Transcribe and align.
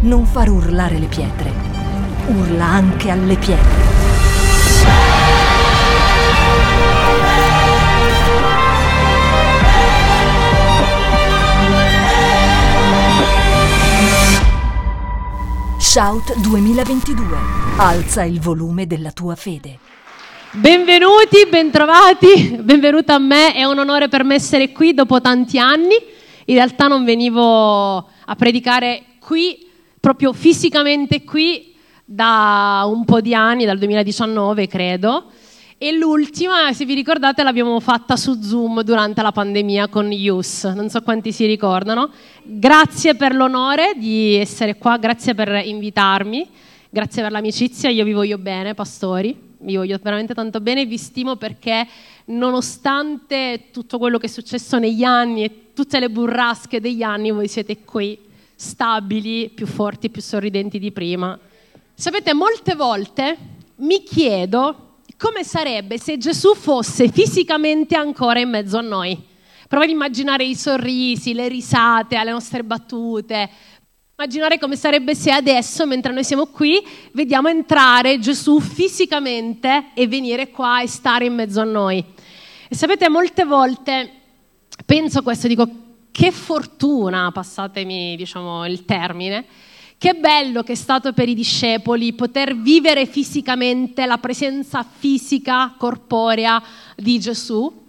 non 0.00 0.24
far 0.26 0.48
urlare 0.48 0.96
le 0.98 1.06
pietre, 1.06 1.52
urla 2.28 2.64
anche 2.64 3.10
alle 3.10 3.36
pietre. 3.36 3.86
Shout 15.78 16.38
2022. 16.42 17.36
Alza 17.78 18.22
il 18.22 18.40
volume 18.40 18.86
della 18.86 19.10
tua 19.10 19.34
fede. 19.34 19.78
Benvenuti, 20.52 21.46
bentrovati, 21.50 22.60
benvenuta 22.62 23.14
a 23.14 23.18
me, 23.18 23.52
è 23.52 23.64
un 23.64 23.78
onore 23.78 24.08
per 24.08 24.22
me 24.22 24.36
essere 24.36 24.70
qui 24.70 24.94
dopo 24.94 25.20
tanti 25.20 25.58
anni. 25.58 25.96
In 26.44 26.54
realtà 26.54 26.86
non 26.86 27.04
venivo 27.04 27.96
a 27.96 28.34
predicare 28.36 29.02
qui, 29.18 29.67
proprio 30.08 30.32
fisicamente 30.32 31.22
qui, 31.22 31.74
da 32.02 32.82
un 32.86 33.04
po' 33.04 33.20
di 33.20 33.34
anni, 33.34 33.66
dal 33.66 33.76
2019 33.76 34.66
credo. 34.66 35.26
E 35.76 35.92
l'ultima, 35.92 36.72
se 36.72 36.86
vi 36.86 36.94
ricordate, 36.94 37.42
l'abbiamo 37.42 37.78
fatta 37.78 38.16
su 38.16 38.40
Zoom 38.40 38.82
durante 38.84 39.20
la 39.20 39.32
pandemia 39.32 39.88
con 39.88 40.10
Yus, 40.10 40.64
non 40.64 40.88
so 40.88 41.02
quanti 41.02 41.30
si 41.30 41.44
ricordano. 41.44 42.08
Grazie 42.42 43.16
per 43.16 43.34
l'onore 43.34 43.96
di 43.98 44.36
essere 44.36 44.78
qua, 44.78 44.96
grazie 44.96 45.34
per 45.34 45.60
invitarmi, 45.66 46.48
grazie 46.88 47.20
per 47.20 47.30
l'amicizia, 47.30 47.90
io 47.90 48.04
vi 48.04 48.14
voglio 48.14 48.38
bene, 48.38 48.72
pastori, 48.72 49.38
vi 49.58 49.76
voglio 49.76 49.98
veramente 50.02 50.32
tanto 50.32 50.60
bene 50.60 50.80
e 50.80 50.86
vi 50.86 50.96
stimo 50.96 51.36
perché 51.36 51.86
nonostante 52.26 53.64
tutto 53.70 53.98
quello 53.98 54.16
che 54.16 54.24
è 54.24 54.30
successo 54.30 54.78
negli 54.78 55.04
anni 55.04 55.44
e 55.44 55.72
tutte 55.74 56.00
le 56.00 56.08
burrasche 56.08 56.80
degli 56.80 57.02
anni, 57.02 57.30
voi 57.30 57.46
siete 57.46 57.84
qui, 57.84 58.26
stabili, 58.60 59.50
più 59.50 59.66
forti, 59.66 60.10
più 60.10 60.20
sorridenti 60.20 60.80
di 60.80 60.90
prima. 60.90 61.38
Sapete, 61.94 62.34
molte 62.34 62.74
volte 62.74 63.36
mi 63.76 64.02
chiedo 64.02 64.96
come 65.16 65.44
sarebbe 65.44 65.96
se 65.96 66.18
Gesù 66.18 66.56
fosse 66.56 67.08
fisicamente 67.08 67.94
ancora 67.94 68.40
in 68.40 68.50
mezzo 68.50 68.76
a 68.76 68.80
noi. 68.80 69.16
Prova 69.68 69.84
ad 69.84 69.90
immaginare 69.90 70.44
i 70.44 70.56
sorrisi, 70.56 71.34
le 71.34 71.46
risate 71.46 72.16
alle 72.16 72.32
nostre 72.32 72.64
battute. 72.64 73.48
Immaginare 74.16 74.58
come 74.58 74.74
sarebbe 74.74 75.14
se 75.14 75.30
adesso, 75.30 75.86
mentre 75.86 76.12
noi 76.12 76.24
siamo 76.24 76.46
qui, 76.46 76.84
vediamo 77.12 77.46
entrare 77.46 78.18
Gesù 78.18 78.58
fisicamente 78.58 79.90
e 79.94 80.08
venire 80.08 80.50
qua 80.50 80.82
e 80.82 80.88
stare 80.88 81.26
in 81.26 81.34
mezzo 81.34 81.60
a 81.60 81.64
noi. 81.64 82.04
E 82.68 82.74
sapete, 82.74 83.08
molte 83.08 83.44
volte 83.44 84.10
penso 84.84 85.22
questo, 85.22 85.46
dico, 85.46 85.86
che 86.18 86.32
fortuna, 86.32 87.30
passatemi 87.30 88.16
diciamo, 88.16 88.66
il 88.66 88.84
termine, 88.84 89.44
che 89.96 90.14
bello 90.14 90.64
che 90.64 90.72
è 90.72 90.74
stato 90.74 91.12
per 91.12 91.28
i 91.28 91.34
discepoli 91.34 92.12
poter 92.12 92.56
vivere 92.56 93.06
fisicamente 93.06 94.04
la 94.04 94.18
presenza 94.18 94.82
fisica, 94.82 95.76
corporea 95.78 96.60
di 96.96 97.20
Gesù, 97.20 97.86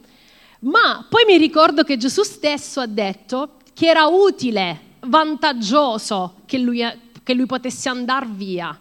ma 0.59 1.07
poi 1.09 1.23
mi 1.25 1.38
ricordo 1.38 1.83
che 1.83 1.97
Gesù 1.97 2.22
stesso 2.22 2.81
ha 2.81 2.85
detto 2.85 3.53
che 3.73 3.88
era 3.88 4.05
utile, 4.05 4.80
vantaggioso 5.07 6.41
che 6.45 6.59
lui, 6.59 6.85
che 7.23 7.33
lui 7.33 7.47
potesse 7.47 7.89
andare 7.89 8.27
via 8.30 8.80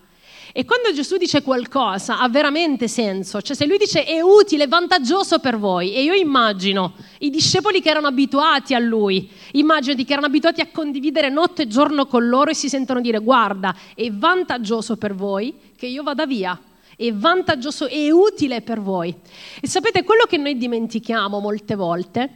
e 0.58 0.64
quando 0.64 0.92
Gesù 0.92 1.18
dice 1.18 1.40
qualcosa 1.42 2.18
ha 2.18 2.28
veramente 2.28 2.88
senso, 2.88 3.40
cioè 3.40 3.54
se 3.54 3.64
lui 3.64 3.78
dice 3.78 4.02
è 4.02 4.20
utile, 4.20 4.66
vantaggioso 4.66 5.38
per 5.38 5.56
voi, 5.56 5.94
e 5.94 6.02
io 6.02 6.14
immagino 6.14 6.94
i 7.20 7.30
discepoli 7.30 7.80
che 7.80 7.90
erano 7.90 8.08
abituati 8.08 8.74
a 8.74 8.80
lui, 8.80 9.30
immaginati 9.52 10.04
che 10.04 10.14
erano 10.14 10.26
abituati 10.26 10.60
a 10.60 10.66
condividere 10.66 11.28
notte 11.28 11.62
e 11.62 11.66
giorno 11.68 12.06
con 12.06 12.26
loro 12.26 12.50
e 12.50 12.54
si 12.54 12.68
sentono 12.68 13.00
dire 13.00 13.20
guarda, 13.20 13.72
è 13.94 14.10
vantaggioso 14.10 14.96
per 14.96 15.14
voi 15.14 15.54
che 15.76 15.86
io 15.86 16.02
vada 16.02 16.26
via, 16.26 16.60
è 16.96 17.12
vantaggioso 17.12 17.86
e 17.86 18.10
utile 18.10 18.60
per 18.60 18.80
voi. 18.80 19.14
E 19.60 19.68
sapete 19.68 20.02
quello 20.02 20.24
che 20.24 20.38
noi 20.38 20.56
dimentichiamo 20.56 21.38
molte 21.38 21.76
volte? 21.76 22.30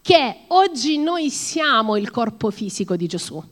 Che 0.00 0.36
oggi 0.46 0.96
noi 0.96 1.28
siamo 1.28 1.96
il 1.96 2.08
corpo 2.12 2.52
fisico 2.52 2.94
di 2.94 3.08
Gesù 3.08 3.42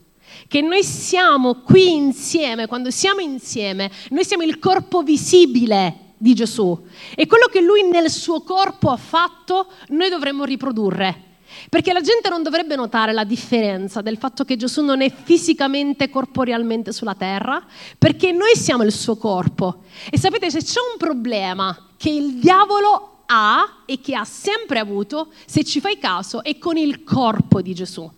che 0.49 0.61
noi 0.61 0.83
siamo 0.83 1.63
qui 1.63 1.93
insieme, 1.93 2.67
quando 2.67 2.91
siamo 2.91 3.21
insieme, 3.21 3.91
noi 4.11 4.25
siamo 4.25 4.43
il 4.43 4.59
corpo 4.59 5.03
visibile 5.03 6.09
di 6.17 6.35
Gesù 6.35 6.79
e 7.15 7.27
quello 7.27 7.47
che 7.47 7.61
lui 7.63 7.89
nel 7.89 8.11
suo 8.11 8.43
corpo 8.43 8.91
ha 8.91 8.97
fatto 8.97 9.69
noi 9.89 10.11
dovremmo 10.11 10.45
riprodurre. 10.45 11.29
Perché 11.69 11.93
la 11.93 12.01
gente 12.01 12.29
non 12.29 12.43
dovrebbe 12.43 12.77
notare 12.77 13.13
la 13.13 13.25
differenza 13.25 14.03
del 14.03 14.19
fatto 14.19 14.45
che 14.45 14.57
Gesù 14.57 14.83
non 14.83 15.01
è 15.03 15.13
fisicamente, 15.13 16.09
corporealmente 16.09 16.93
sulla 16.93 17.15
terra, 17.15 17.65
perché 17.99 18.31
noi 18.33 18.55
siamo 18.55 18.85
il 18.85 18.93
suo 18.93 19.17
corpo. 19.17 19.83
E 20.11 20.19
sapete, 20.19 20.51
se 20.51 20.63
c'è 20.63 20.79
un 20.93 20.97
problema 20.97 21.89
che 21.97 22.11
il 22.11 22.35
diavolo 22.35 23.25
ha 23.27 23.83
e 23.85 24.01
che 24.01 24.15
ha 24.15 24.25
sempre 24.25 24.79
avuto, 24.79 25.33
se 25.45 25.65
ci 25.65 25.81
fai 25.81 25.99
caso, 25.99 26.43
è 26.45 26.57
con 26.59 26.77
il 26.77 27.03
corpo 27.03 27.61
di 27.61 27.75
Gesù. 27.75 28.11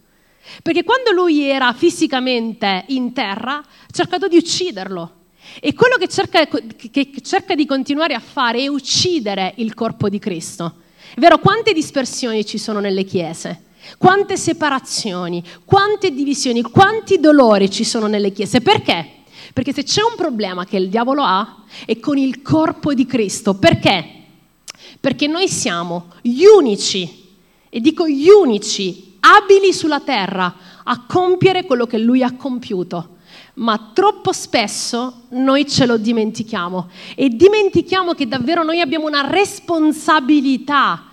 Perché 0.63 0.85
quando 0.85 1.13
lui 1.13 1.43
era 1.43 1.73
fisicamente 1.73 2.85
in 2.89 3.13
terra, 3.13 3.59
ha 3.59 3.65
cercato 3.91 4.29
di 4.29 4.37
ucciderlo. 4.37 5.21
E 5.61 5.75
quello 5.75 5.97
che 5.97 6.09
cerca, 6.09 6.47
che 6.47 7.11
cerca 7.23 7.55
di 7.55 7.67
continuare 7.67 8.15
a 8.15 8.21
fare 8.21 8.61
è 8.61 8.69
uccidere 8.69 9.55
il 9.57 9.75
corpo 9.75 10.09
di 10.09 10.19
Cristo. 10.19 10.77
È 11.15 11.21
vero, 11.21 11.39
quante 11.39 11.73
dispersioni 11.73 12.47
ci 12.47 12.59
sono 12.59 12.81
nelle 12.81 13.05
chiese? 13.05 13.65
Quante 13.99 14.37
separazioni, 14.37 15.43
quante 15.65 16.13
divisioni, 16.13 16.63
quanti 16.63 17.19
dolori 17.19 17.71
ci 17.71 17.85
sono 17.85 18.07
nelle 18.07 18.33
chiese? 18.33 18.61
Perché? 18.61 19.21
Perché 19.53 19.73
se 19.73 19.83
c'è 19.83 20.03
un 20.03 20.15
problema 20.17 20.65
che 20.65 20.77
il 20.77 20.89
diavolo 20.89 21.23
ha 21.23 21.65
è 21.85 21.99
con 21.99 22.17
il 22.17 22.43
corpo 22.43 22.95
di 22.95 23.05
Cristo. 23.07 23.55
Perché? 23.55 24.21
Perché 25.01 25.27
noi 25.27 25.49
siamo 25.49 26.13
gli 26.23 26.45
unici, 26.45 27.31
e 27.69 27.81
dico 27.81 28.09
gli 28.09 28.29
unici 28.29 29.12
abili 29.23 29.73
sulla 29.73 30.01
terra 30.01 30.55
a 30.85 31.05
compiere 31.07 31.65
quello 31.65 31.87
che 31.87 31.99
lui 31.99 32.23
ha 32.23 32.35
compiuto. 32.35 33.17
Ma 33.55 33.91
troppo 33.93 34.33
spesso 34.33 35.25
noi 35.31 35.69
ce 35.69 35.85
lo 35.87 35.99
dimentichiamo 35.99 36.89
e 37.15 37.29
dimentichiamo 37.29 38.15
che 38.15 38.27
davvero 38.27 38.63
noi 38.63 38.81
abbiamo 38.81 39.07
una 39.07 39.29
responsabilità 39.29 41.05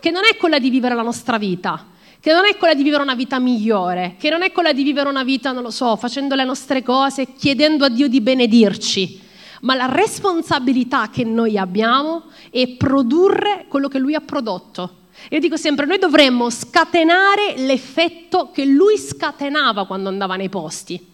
che 0.00 0.10
non 0.10 0.22
è 0.24 0.36
quella 0.36 0.58
di 0.58 0.70
vivere 0.70 0.94
la 0.94 1.02
nostra 1.02 1.38
vita, 1.38 1.86
che 2.20 2.32
non 2.32 2.44
è 2.46 2.56
quella 2.56 2.74
di 2.74 2.82
vivere 2.82 3.02
una 3.02 3.14
vita 3.14 3.38
migliore, 3.38 4.16
che 4.18 4.28
non 4.28 4.42
è 4.42 4.50
quella 4.50 4.72
di 4.72 4.82
vivere 4.82 5.08
una 5.08 5.24
vita, 5.24 5.52
non 5.52 5.62
lo 5.62 5.70
so, 5.70 5.96
facendo 5.96 6.34
le 6.34 6.44
nostre 6.44 6.82
cose, 6.82 7.32
chiedendo 7.34 7.84
a 7.84 7.88
Dio 7.88 8.08
di 8.08 8.20
benedirci, 8.20 9.20
ma 9.62 9.74
la 9.74 9.86
responsabilità 9.86 11.08
che 11.10 11.24
noi 11.24 11.56
abbiamo 11.56 12.24
è 12.50 12.68
produrre 12.76 13.66
quello 13.68 13.88
che 13.88 13.98
Lui 13.98 14.14
ha 14.14 14.20
prodotto. 14.20 15.02
Io 15.30 15.38
dico 15.40 15.56
sempre, 15.56 15.86
noi 15.86 15.98
dovremmo 15.98 16.50
scatenare 16.50 17.54
l'effetto 17.56 18.50
che 18.50 18.64
lui 18.64 18.98
scatenava 18.98 19.86
quando 19.86 20.08
andava 20.08 20.36
nei 20.36 20.48
posti. 20.48 21.12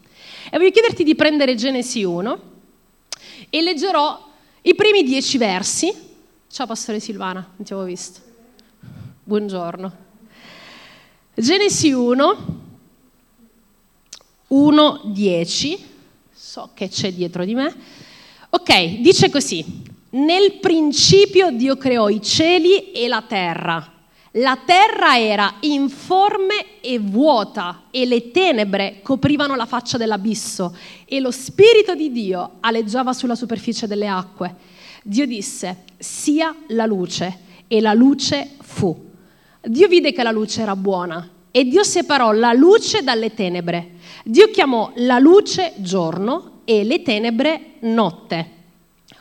E 0.51 0.57
voglio 0.59 0.71
chiederti 0.71 1.05
di 1.05 1.15
prendere 1.15 1.55
Genesi 1.55 2.03
1 2.03 2.41
e 3.51 3.63
leggerò 3.63 4.29
i 4.63 4.75
primi 4.75 5.03
dieci 5.03 5.39
versi. 5.39 5.93
Ciao 6.49 6.67
Pastore 6.67 6.99
Silvana, 6.99 7.41
non 7.57 7.65
ti 7.65 7.73
avevo 7.73 7.87
visto. 7.87 8.21
Buongiorno. 9.23 10.09
Genesi 11.35 11.93
1, 11.93 12.59
1, 14.49 15.01
10. 15.05 15.89
So 16.33 16.71
che 16.75 16.89
c'è 16.89 17.13
dietro 17.13 17.45
di 17.45 17.55
me. 17.55 17.75
Ok, 18.51 19.01
dice 19.01 19.31
così. 19.31 19.89
Nel 20.13 20.59
principio 20.59 21.53
Dio 21.53 21.77
creò 21.77 22.09
i 22.09 22.21
cieli 22.21 22.91
e 22.91 23.07
la 23.07 23.23
terra. 23.23 23.93
La 24.35 24.59
terra 24.65 25.19
era 25.19 25.55
informe 25.61 26.81
e 26.81 26.99
vuota 26.99 27.83
e 27.91 28.07
le 28.07 28.33
tenebre 28.33 29.01
coprivano 29.03 29.55
la 29.55 29.67
faccia 29.67 29.99
dell'abisso 29.99 30.77
e 31.05 31.21
lo 31.21 31.31
Spirito 31.31 31.95
di 31.95 32.11
Dio 32.11 32.57
aleggiava 32.61 33.13
sulla 33.13 33.37
superficie 33.37 33.87
delle 33.87 34.09
acque. 34.09 34.55
Dio 35.05 35.27
disse, 35.27 35.85
sia 35.97 36.55
la 36.69 36.87
luce 36.87 37.39
e 37.69 37.81
la 37.81 37.93
luce 37.93 38.51
fu. 38.63 39.09
Dio 39.63 39.87
vide 39.87 40.13
che 40.13 40.25
la 40.25 40.33
luce 40.33 40.63
era 40.63 40.75
buona 40.75 41.29
e 41.53 41.65
Dio 41.65 41.85
separò 41.85 42.33
la 42.33 42.53
luce 42.53 43.03
dalle 43.03 43.33
tenebre. 43.33 43.93
Dio 44.25 44.51
chiamò 44.51 44.91
la 44.97 45.21
luce 45.21 45.75
giorno 45.77 46.63
e 46.65 46.83
le 46.83 47.03
tenebre 47.03 47.75
notte. 47.81 48.59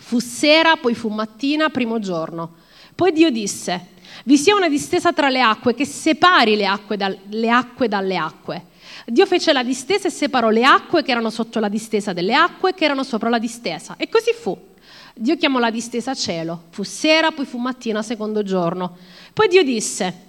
Fu 0.09 0.17
sera, 0.17 0.75
poi 0.75 0.95
fu 0.95 1.09
mattina, 1.09 1.69
primo 1.69 1.99
giorno. 1.99 2.55
Poi 2.95 3.11
Dio 3.11 3.29
disse, 3.29 3.89
vi 4.25 4.39
sia 4.39 4.55
una 4.55 4.67
distesa 4.67 5.13
tra 5.13 5.29
le 5.29 5.39
acque 5.39 5.75
che 5.75 5.85
separi 5.85 6.55
le 6.55 6.65
acque, 6.65 6.97
da, 6.97 7.15
le 7.27 7.49
acque 7.51 7.87
dalle 7.87 8.17
acque. 8.17 8.65
Dio 9.05 9.27
fece 9.27 9.53
la 9.53 9.61
distesa 9.61 10.07
e 10.07 10.11
separò 10.11 10.49
le 10.49 10.63
acque 10.63 11.03
che 11.03 11.11
erano 11.11 11.29
sotto 11.29 11.59
la 11.59 11.69
distesa 11.69 12.11
delle 12.11 12.33
acque 12.33 12.73
che 12.73 12.85
erano 12.85 13.03
sopra 13.03 13.29
la 13.29 13.37
distesa. 13.37 13.97
E 13.97 14.09
così 14.09 14.31
fu. 14.33 14.57
Dio 15.13 15.37
chiamò 15.37 15.59
la 15.59 15.69
distesa 15.69 16.15
cielo. 16.15 16.63
Fu 16.71 16.81
sera, 16.81 17.29
poi 17.29 17.45
fu 17.45 17.59
mattina, 17.59 18.01
secondo 18.01 18.41
giorno. 18.41 18.97
Poi 19.31 19.47
Dio 19.47 19.61
disse, 19.61 20.21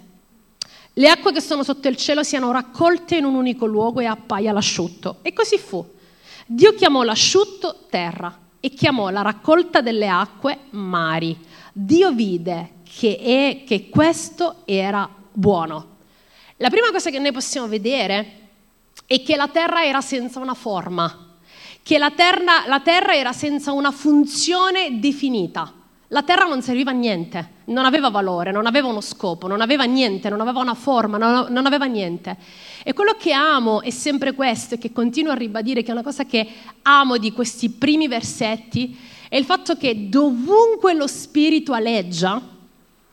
le 0.93 1.09
acque 1.09 1.33
che 1.33 1.41
sono 1.41 1.65
sotto 1.65 1.89
il 1.89 1.97
cielo 1.97 2.23
siano 2.23 2.53
raccolte 2.53 3.17
in 3.17 3.25
un 3.25 3.35
unico 3.35 3.65
luogo 3.65 4.01
e 4.01 4.05
appaia 4.05 4.53
l'asciutto. 4.53 5.21
E 5.23 5.33
così 5.33 5.57
fu. 5.57 5.83
Dio 6.45 6.75
chiamò 6.75 7.03
l'asciutto 7.03 7.87
terra 7.89 8.49
e 8.61 8.71
chiamò 8.71 9.09
la 9.09 9.23
raccolta 9.23 9.81
delle 9.81 10.09
acque 10.09 10.59
mari. 10.71 11.37
Dio 11.73 12.13
vide 12.13 12.75
che, 12.85 13.19
è, 13.19 13.65
che 13.67 13.89
questo 13.89 14.63
era 14.67 15.09
buono. 15.33 15.97
La 16.59 16.69
prima 16.69 16.91
cosa 16.91 17.11
che 17.11 17.19
noi 17.19 17.33
possiamo 17.33 17.67
vedere 17.67 18.39
è 19.07 19.23
che 19.23 19.37
la 19.37 19.49
terra 19.49 19.83
era 19.85 20.01
senza 20.01 20.39
una 20.41 20.55
forma, 20.55 21.37
che 21.83 21.99
la 21.99 22.11
terra, 22.11 22.67
la 22.67 22.81
terra 22.81 23.17
era 23.17 23.33
senza 23.33 23.73
una 23.73 23.91
funzione 23.91 25.01
definita. 25.01 25.73
La 26.13 26.25
terra 26.25 26.45
non 26.45 26.61
serviva 26.61 26.91
a 26.91 26.95
niente, 26.95 27.49
non 27.67 27.85
aveva 27.85 28.11
valore, 28.11 28.51
non 28.51 28.67
aveva 28.67 28.89
uno 28.89 29.01
scopo, 29.01 29.47
non 29.47 29.61
aveva 29.61 29.85
niente, 29.85 30.29
non 30.29 30.41
aveva 30.41 30.59
una 30.59 30.75
forma, 30.75 31.19
non, 31.19 31.67
aveva 31.67 31.85
niente. 31.85 32.37
E 32.83 32.93
quello 32.93 33.15
che 33.17 33.33
amo 33.33 33.81
è 33.81 33.91
sempre 33.91 34.35
questo 34.35 34.75
e 34.75 34.79
che 34.79 34.91
continuo 34.91 35.31
a 35.31 35.37
ribadire, 35.37 35.85
che 35.85 35.91
è 35.91 35.93
una 35.93 36.03
cosa 36.03 36.25
che 36.25 36.45
amo 36.83 37.17
di 37.17 37.31
questi 37.31 37.71
primi 37.71 38.09
versetti, 38.09 38.99
è 39.29 39.37
il 39.37 39.45
fatto 39.45 39.77
che 39.77 40.09
dovunque 40.09 40.95
lo 40.95 41.07
Spirito 41.07 41.75
aleggia, 41.75 42.43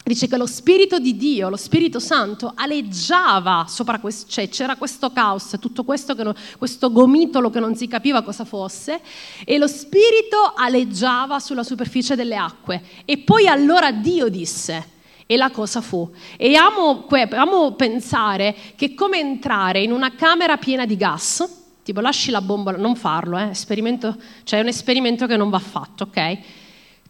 dice 0.08 0.28
che 0.28 0.38
lo 0.38 0.46
Spirito 0.46 1.00
di 1.00 1.18
Dio, 1.18 1.50
lo 1.50 1.58
Spirito 1.58 2.00
Santo, 2.00 2.54
aleggiava 2.56 3.66
sopra 3.68 4.00
questo, 4.00 4.30
cioè 4.30 4.50
c'era 4.50 4.76
questo 4.76 5.12
caos, 5.12 5.56
tutto 5.60 5.84
questo, 5.84 6.14
non, 6.16 6.34
questo 6.58 6.92
gomitolo 6.92 7.50
che 7.50 7.60
non 7.60 7.76
si 7.76 7.88
capiva 7.88 8.22
cosa 8.22 8.46
fosse, 8.46 9.02
e 9.46 9.58
lo 9.58 9.68
Spirito 9.68 10.54
aleggiava 10.56 11.40
sulla 11.40 11.64
superficie 11.64 12.16
delle 12.16 12.36
acque. 12.36 12.82
E 13.06 13.18
poi 13.20 13.48
allora 13.48 13.92
Dio 13.92 14.30
disse, 14.30 14.96
e 15.26 15.36
la 15.36 15.52
cosa 15.52 15.82
fu. 15.82 16.10
E 16.38 16.56
amo, 16.56 17.06
amo 17.32 17.74
pensare 17.74 18.56
che 18.76 18.94
come 18.94 19.20
entrare 19.20 19.82
in 19.82 19.92
una 19.92 20.16
camera 20.16 20.58
piena 20.58 20.86
di 20.86 20.96
gas, 20.96 21.46
tipo 21.84 22.00
lasci 22.00 22.32
la 22.32 22.42
bombola, 22.42 22.78
non 22.78 22.96
farlo, 22.96 23.38
eh, 23.38 23.54
cioè 23.54 24.60
è 24.60 24.62
un 24.62 24.68
esperimento 24.68 25.28
che 25.28 25.36
non 25.36 25.50
va 25.50 25.60
fatto, 25.60 26.04
ok? 26.04 26.38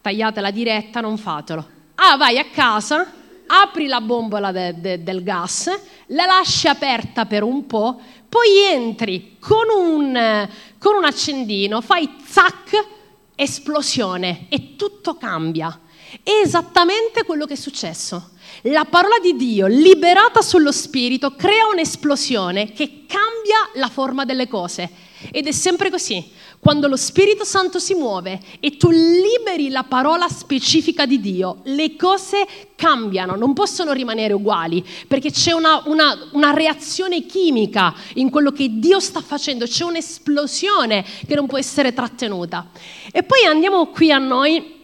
Tagliate 0.01 0.41
la 0.41 0.51
diretta, 0.51 0.99
non 0.99 1.17
fatelo 1.17 1.75
Ah, 1.99 2.15
vai 2.15 2.37
a 2.37 2.45
casa, 2.45 3.11
apri 3.47 3.87
la 3.87 4.01
bombola 4.01 4.51
de, 4.51 4.79
de, 4.79 5.03
del 5.03 5.23
gas, 5.23 5.67
la 6.07 6.25
lasci 6.25 6.67
aperta 6.67 7.25
per 7.25 7.41
un 7.41 7.65
po', 7.65 7.99
poi 8.29 8.61
entri 8.71 9.37
con 9.39 9.65
un, 9.75 10.47
con 10.77 10.95
un 10.95 11.05
accendino, 11.05 11.81
fai 11.81 12.07
zac, 12.23 12.85
esplosione 13.33 14.45
e 14.49 14.75
tutto 14.75 15.15
cambia. 15.15 15.79
È 16.21 16.29
esattamente 16.43 17.23
quello 17.23 17.47
che 17.47 17.53
è 17.53 17.57
successo. 17.57 18.33
La 18.63 18.85
parola 18.85 19.17
di 19.19 19.35
Dio, 19.35 19.65
liberata 19.65 20.41
sullo 20.43 20.71
spirito, 20.71 21.31
crea 21.31 21.65
un'esplosione 21.71 22.73
che 22.73 23.05
cambia 23.07 23.71
la 23.73 23.89
forma 23.89 24.23
delle 24.23 24.47
cose. 24.47 24.87
Ed 25.31 25.47
è 25.47 25.51
sempre 25.51 25.89
così. 25.89 26.23
Quando 26.67 26.89
lo 26.89 26.97
Spirito 26.97 27.45
Santo 27.45 27.79
si 27.79 27.93
muove 27.93 28.41
e 28.59 28.75
tu 28.75 28.89
liberi 28.89 29.69
la 29.69 29.83
parola 29.83 30.27
specifica 30.27 31.05
di 31.05 31.21
Dio, 31.21 31.61
le 31.63 31.95
cose 31.95 32.45
cambiano, 32.75 33.37
non 33.37 33.53
possono 33.53 33.93
rimanere 33.93 34.33
uguali, 34.33 34.85
perché 35.07 35.31
c'è 35.31 35.53
una, 35.53 35.83
una, 35.85 36.27
una 36.33 36.51
reazione 36.51 37.25
chimica 37.25 37.95
in 38.15 38.29
quello 38.29 38.51
che 38.51 38.67
Dio 38.79 38.99
sta 38.99 39.21
facendo, 39.21 39.63
c'è 39.63 39.85
un'esplosione 39.85 41.05
che 41.25 41.35
non 41.35 41.47
può 41.47 41.57
essere 41.57 41.93
trattenuta. 41.93 42.67
E 43.13 43.23
poi 43.23 43.45
andiamo 43.45 43.87
qui 43.87 44.11
a 44.11 44.17
noi 44.17 44.75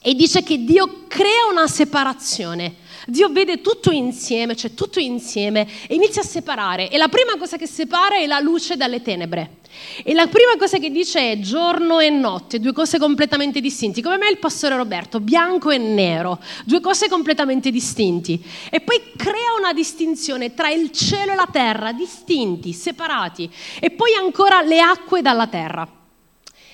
e 0.00 0.14
dice 0.14 0.42
che 0.42 0.64
Dio 0.64 1.04
crea 1.06 1.50
una 1.50 1.66
separazione. 1.66 2.76
Dio 3.08 3.28
vede 3.28 3.60
tutto 3.60 3.92
insieme, 3.92 4.56
cioè 4.56 4.74
tutto 4.74 4.98
insieme, 4.98 5.66
e 5.86 5.94
inizia 5.94 6.22
a 6.22 6.24
separare. 6.24 6.90
E 6.90 6.98
la 6.98 7.06
prima 7.06 7.36
cosa 7.38 7.56
che 7.56 7.66
separa 7.68 8.16
è 8.16 8.26
la 8.26 8.40
luce 8.40 8.76
dalle 8.76 9.00
tenebre. 9.00 9.58
E 10.02 10.12
la 10.12 10.26
prima 10.26 10.56
cosa 10.58 10.78
che 10.78 10.90
dice 10.90 11.32
è 11.32 11.38
giorno 11.38 12.00
e 12.00 12.10
notte, 12.10 12.58
due 12.58 12.72
cose 12.72 12.98
completamente 12.98 13.60
distinti, 13.60 14.02
come 14.02 14.16
me 14.16 14.28
il 14.28 14.38
pastore 14.38 14.74
Roberto, 14.74 15.20
bianco 15.20 15.70
e 15.70 15.78
nero, 15.78 16.40
due 16.64 16.80
cose 16.80 17.08
completamente 17.08 17.70
distinti. 17.70 18.42
E 18.70 18.80
poi 18.80 19.00
crea 19.16 19.54
una 19.56 19.72
distinzione 19.72 20.54
tra 20.54 20.68
il 20.70 20.90
cielo 20.90 21.32
e 21.32 21.36
la 21.36 21.48
terra, 21.50 21.92
distinti, 21.92 22.72
separati, 22.72 23.48
e 23.78 23.90
poi 23.90 24.14
ancora 24.14 24.62
le 24.62 24.80
acque 24.80 25.22
dalla 25.22 25.46
terra. 25.46 25.88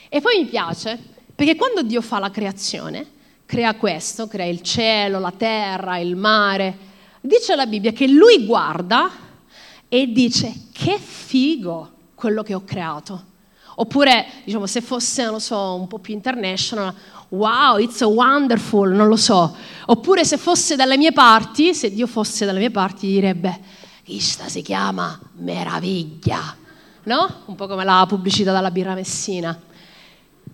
E 0.08 0.20
poi 0.20 0.38
mi 0.38 0.46
piace, 0.46 0.98
perché 1.34 1.56
quando 1.56 1.82
Dio 1.82 2.00
fa 2.00 2.18
la 2.18 2.30
creazione, 2.30 3.20
crea 3.52 3.74
questo, 3.74 4.28
crea 4.28 4.46
il 4.46 4.62
cielo, 4.62 5.18
la 5.18 5.30
terra, 5.30 5.98
il 5.98 6.16
mare, 6.16 6.74
dice 7.20 7.54
la 7.54 7.66
Bibbia 7.66 7.92
che 7.92 8.08
lui 8.08 8.46
guarda 8.46 9.10
e 9.90 10.06
dice 10.10 10.54
che 10.72 10.98
figo 10.98 11.90
quello 12.14 12.42
che 12.42 12.54
ho 12.54 12.64
creato. 12.64 13.24
Oppure, 13.74 14.24
diciamo, 14.44 14.64
se 14.64 14.80
fosse, 14.80 15.26
non 15.26 15.38
so, 15.38 15.74
un 15.74 15.86
po' 15.86 15.98
più 15.98 16.14
international, 16.14 16.94
wow, 17.28 17.76
it's 17.76 18.00
wonderful, 18.00 18.90
non 18.90 19.06
lo 19.06 19.16
so. 19.16 19.54
Oppure 19.84 20.24
se 20.24 20.38
fosse 20.38 20.74
dalle 20.74 20.96
mie 20.96 21.12
parti, 21.12 21.74
se 21.74 21.92
Dio 21.92 22.06
fosse 22.06 22.46
dalle 22.46 22.58
mie 22.58 22.70
parti, 22.70 23.06
direbbe, 23.06 23.60
questa 24.02 24.48
si 24.48 24.62
chiama 24.62 25.20
meraviglia, 25.40 26.56
no? 27.02 27.42
Un 27.44 27.54
po' 27.54 27.66
come 27.66 27.84
la 27.84 28.06
pubblicità 28.08 28.50
della 28.50 28.70
birra 28.70 28.94
messina. 28.94 29.60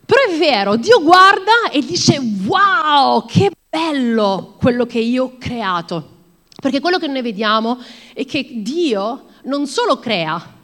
Però 0.08 0.22
è 0.26 0.38
vero, 0.38 0.76
Dio 0.76 1.02
guarda 1.02 1.68
e 1.70 1.84
dice, 1.84 2.18
wow, 2.46 3.26
che 3.26 3.50
bello 3.68 4.54
quello 4.58 4.86
che 4.86 5.00
io 5.00 5.24
ho 5.24 5.32
creato. 5.38 6.16
Perché 6.58 6.80
quello 6.80 6.96
che 6.96 7.08
noi 7.08 7.20
vediamo 7.20 7.76
è 8.14 8.24
che 8.24 8.62
Dio 8.62 9.26
non 9.42 9.66
solo 9.66 9.98
crea, 9.98 10.54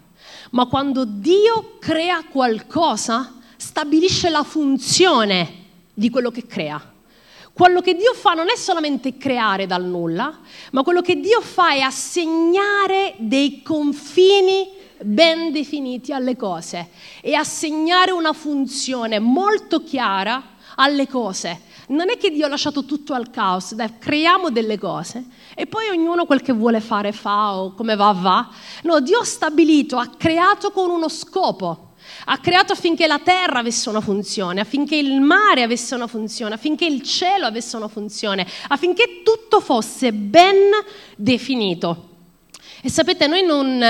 ma 0.52 0.64
quando 0.64 1.04
Dio 1.04 1.76
crea 1.78 2.24
qualcosa, 2.24 3.34
stabilisce 3.58 4.30
la 4.30 4.44
funzione 4.44 5.64
di 5.92 6.08
quello 6.08 6.30
che 6.30 6.46
crea. 6.46 6.92
Quello 7.52 7.82
che 7.82 7.96
Dio 7.96 8.14
fa 8.14 8.32
non 8.32 8.48
è 8.48 8.56
solamente 8.56 9.18
creare 9.18 9.66
dal 9.66 9.84
nulla, 9.84 10.38
ma 10.72 10.82
quello 10.82 11.02
che 11.02 11.20
Dio 11.20 11.42
fa 11.42 11.74
è 11.74 11.80
assegnare 11.80 13.12
dei 13.18 13.60
confini 13.60 14.83
ben 15.04 15.52
definiti 15.52 16.12
alle 16.12 16.36
cose 16.36 16.88
e 17.20 17.34
assegnare 17.34 18.10
una 18.10 18.32
funzione 18.32 19.18
molto 19.18 19.82
chiara 19.82 20.42
alle 20.76 21.06
cose. 21.06 21.72
Non 21.86 22.08
è 22.08 22.16
che 22.16 22.30
Dio 22.30 22.46
ha 22.46 22.48
lasciato 22.48 22.84
tutto 22.84 23.12
al 23.12 23.30
caos, 23.30 23.74
dai, 23.74 23.98
creiamo 23.98 24.50
delle 24.50 24.78
cose 24.78 25.24
e 25.54 25.66
poi 25.66 25.88
ognuno 25.90 26.24
quel 26.24 26.40
che 26.40 26.52
vuole 26.52 26.80
fare 26.80 27.12
fa 27.12 27.56
o 27.56 27.74
come 27.74 27.94
va 27.94 28.12
va. 28.12 28.48
No, 28.84 29.00
Dio 29.00 29.20
ha 29.20 29.24
stabilito, 29.24 29.98
ha 29.98 30.08
creato 30.16 30.70
con 30.70 30.90
uno 30.90 31.08
scopo. 31.08 31.90
Ha 32.26 32.38
creato 32.38 32.72
affinché 32.72 33.06
la 33.06 33.18
terra 33.18 33.58
avesse 33.58 33.88
una 33.88 34.00
funzione, 34.00 34.60
affinché 34.60 34.96
il 34.96 35.20
mare 35.20 35.62
avesse 35.62 35.94
una 35.94 36.06
funzione, 36.06 36.54
affinché 36.54 36.86
il 36.86 37.02
cielo 37.02 37.46
avesse 37.46 37.76
una 37.76 37.88
funzione, 37.88 38.46
affinché 38.68 39.22
tutto 39.22 39.60
fosse 39.60 40.12
ben 40.12 40.56
definito. 41.16 42.12
E 42.82 42.90
sapete, 42.90 43.26
noi 43.26 43.42
non 43.42 43.82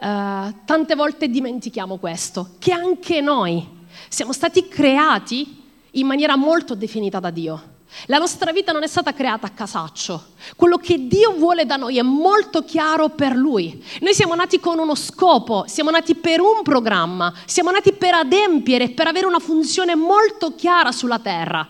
eh, 0.00 0.54
tante 0.64 0.94
volte 0.94 1.28
dimentichiamo 1.28 1.98
questo, 1.98 2.54
che 2.58 2.72
anche 2.72 3.20
noi 3.20 3.66
siamo 4.08 4.32
stati 4.32 4.66
creati 4.66 5.62
in 5.92 6.06
maniera 6.06 6.36
molto 6.36 6.74
definita 6.74 7.20
da 7.20 7.30
Dio. 7.30 7.78
La 8.06 8.18
nostra 8.18 8.52
vita 8.52 8.70
non 8.72 8.84
è 8.84 8.86
stata 8.86 9.12
creata 9.12 9.48
a 9.48 9.50
casaccio. 9.50 10.28
Quello 10.54 10.78
che 10.78 11.08
Dio 11.08 11.32
vuole 11.32 11.66
da 11.66 11.76
noi 11.76 11.98
è 11.98 12.02
molto 12.02 12.62
chiaro 12.64 13.08
per 13.08 13.34
Lui. 13.34 13.84
Noi 14.00 14.14
siamo 14.14 14.34
nati 14.34 14.60
con 14.60 14.78
uno 14.78 14.94
scopo, 14.94 15.64
siamo 15.66 15.90
nati 15.90 16.14
per 16.14 16.40
un 16.40 16.62
programma, 16.62 17.34
siamo 17.46 17.70
nati 17.70 17.92
per 17.92 18.14
adempiere, 18.14 18.90
per 18.90 19.08
avere 19.08 19.26
una 19.26 19.40
funzione 19.40 19.96
molto 19.96 20.54
chiara 20.54 20.92
sulla 20.92 21.18
terra. 21.18 21.68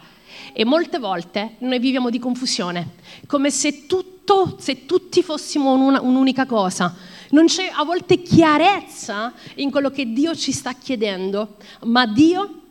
E 0.53 0.65
molte 0.65 0.99
volte 0.99 1.57
noi 1.61 1.79
viviamo 1.79 2.11
di 2.11 2.19
confusione, 2.19 2.97
come 3.27 3.51
se, 3.51 3.87
tutto, 3.87 4.57
se 4.59 4.85
tutti 4.85 5.23
fossimo 5.23 5.73
un'unica 5.73 6.45
cosa. 6.45 6.95
Non 7.31 7.47
c'è 7.47 7.71
a 7.73 7.85
volte 7.85 8.23
chiarezza 8.23 9.33
in 9.57 9.71
quello 9.71 9.91
che 9.91 10.13
Dio 10.13 10.35
ci 10.35 10.53
sta 10.53 10.73
chiedendo, 10.73 11.57
ma 11.85 12.07
Dio 12.07 12.63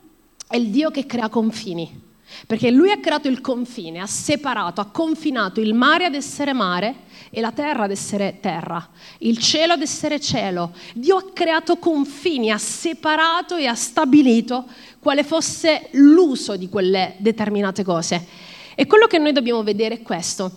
è 0.48 0.58
il 0.58 0.70
Dio 0.70 0.92
che 0.92 1.06
crea 1.06 1.30
confini. 1.30 2.08
Perché 2.46 2.70
lui 2.70 2.92
ha 2.92 3.00
creato 3.00 3.28
il 3.28 3.42
confine, 3.42 4.00
ha 4.00 4.06
separato, 4.06 4.82
ha 4.82 4.86
confinato 4.86 5.62
il 5.62 5.74
mare 5.74 6.06
ad 6.06 6.14
essere 6.14 6.54
mare 6.54 7.08
e 7.32 7.42
la 7.42 7.52
terra 7.52 7.84
ad 7.84 7.92
essere 7.92 8.38
terra, 8.40 8.88
il 9.20 9.38
cielo 9.40 9.74
ad 9.74 9.82
essere 9.82 10.20
cielo. 10.20 10.74
Dio 10.94 11.18
ha 11.18 11.26
creato 11.34 11.78
confini, 11.78 12.52
ha 12.52 12.58
separato 12.58 13.56
e 13.56 13.66
ha 13.66 13.76
stabilito 13.76 14.66
quale 15.00 15.24
fosse 15.24 15.90
l'uso 15.94 16.56
di 16.56 16.70
quelle 16.70 17.16
determinate 17.18 17.84
cose. 17.84 18.28
E 18.76 18.86
quello 18.86 19.08
che 19.08 19.18
noi 19.18 19.32
dobbiamo 19.32 19.64
vedere 19.64 19.96
è 19.96 20.02
questo, 20.02 20.52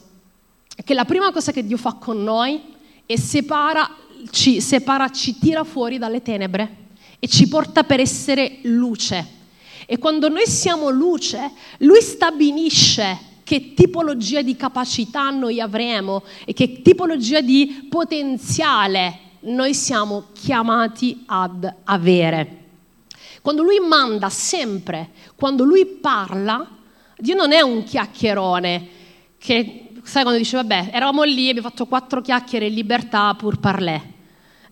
che 0.85 0.95
la 0.95 1.05
prima 1.05 1.33
cosa 1.33 1.53
che 1.53 1.65
Dio 1.65 1.77
fa 1.77 1.95
con 1.95 2.23
noi 2.23 2.61
è 3.13 3.17
separa, 3.17 3.89
ci, 4.31 4.61
separa, 4.61 5.09
ci 5.11 5.39
tira 5.39 5.65
fuori 5.65 5.99
dalle 5.99 6.23
tenebre 6.23 6.77
e 7.19 7.29
ci 7.29 7.49
porta 7.49 7.85
per 7.85 8.01
essere 8.01 8.59
luce 8.63 9.41
e 9.87 9.99
quando 9.99 10.29
noi 10.29 10.47
siamo 10.47 10.89
luce, 10.91 11.51
lui 11.79 12.01
stabilisce 12.01 13.31
che 13.43 13.75
tipologia 13.75 14.41
di 14.41 14.57
capacità 14.57 15.29
noi 15.31 15.61
avremo 15.61 16.23
e 16.45 16.53
che 16.53 16.81
tipologia 16.83 17.41
di 17.41 17.87
potenziale 17.91 19.19
noi 19.41 19.75
siamo 19.75 20.29
chiamati 20.33 21.25
ad 21.27 21.71
avere. 21.85 22.61
Quando 23.43 23.63
lui 23.63 23.81
manda 23.81 24.31
sempre, 24.31 25.11
quando 25.35 25.65
lui 25.65 25.85
parla, 25.85 26.67
Dio 27.19 27.35
non 27.35 27.53
è 27.53 27.61
un 27.61 27.83
chiacchierone 27.83 28.89
che, 29.37 29.89
sai 30.03 30.23
quando 30.23 30.39
dice, 30.39 30.57
vabbè, 30.57 30.91
eravamo 30.93 31.23
lì, 31.23 31.49
abbiamo 31.49 31.69
fatto 31.69 31.87
quattro 31.87 32.21
chiacchiere 32.21 32.67
in 32.67 32.75
libertà 32.75 33.35
pur 33.35 33.59
parlè. 33.59 34.01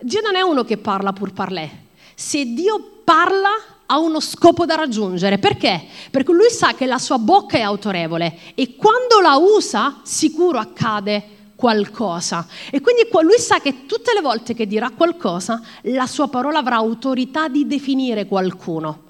Dio 0.00 0.20
non 0.22 0.34
è 0.34 0.40
uno 0.40 0.64
che 0.64 0.76
parla 0.76 1.12
pur 1.12 1.32
parlè. 1.32 1.70
Se 2.14 2.52
Dio 2.52 3.02
parla 3.04 3.50
ha 3.86 3.98
uno 3.98 4.20
scopo 4.20 4.64
da 4.64 4.76
raggiungere. 4.76 5.38
Perché? 5.38 5.84
Perché 6.10 6.32
lui 6.32 6.50
sa 6.50 6.74
che 6.74 6.86
la 6.86 6.98
sua 6.98 7.18
bocca 7.18 7.58
è 7.58 7.62
autorevole 7.62 8.38
e 8.54 8.76
quando 8.76 9.20
la 9.20 9.36
usa 9.36 10.00
sicuro 10.04 10.58
accade 10.58 11.38
qualcosa. 11.56 12.46
E 12.70 12.80
quindi 12.80 13.02
lui 13.22 13.38
sa 13.38 13.60
che 13.60 13.86
tutte 13.86 14.12
le 14.14 14.20
volte 14.20 14.54
che 14.54 14.66
dirà 14.66 14.90
qualcosa, 14.90 15.60
la 15.82 16.06
sua 16.06 16.28
parola 16.28 16.60
avrà 16.60 16.76
autorità 16.76 17.48
di 17.48 17.66
definire 17.66 18.26
qualcuno. 18.26 19.08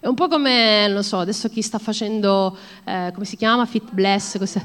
È 0.00 0.06
un 0.06 0.14
po' 0.14 0.28
come, 0.28 0.86
non 0.88 1.02
so, 1.02 1.18
adesso 1.18 1.48
chi 1.48 1.62
sta 1.62 1.78
facendo, 1.78 2.56
eh, 2.84 3.10
come 3.12 3.24
si 3.24 3.36
chiama? 3.36 3.66
Fit 3.66 3.90
Bless, 3.90 4.38
cos'è? 4.38 4.64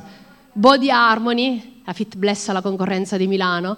Body 0.53 0.89
Harmony, 0.89 1.81
la 1.83 1.93
Fit 1.93 2.15
Bless 2.15 2.47
alla 2.47 2.61
concorrenza 2.61 3.17
di 3.17 3.27
Milano. 3.27 3.77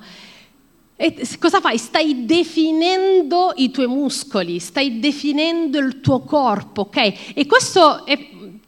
E 0.98 1.28
cosa 1.40 1.60
fai? 1.60 1.78
Stai 1.78 2.26
definendo 2.26 3.52
i 3.56 3.70
tuoi 3.70 3.88
muscoli, 3.88 4.60
stai 4.60 5.00
definendo 5.00 5.78
il 5.78 6.00
tuo 6.00 6.22
corpo, 6.22 6.82
ok? 6.82 7.34
E 7.34 7.46
questo 7.46 8.06
è, 8.06 8.18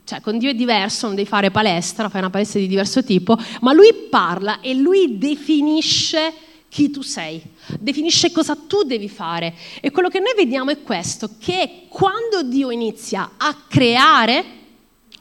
cioè 0.04 0.20
con 0.20 0.38
Dio 0.38 0.50
è 0.50 0.54
diverso, 0.54 1.08
non 1.08 1.16
devi 1.16 1.28
fare 1.28 1.52
palestra, 1.52 2.10
fai 2.10 2.20
una 2.20 2.30
palestra 2.30 2.60
di 2.60 2.68
diverso 2.68 3.02
tipo, 3.04 3.38
ma 3.62 3.72
lui 3.72 3.94
parla 4.10 4.60
e 4.60 4.74
lui 4.74 5.18
definisce 5.18 6.34
chi 6.68 6.92
tu 6.92 7.02
sei, 7.02 7.42
definisce 7.80 8.32
cosa 8.34 8.58
tu 8.58 8.84
devi 8.84 9.08
fare. 9.08 9.54
E 9.80 9.90
quello 9.92 10.10
che 10.10 10.20
noi 10.20 10.34
vediamo 10.36 10.70
è 10.72 10.82
questo, 10.82 11.30
che 11.40 11.84
quando 11.88 12.44
Dio 12.44 12.72
inizia 12.72 13.32
a 13.38 13.56
creare, 13.70 14.44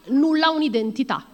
nulla 0.07 0.47
ha 0.47 0.51
un'identità. 0.51 1.25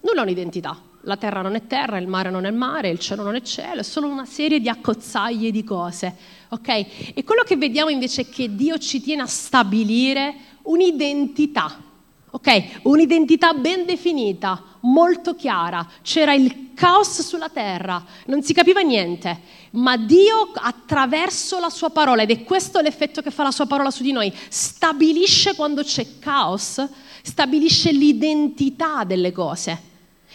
Nulla 0.00 0.20
ha 0.20 0.24
un'identità. 0.24 0.78
La 1.04 1.16
terra 1.16 1.40
non 1.40 1.54
è 1.54 1.66
terra, 1.66 1.98
il 1.98 2.06
mare 2.06 2.30
non 2.30 2.44
è 2.44 2.50
mare, 2.50 2.90
il 2.90 2.98
cielo 2.98 3.22
non 3.22 3.34
è 3.34 3.42
cielo, 3.42 3.80
è 3.80 3.84
solo 3.84 4.06
una 4.06 4.26
serie 4.26 4.60
di 4.60 4.68
accozzaglie 4.68 5.50
di 5.50 5.64
cose. 5.64 6.14
Ok? 6.50 6.68
E 7.14 7.24
quello 7.24 7.42
che 7.42 7.56
vediamo 7.56 7.90
invece 7.90 8.22
è 8.22 8.28
che 8.28 8.54
Dio 8.54 8.78
ci 8.78 9.00
tiene 9.00 9.22
a 9.22 9.26
stabilire 9.26 10.34
un'identità 10.62 11.88
Ok? 12.32 12.82
Un'identità 12.82 13.54
ben 13.54 13.84
definita, 13.84 14.62
molto 14.80 15.34
chiara. 15.34 15.84
C'era 16.02 16.32
il 16.32 16.70
caos 16.74 17.22
sulla 17.22 17.48
terra, 17.48 18.04
non 18.26 18.42
si 18.42 18.54
capiva 18.54 18.80
niente, 18.80 19.40
ma 19.72 19.96
Dio 19.96 20.52
attraverso 20.54 21.58
la 21.58 21.70
sua 21.70 21.90
parola, 21.90 22.22
ed 22.22 22.30
è 22.30 22.44
questo 22.44 22.80
l'effetto 22.80 23.20
che 23.20 23.32
fa 23.32 23.42
la 23.42 23.50
sua 23.50 23.66
parola 23.66 23.90
su 23.90 24.04
di 24.04 24.12
noi, 24.12 24.32
stabilisce 24.48 25.56
quando 25.56 25.82
c'è 25.82 26.18
caos, 26.20 26.86
stabilisce 27.22 27.90
l'identità 27.90 29.02
delle 29.02 29.32
cose, 29.32 29.89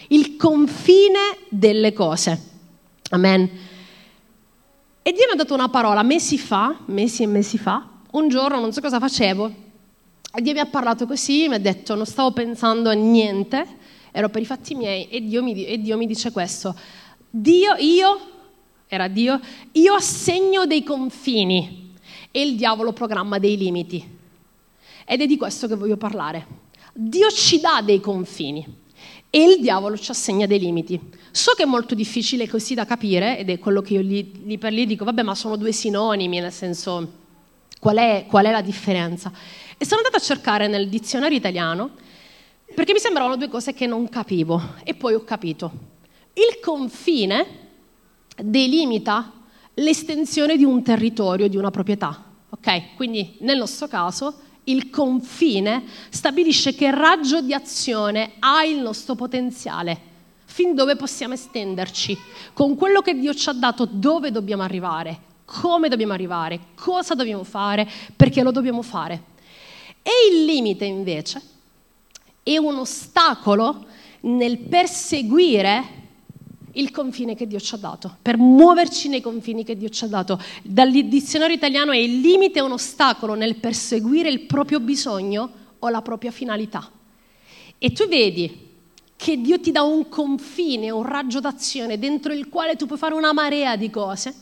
il 0.08 0.36
confine 0.36 1.38
delle 1.48 1.92
cose. 1.92 2.54
Amen. 3.10 3.50
E 5.02 5.12
Dio 5.12 5.26
mi 5.26 5.32
ha 5.32 5.36
dato 5.36 5.54
una 5.54 5.68
parola 5.68 6.02
mesi 6.02 6.36
fa, 6.38 6.76
mesi 6.86 7.22
e 7.22 7.26
mesi 7.26 7.58
fa, 7.58 7.88
un 8.12 8.28
giorno 8.28 8.58
non 8.58 8.72
so 8.72 8.80
cosa 8.80 8.98
facevo, 8.98 9.52
Dio 10.40 10.52
mi 10.52 10.58
ha 10.58 10.66
parlato 10.66 11.06
così, 11.06 11.48
mi 11.48 11.54
ha 11.54 11.60
detto 11.60 11.94
non 11.94 12.06
stavo 12.06 12.32
pensando 12.32 12.90
a 12.90 12.92
niente, 12.92 13.64
ero 14.10 14.28
per 14.28 14.42
i 14.42 14.46
fatti 14.46 14.74
miei 14.74 15.08
e 15.08 15.22
Dio 15.24 15.42
mi, 15.42 15.64
e 15.64 15.80
Dio 15.80 15.96
mi 15.96 16.06
dice 16.06 16.32
questo. 16.32 16.74
Dio, 17.30 17.74
io, 17.78 18.20
era 18.88 19.08
Dio, 19.08 19.40
io 19.72 19.94
assegno 19.94 20.66
dei 20.66 20.82
confini 20.82 21.94
e 22.30 22.42
il 22.42 22.56
diavolo 22.56 22.92
programma 22.92 23.38
dei 23.38 23.56
limiti. 23.56 24.14
Ed 25.04 25.20
è 25.20 25.26
di 25.26 25.36
questo 25.36 25.68
che 25.68 25.76
voglio 25.76 25.96
parlare. 25.96 26.46
Dio 26.92 27.30
ci 27.30 27.60
dà 27.60 27.80
dei 27.80 28.00
confini 28.00 28.84
e 29.30 29.42
il 29.42 29.60
diavolo 29.60 29.96
ci 29.96 30.10
assegna 30.10 30.46
dei 30.46 30.58
limiti. 30.58 30.98
So 31.30 31.52
che 31.56 31.64
è 31.64 31.66
molto 31.66 31.94
difficile 31.94 32.48
così 32.48 32.74
da 32.74 32.86
capire 32.86 33.38
ed 33.38 33.50
è 33.50 33.58
quello 33.58 33.82
che 33.82 33.94
io 33.94 34.00
lì, 34.00 34.42
lì 34.44 34.58
per 34.58 34.72
lì 34.72 34.86
dico, 34.86 35.04
vabbè 35.04 35.22
ma 35.22 35.34
sono 35.34 35.56
due 35.56 35.72
sinonimi, 35.72 36.40
nel 36.40 36.52
senso 36.52 37.24
qual 37.78 37.96
è, 37.96 38.24
qual 38.28 38.46
è 38.46 38.50
la 38.50 38.62
differenza? 38.62 39.32
E 39.76 39.84
sono 39.84 39.98
andata 39.98 40.16
a 40.16 40.20
cercare 40.20 40.68
nel 40.68 40.88
dizionario 40.88 41.36
italiano 41.36 41.90
perché 42.74 42.92
mi 42.92 42.98
sembravano 42.98 43.36
due 43.36 43.48
cose 43.48 43.74
che 43.74 43.86
non 43.86 44.08
capivo 44.08 44.60
e 44.84 44.94
poi 44.94 45.14
ho 45.14 45.24
capito. 45.24 45.70
Il 46.32 46.60
confine 46.60 47.64
delimita 48.36 49.32
l'estensione 49.74 50.56
di 50.56 50.64
un 50.64 50.82
territorio, 50.82 51.48
di 51.48 51.56
una 51.56 51.70
proprietà. 51.70 52.24
Ok? 52.50 52.94
Quindi 52.96 53.36
nel 53.40 53.58
nostro 53.58 53.86
caso 53.88 54.40
il 54.68 54.90
confine 54.90 55.84
stabilisce 56.08 56.74
che 56.74 56.90
raggio 56.90 57.40
di 57.40 57.52
azione 57.52 58.32
ha 58.38 58.64
il 58.64 58.78
nostro 58.78 59.14
potenziale, 59.14 59.98
fin 60.44 60.74
dove 60.74 60.96
possiamo 60.96 61.34
estenderci, 61.34 62.16
con 62.52 62.76
quello 62.76 63.00
che 63.00 63.14
Dio 63.14 63.34
ci 63.34 63.48
ha 63.48 63.52
dato, 63.52 63.86
dove 63.90 64.30
dobbiamo 64.30 64.62
arrivare, 64.62 65.20
come 65.44 65.88
dobbiamo 65.88 66.12
arrivare, 66.12 66.60
cosa 66.74 67.14
dobbiamo 67.14 67.44
fare, 67.44 67.88
perché 68.14 68.42
lo 68.42 68.50
dobbiamo 68.50 68.82
fare. 68.82 69.34
E 70.02 70.10
il 70.32 70.44
limite 70.44 70.84
invece 70.84 71.42
è 72.42 72.56
un 72.58 72.76
ostacolo 72.76 73.86
nel 74.20 74.58
perseguire 74.58 76.05
il 76.76 76.90
confine 76.90 77.34
che 77.34 77.46
Dio 77.46 77.60
ci 77.60 77.74
ha 77.74 77.78
dato, 77.78 78.16
per 78.20 78.36
muoverci 78.36 79.08
nei 79.08 79.20
confini 79.20 79.64
che 79.64 79.76
Dio 79.76 79.88
ci 79.88 80.04
ha 80.04 80.08
dato. 80.08 80.40
Dal 80.62 80.90
dizionario 80.90 81.54
italiano 81.54 81.92
è 81.92 81.96
il 81.96 82.20
limite 82.20 82.60
un 82.60 82.72
ostacolo 82.72 83.34
nel 83.34 83.56
perseguire 83.56 84.28
il 84.28 84.40
proprio 84.40 84.80
bisogno 84.80 85.50
o 85.78 85.88
la 85.88 86.02
propria 86.02 86.30
finalità. 86.30 86.90
E 87.78 87.92
tu 87.92 88.06
vedi 88.06 88.64
che 89.16 89.40
Dio 89.40 89.58
ti 89.58 89.72
dà 89.72 89.82
un 89.82 90.08
confine, 90.08 90.90
un 90.90 91.02
raggio 91.02 91.40
d'azione 91.40 91.98
dentro 91.98 92.32
il 92.32 92.48
quale 92.48 92.76
tu 92.76 92.86
puoi 92.86 92.98
fare 92.98 93.14
una 93.14 93.32
marea 93.32 93.76
di 93.76 93.90
cose 93.90 94.34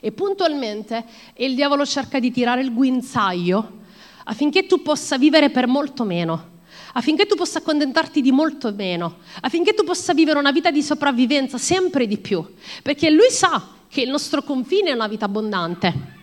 e 0.00 0.12
puntualmente 0.12 1.04
il 1.36 1.54
diavolo 1.54 1.86
cerca 1.86 2.18
di 2.18 2.30
tirare 2.30 2.60
il 2.60 2.74
guinzaglio 2.74 3.84
affinché 4.24 4.66
tu 4.66 4.82
possa 4.82 5.16
vivere 5.16 5.50
per 5.50 5.68
molto 5.68 6.04
meno, 6.04 6.54
affinché 6.96 7.26
tu 7.26 7.36
possa 7.36 7.58
accontentarti 7.58 8.22
di 8.22 8.32
molto 8.32 8.72
meno, 8.72 9.18
affinché 9.42 9.74
tu 9.74 9.84
possa 9.84 10.14
vivere 10.14 10.38
una 10.38 10.50
vita 10.50 10.70
di 10.70 10.82
sopravvivenza 10.82 11.58
sempre 11.58 12.06
di 12.06 12.16
più, 12.16 12.44
perché 12.82 13.10
lui 13.10 13.30
sa 13.30 13.74
che 13.88 14.00
il 14.00 14.08
nostro 14.08 14.42
confine 14.42 14.90
è 14.90 14.94
una 14.94 15.06
vita 15.06 15.26
abbondante. 15.26 16.14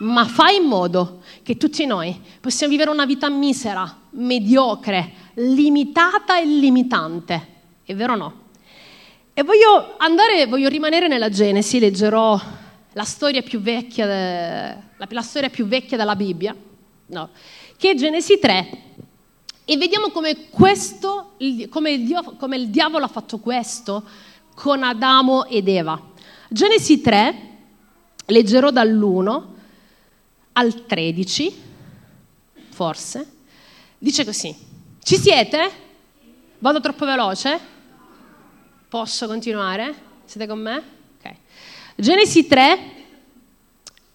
Ma 0.00 0.24
fai 0.24 0.56
in 0.56 0.64
modo 0.64 1.22
che 1.42 1.56
tutti 1.56 1.84
noi 1.84 2.18
possiamo 2.40 2.72
vivere 2.72 2.90
una 2.90 3.04
vita 3.04 3.28
misera, 3.28 3.98
mediocre, 4.10 5.12
limitata 5.34 6.38
e 6.38 6.46
limitante. 6.46 7.46
È 7.84 7.94
vero 7.94 8.12
o 8.12 8.16
no? 8.16 8.34
E 9.34 9.42
voglio 9.42 9.96
andare, 9.98 10.46
voglio 10.46 10.68
rimanere 10.68 11.08
nella 11.08 11.28
Genesi, 11.28 11.78
leggerò 11.78 12.40
la 12.92 13.04
storia 13.04 13.42
più 13.42 13.60
vecchia, 13.60 14.06
la, 14.06 15.06
la 15.08 15.22
storia 15.22 15.50
più 15.50 15.66
vecchia 15.66 15.96
della 15.96 16.16
Bibbia, 16.16 16.54
no, 17.06 17.30
che 17.76 17.90
è 17.90 17.94
Genesi 17.94 18.38
3. 18.38 18.88
E 19.70 19.76
vediamo 19.76 20.10
come, 20.10 20.48
questo, 20.48 21.36
come, 21.68 21.92
il 21.92 22.04
Dio, 22.04 22.34
come 22.36 22.56
il 22.56 22.70
diavolo 22.70 23.04
ha 23.04 23.08
fatto 23.08 23.38
questo 23.38 24.02
con 24.52 24.82
Adamo 24.82 25.44
ed 25.44 25.68
Eva. 25.68 26.10
Genesi 26.48 27.00
3, 27.00 27.58
leggerò 28.26 28.70
dall'1 28.70 29.42
al 30.54 30.86
13, 30.86 31.62
forse, 32.70 33.30
dice 33.96 34.24
così. 34.24 34.52
Ci 35.04 35.16
siete? 35.16 35.70
Vado 36.58 36.80
troppo 36.80 37.06
veloce? 37.06 37.60
Posso 38.88 39.28
continuare? 39.28 39.94
Siete 40.24 40.48
con 40.48 40.58
me? 40.58 40.82
Ok. 41.16 41.34
Genesi 41.94 42.44
3, 42.44 42.78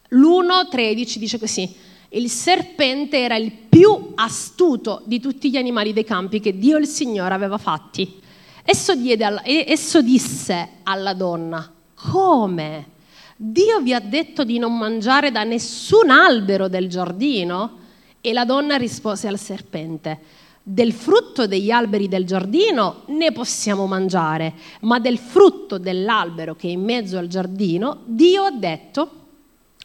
l'1-13 0.10 1.16
dice 1.16 1.40
così 1.40 1.84
il 2.15 2.29
serpente 2.29 3.19
era 3.19 3.36
il 3.36 3.51
più 3.51 4.13
astuto 4.15 5.01
di 5.05 5.19
tutti 5.19 5.50
gli 5.50 5.57
animali 5.57 5.91
dei 5.91 6.05
campi 6.05 6.39
che 6.39 6.57
Dio 6.57 6.77
il 6.77 6.88
Signore 6.88 7.34
aveva 7.34 7.57
fatti. 7.57 8.22
Esso, 8.63 8.93
alla, 9.19 9.41
esso 9.43 10.01
disse 10.01 10.69
alla 10.84 11.13
donna, 11.13 11.72
come? 11.93 12.93
Dio 13.36 13.81
vi 13.81 13.93
ha 13.93 14.00
detto 14.00 14.45
di 14.45 14.57
non 14.57 14.77
mangiare 14.77 15.29
da 15.29 15.43
nessun 15.43 16.10
albero 16.10 16.69
del 16.69 16.88
giardino? 16.88 17.79
E 18.22 18.31
la 18.31 18.45
donna 18.45 18.77
rispose 18.77 19.27
al 19.27 19.38
serpente, 19.38 20.19
del 20.63 20.93
frutto 20.93 21.45
degli 21.45 21.69
alberi 21.69 22.07
del 22.07 22.25
giardino 22.25 23.03
ne 23.07 23.31
possiamo 23.34 23.88
mangiare, 23.88 24.53
ma 24.81 25.00
del 25.00 25.17
frutto 25.17 25.77
dell'albero 25.77 26.55
che 26.55 26.69
è 26.69 26.72
in 26.72 26.81
mezzo 26.81 27.17
al 27.17 27.27
giardino 27.27 28.01
Dio 28.05 28.43
ha 28.43 28.51
detto 28.51 29.25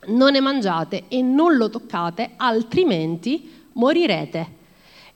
non 0.07 0.33
ne 0.33 0.41
mangiate 0.41 1.05
e 1.09 1.23
non 1.23 1.57
lo 1.57 1.69
toccate, 1.69 2.33
altrimenti 2.37 3.67
morirete. 3.75 4.59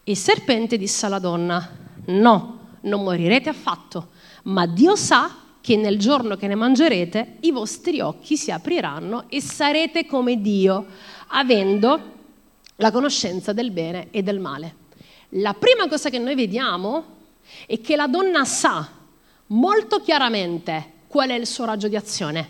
Il 0.05 0.17
serpente 0.17 0.77
disse 0.77 1.07
alla 1.07 1.19
donna, 1.19 1.69
no, 2.07 2.59
non 2.83 3.03
morirete 3.03 3.49
affatto, 3.49 4.09
ma 4.45 4.67
Dio 4.67 4.95
sa 4.97 5.35
che 5.61 5.77
nel 5.77 5.99
giorno 5.99 6.37
che 6.37 6.47
ne 6.47 6.55
mangerete 6.55 7.39
i 7.41 7.51
vostri 7.51 8.01
occhi 8.01 8.37
si 8.37 8.51
apriranno 8.51 9.25
e 9.29 9.41
sarete 9.41 10.05
come 10.05 10.41
Dio, 10.41 10.87
avendo 11.29 12.13
la 12.77 12.91
conoscenza 12.91 13.55
del 13.55 13.71
bene 13.71 14.09
e 14.11 14.23
del 14.23 14.41
male. 14.41 14.83
La 15.31 15.55
prima 15.55 15.89
cosa 15.89 16.11
che 16.11 16.19
noi 16.19 16.35
vediamo 16.35 17.05
è 17.67 17.81
che 17.81 17.97
la 17.97 18.07
donna 18.07 18.45
sa 18.45 18.87
molto 19.47 20.01
chiaramente 20.01 20.93
qual 21.07 21.31
è 21.31 21.35
il 21.35 21.47
suo 21.47 21.65
raggio 21.65 21.89
di 21.89 21.97
azione. 21.97 22.49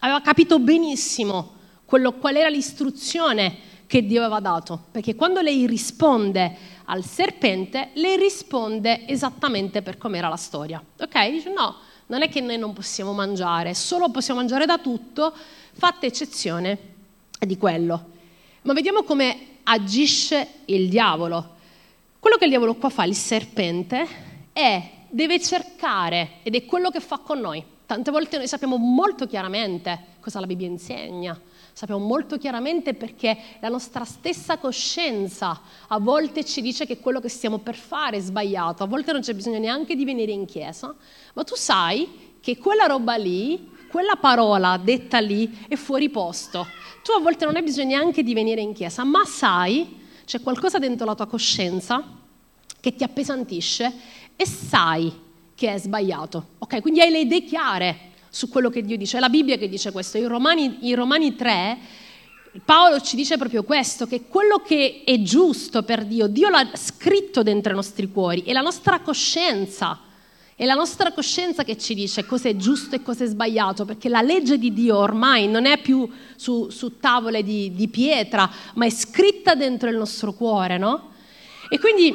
Aveva 0.00 0.20
capito 0.20 0.58
benissimo 0.58 1.60
quello, 1.92 2.14
qual 2.14 2.36
era 2.36 2.48
l'istruzione 2.48 3.54
che 3.86 4.06
Dio 4.06 4.22
aveva 4.22 4.40
dato, 4.40 4.84
perché 4.90 5.14
quando 5.14 5.42
lei 5.42 5.66
risponde 5.66 6.56
al 6.86 7.04
serpente, 7.04 7.90
lei 7.96 8.16
risponde 8.16 9.06
esattamente 9.06 9.82
per 9.82 9.98
com'era 9.98 10.28
la 10.28 10.36
storia. 10.36 10.82
Ok? 10.98 11.30
Dice 11.30 11.52
no, 11.52 11.76
non 12.06 12.22
è 12.22 12.30
che 12.30 12.40
noi 12.40 12.56
non 12.56 12.72
possiamo 12.72 13.12
mangiare, 13.12 13.74
solo 13.74 14.10
possiamo 14.10 14.40
mangiare 14.40 14.64
da 14.64 14.78
tutto, 14.78 15.34
fatta 15.74 16.06
eccezione 16.06 16.78
di 17.38 17.58
quello. 17.58 18.06
Ma 18.62 18.72
vediamo 18.72 19.02
come 19.02 19.58
agisce 19.64 20.48
il 20.64 20.88
diavolo. 20.88 21.56
Quello 22.18 22.38
che 22.38 22.44
il 22.44 22.50
diavolo 22.50 22.74
qua 22.76 22.88
fa, 22.88 23.04
il 23.04 23.14
serpente, 23.14 24.06
è, 24.54 24.90
deve 25.10 25.38
cercare, 25.42 26.38
ed 26.42 26.54
è 26.54 26.64
quello 26.64 26.88
che 26.88 27.00
fa 27.00 27.18
con 27.18 27.38
noi. 27.38 27.62
Tante 27.84 28.10
volte 28.10 28.38
noi 28.38 28.48
sappiamo 28.48 28.78
molto 28.78 29.26
chiaramente 29.26 30.12
cosa 30.22 30.40
la 30.40 30.46
Bibbia 30.46 30.68
insegna, 30.68 31.38
sappiamo 31.72 32.04
molto 32.04 32.38
chiaramente 32.38 32.94
perché 32.94 33.36
la 33.60 33.68
nostra 33.68 34.04
stessa 34.04 34.58
coscienza 34.58 35.60
a 35.88 35.98
volte 35.98 36.44
ci 36.44 36.60
dice 36.60 36.86
che 36.86 36.98
quello 36.98 37.20
che 37.20 37.28
stiamo 37.28 37.58
per 37.58 37.74
fare 37.74 38.18
è 38.18 38.20
sbagliato, 38.20 38.82
a 38.82 38.86
volte 38.86 39.12
non 39.12 39.20
c'è 39.20 39.34
bisogno 39.34 39.58
neanche 39.58 39.94
di 39.96 40.04
venire 40.04 40.32
in 40.32 40.44
chiesa, 40.44 40.94
ma 41.34 41.44
tu 41.44 41.54
sai 41.54 42.36
che 42.40 42.58
quella 42.58 42.86
roba 42.86 43.16
lì, 43.16 43.70
quella 43.90 44.16
parola 44.16 44.76
detta 44.76 45.18
lì 45.18 45.66
è 45.68 45.76
fuori 45.76 46.08
posto. 46.10 46.66
Tu 47.02 47.12
a 47.12 47.20
volte 47.20 47.44
non 47.44 47.56
hai 47.56 47.62
bisogno 47.62 47.96
neanche 47.96 48.22
di 48.22 48.34
venire 48.34 48.60
in 48.60 48.72
chiesa, 48.72 49.04
ma 49.04 49.24
sai, 49.24 50.00
c'è 50.24 50.40
qualcosa 50.40 50.78
dentro 50.78 51.06
la 51.06 51.14
tua 51.14 51.26
coscienza 51.26 52.02
che 52.80 52.94
ti 52.94 53.04
appesantisce 53.04 53.92
e 54.34 54.46
sai 54.46 55.12
che 55.54 55.74
è 55.74 55.78
sbagliato. 55.78 56.46
Ok, 56.58 56.80
quindi 56.80 57.00
hai 57.00 57.10
le 57.10 57.20
idee 57.20 57.44
chiare 57.44 58.11
su 58.34 58.48
quello 58.48 58.70
che 58.70 58.82
Dio 58.82 58.96
dice. 58.96 59.18
È 59.18 59.20
la 59.20 59.28
Bibbia 59.28 59.58
che 59.58 59.68
dice 59.68 59.92
questo. 59.92 60.16
In 60.16 60.26
Romani, 60.26 60.78
in 60.80 60.94
Romani 60.94 61.36
3 61.36 61.78
Paolo 62.64 63.00
ci 63.00 63.16
dice 63.16 63.38
proprio 63.38 63.62
questo, 63.62 64.06
che 64.06 64.24
quello 64.28 64.58
che 64.58 65.04
è 65.06 65.22
giusto 65.22 65.82
per 65.84 66.04
Dio, 66.04 66.26
Dio 66.26 66.50
l'ha 66.50 66.68
scritto 66.74 67.42
dentro 67.42 67.72
i 67.72 67.74
nostri 67.74 68.10
cuori, 68.12 68.42
è 68.42 68.52
la 68.52 68.60
nostra 68.60 69.00
coscienza, 69.00 69.98
è 70.54 70.66
la 70.66 70.74
nostra 70.74 71.12
coscienza 71.12 71.64
che 71.64 71.78
ci 71.78 71.94
dice 71.94 72.26
cosa 72.26 72.50
è 72.50 72.56
giusto 72.56 72.94
e 72.94 73.02
cosa 73.02 73.24
è 73.24 73.26
sbagliato, 73.26 73.86
perché 73.86 74.10
la 74.10 74.20
legge 74.20 74.58
di 74.58 74.74
Dio 74.74 74.98
ormai 74.98 75.48
non 75.48 75.64
è 75.64 75.80
più 75.80 76.06
su, 76.36 76.68
su 76.68 76.98
tavole 76.98 77.42
di, 77.42 77.74
di, 77.74 77.88
pietra, 77.88 78.50
ma 78.74 78.84
è 78.84 78.90
scritta 78.90 79.54
dentro 79.54 79.88
il 79.88 79.96
nostro 79.96 80.34
cuore, 80.34 80.76
no? 80.76 81.12
E 81.70 81.78
quindi 81.78 82.12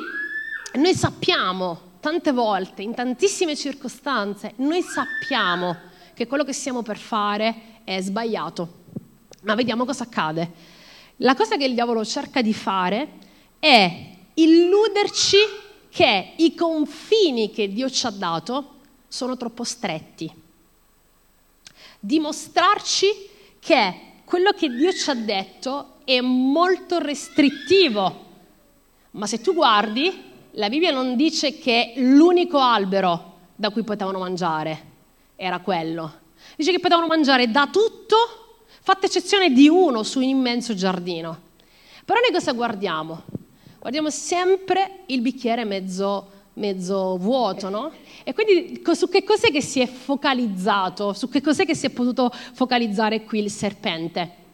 noi 0.75 0.93
sappiamo 0.93 1.95
tante 1.99 2.31
volte, 2.31 2.83
in 2.83 2.93
tantissime 2.93 3.55
circostanze, 3.55 4.53
noi 4.57 4.83
sappiamo 4.83 5.95
che 6.17 6.25
quello 6.25 6.43
che 6.43 6.51
stiamo 6.51 6.81
per 6.81 6.97
fare 6.97 7.81
è 7.83 8.01
sbagliato. 8.01 8.85
Ma 9.43 9.53
vediamo 9.53 9.85
cosa 9.85 10.05
accade. 10.05 10.51
La 11.17 11.35
cosa 11.35 11.57
che 11.57 11.65
il 11.65 11.75
diavolo 11.75 12.03
cerca 12.03 12.41
di 12.41 12.55
fare 12.55 13.07
è 13.59 14.15
illuderci 14.33 15.37
che 15.91 16.33
i 16.37 16.55
confini 16.55 17.51
che 17.51 17.71
Dio 17.71 17.87
ci 17.91 18.07
ha 18.07 18.09
dato 18.09 18.77
sono 19.07 19.37
troppo 19.37 19.63
stretti. 19.63 20.33
Dimostrarci 21.99 23.07
che 23.59 24.01
quello 24.25 24.53
che 24.53 24.69
Dio 24.69 24.91
ci 24.93 25.11
ha 25.11 25.15
detto 25.15 25.97
è 26.03 26.19
molto 26.19 26.97
restrittivo. 26.97 28.25
Ma 29.11 29.27
se 29.27 29.39
tu 29.39 29.53
guardi, 29.53 30.23
la 30.53 30.67
Bibbia 30.67 30.89
non 30.89 31.15
dice 31.15 31.59
che 31.59 31.93
l'unico 31.97 32.57
albero 32.57 33.35
da 33.55 33.69
cui 33.69 33.83
potevano 33.83 34.17
mangiare 34.17 34.86
era 35.37 35.59
quello. 35.59 36.25
Dice 36.57 36.71
che 36.71 36.79
potevano 36.79 37.07
mangiare 37.07 37.49
da 37.49 37.69
tutto, 37.71 38.65
fatta 38.81 39.05
eccezione 39.05 39.51
di 39.51 39.69
uno 39.69 40.03
su 40.03 40.17
un 40.17 40.25
immenso 40.25 40.73
giardino. 40.73 41.45
Però 42.03 42.19
noi 42.19 42.31
cosa 42.31 42.51
guardiamo? 42.51 43.23
Guardiamo 43.79 44.09
sempre 44.09 45.03
il 45.05 45.21
bicchiere 45.21 45.63
mezzo, 45.63 46.31
mezzo 46.53 47.17
vuoto, 47.17 47.69
no? 47.69 47.91
E 48.23 48.33
quindi 48.33 48.81
su 48.93 49.07
che 49.07 49.23
cos'è 49.23 49.51
che 49.51 49.61
si 49.61 49.79
è 49.79 49.87
focalizzato, 49.87 51.13
su 51.13 51.29
che 51.29 51.41
cos'è 51.41 51.65
che 51.65 51.75
si 51.75 51.85
è 51.85 51.89
potuto 51.91 52.29
focalizzare 52.53 53.23
qui 53.23 53.39
il 53.39 53.51
serpente? 53.51 54.45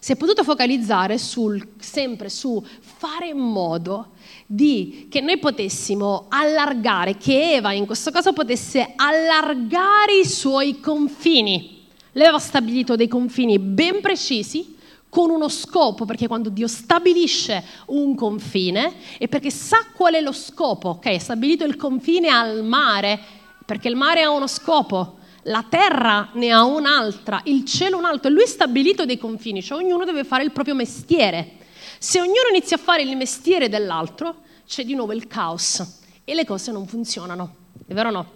Si 0.00 0.12
è 0.12 0.16
potuto 0.16 0.44
focalizzare 0.44 1.18
sul, 1.18 1.74
sempre 1.78 2.28
su 2.28 2.64
fare 2.80 3.28
in 3.28 3.38
modo 3.38 4.12
di, 4.46 5.08
che 5.10 5.20
noi 5.20 5.38
potessimo 5.38 6.26
allargare, 6.28 7.16
che 7.16 7.54
Eva 7.54 7.72
in 7.72 7.86
questo 7.86 8.10
caso 8.10 8.32
potesse 8.32 8.92
allargare 8.94 10.20
i 10.22 10.26
suoi 10.26 10.80
confini. 10.80 11.86
Lei 12.12 12.26
aveva 12.26 12.38
stabilito 12.38 12.96
dei 12.96 13.08
confini 13.08 13.58
ben 13.58 14.00
precisi 14.00 14.76
con 15.08 15.30
uno 15.30 15.48
scopo, 15.48 16.04
perché 16.04 16.26
quando 16.26 16.48
Dio 16.48 16.68
stabilisce 16.68 17.64
un 17.86 18.14
confine 18.14 18.94
è 19.18 19.26
perché 19.26 19.50
sa 19.50 19.86
qual 19.94 20.14
è 20.14 20.20
lo 20.20 20.32
scopo, 20.32 20.90
ok? 20.90 21.06
Ha 21.06 21.18
stabilito 21.18 21.64
il 21.64 21.76
confine 21.76 22.28
al 22.28 22.64
mare, 22.64 23.18
perché 23.64 23.88
il 23.88 23.96
mare 23.96 24.22
ha 24.22 24.30
uno 24.30 24.46
scopo, 24.46 25.16
la 25.42 25.64
terra 25.68 26.30
ne 26.34 26.50
ha 26.50 26.64
un'altra, 26.64 27.40
il 27.44 27.64
cielo 27.64 27.96
un 27.96 28.04
altro, 28.04 28.28
e 28.28 28.32
lui 28.32 28.42
ha 28.42 28.46
stabilito 28.46 29.04
dei 29.04 29.18
confini, 29.18 29.62
cioè 29.62 29.82
ognuno 29.82 30.04
deve 30.04 30.24
fare 30.24 30.44
il 30.44 30.52
proprio 30.52 30.74
mestiere. 30.74 31.56
Se 31.98 32.20
ognuno 32.20 32.48
inizia 32.50 32.76
a 32.76 32.80
fare 32.80 33.02
il 33.02 33.16
mestiere 33.16 33.68
dell'altro, 33.68 34.42
c'è 34.66 34.84
di 34.84 34.94
nuovo 34.94 35.12
il 35.12 35.26
caos 35.26 36.00
e 36.24 36.34
le 36.34 36.44
cose 36.44 36.70
non 36.72 36.86
funzionano, 36.86 37.54
è 37.86 37.94
vero 37.94 38.08
o 38.08 38.12
no? 38.12 38.32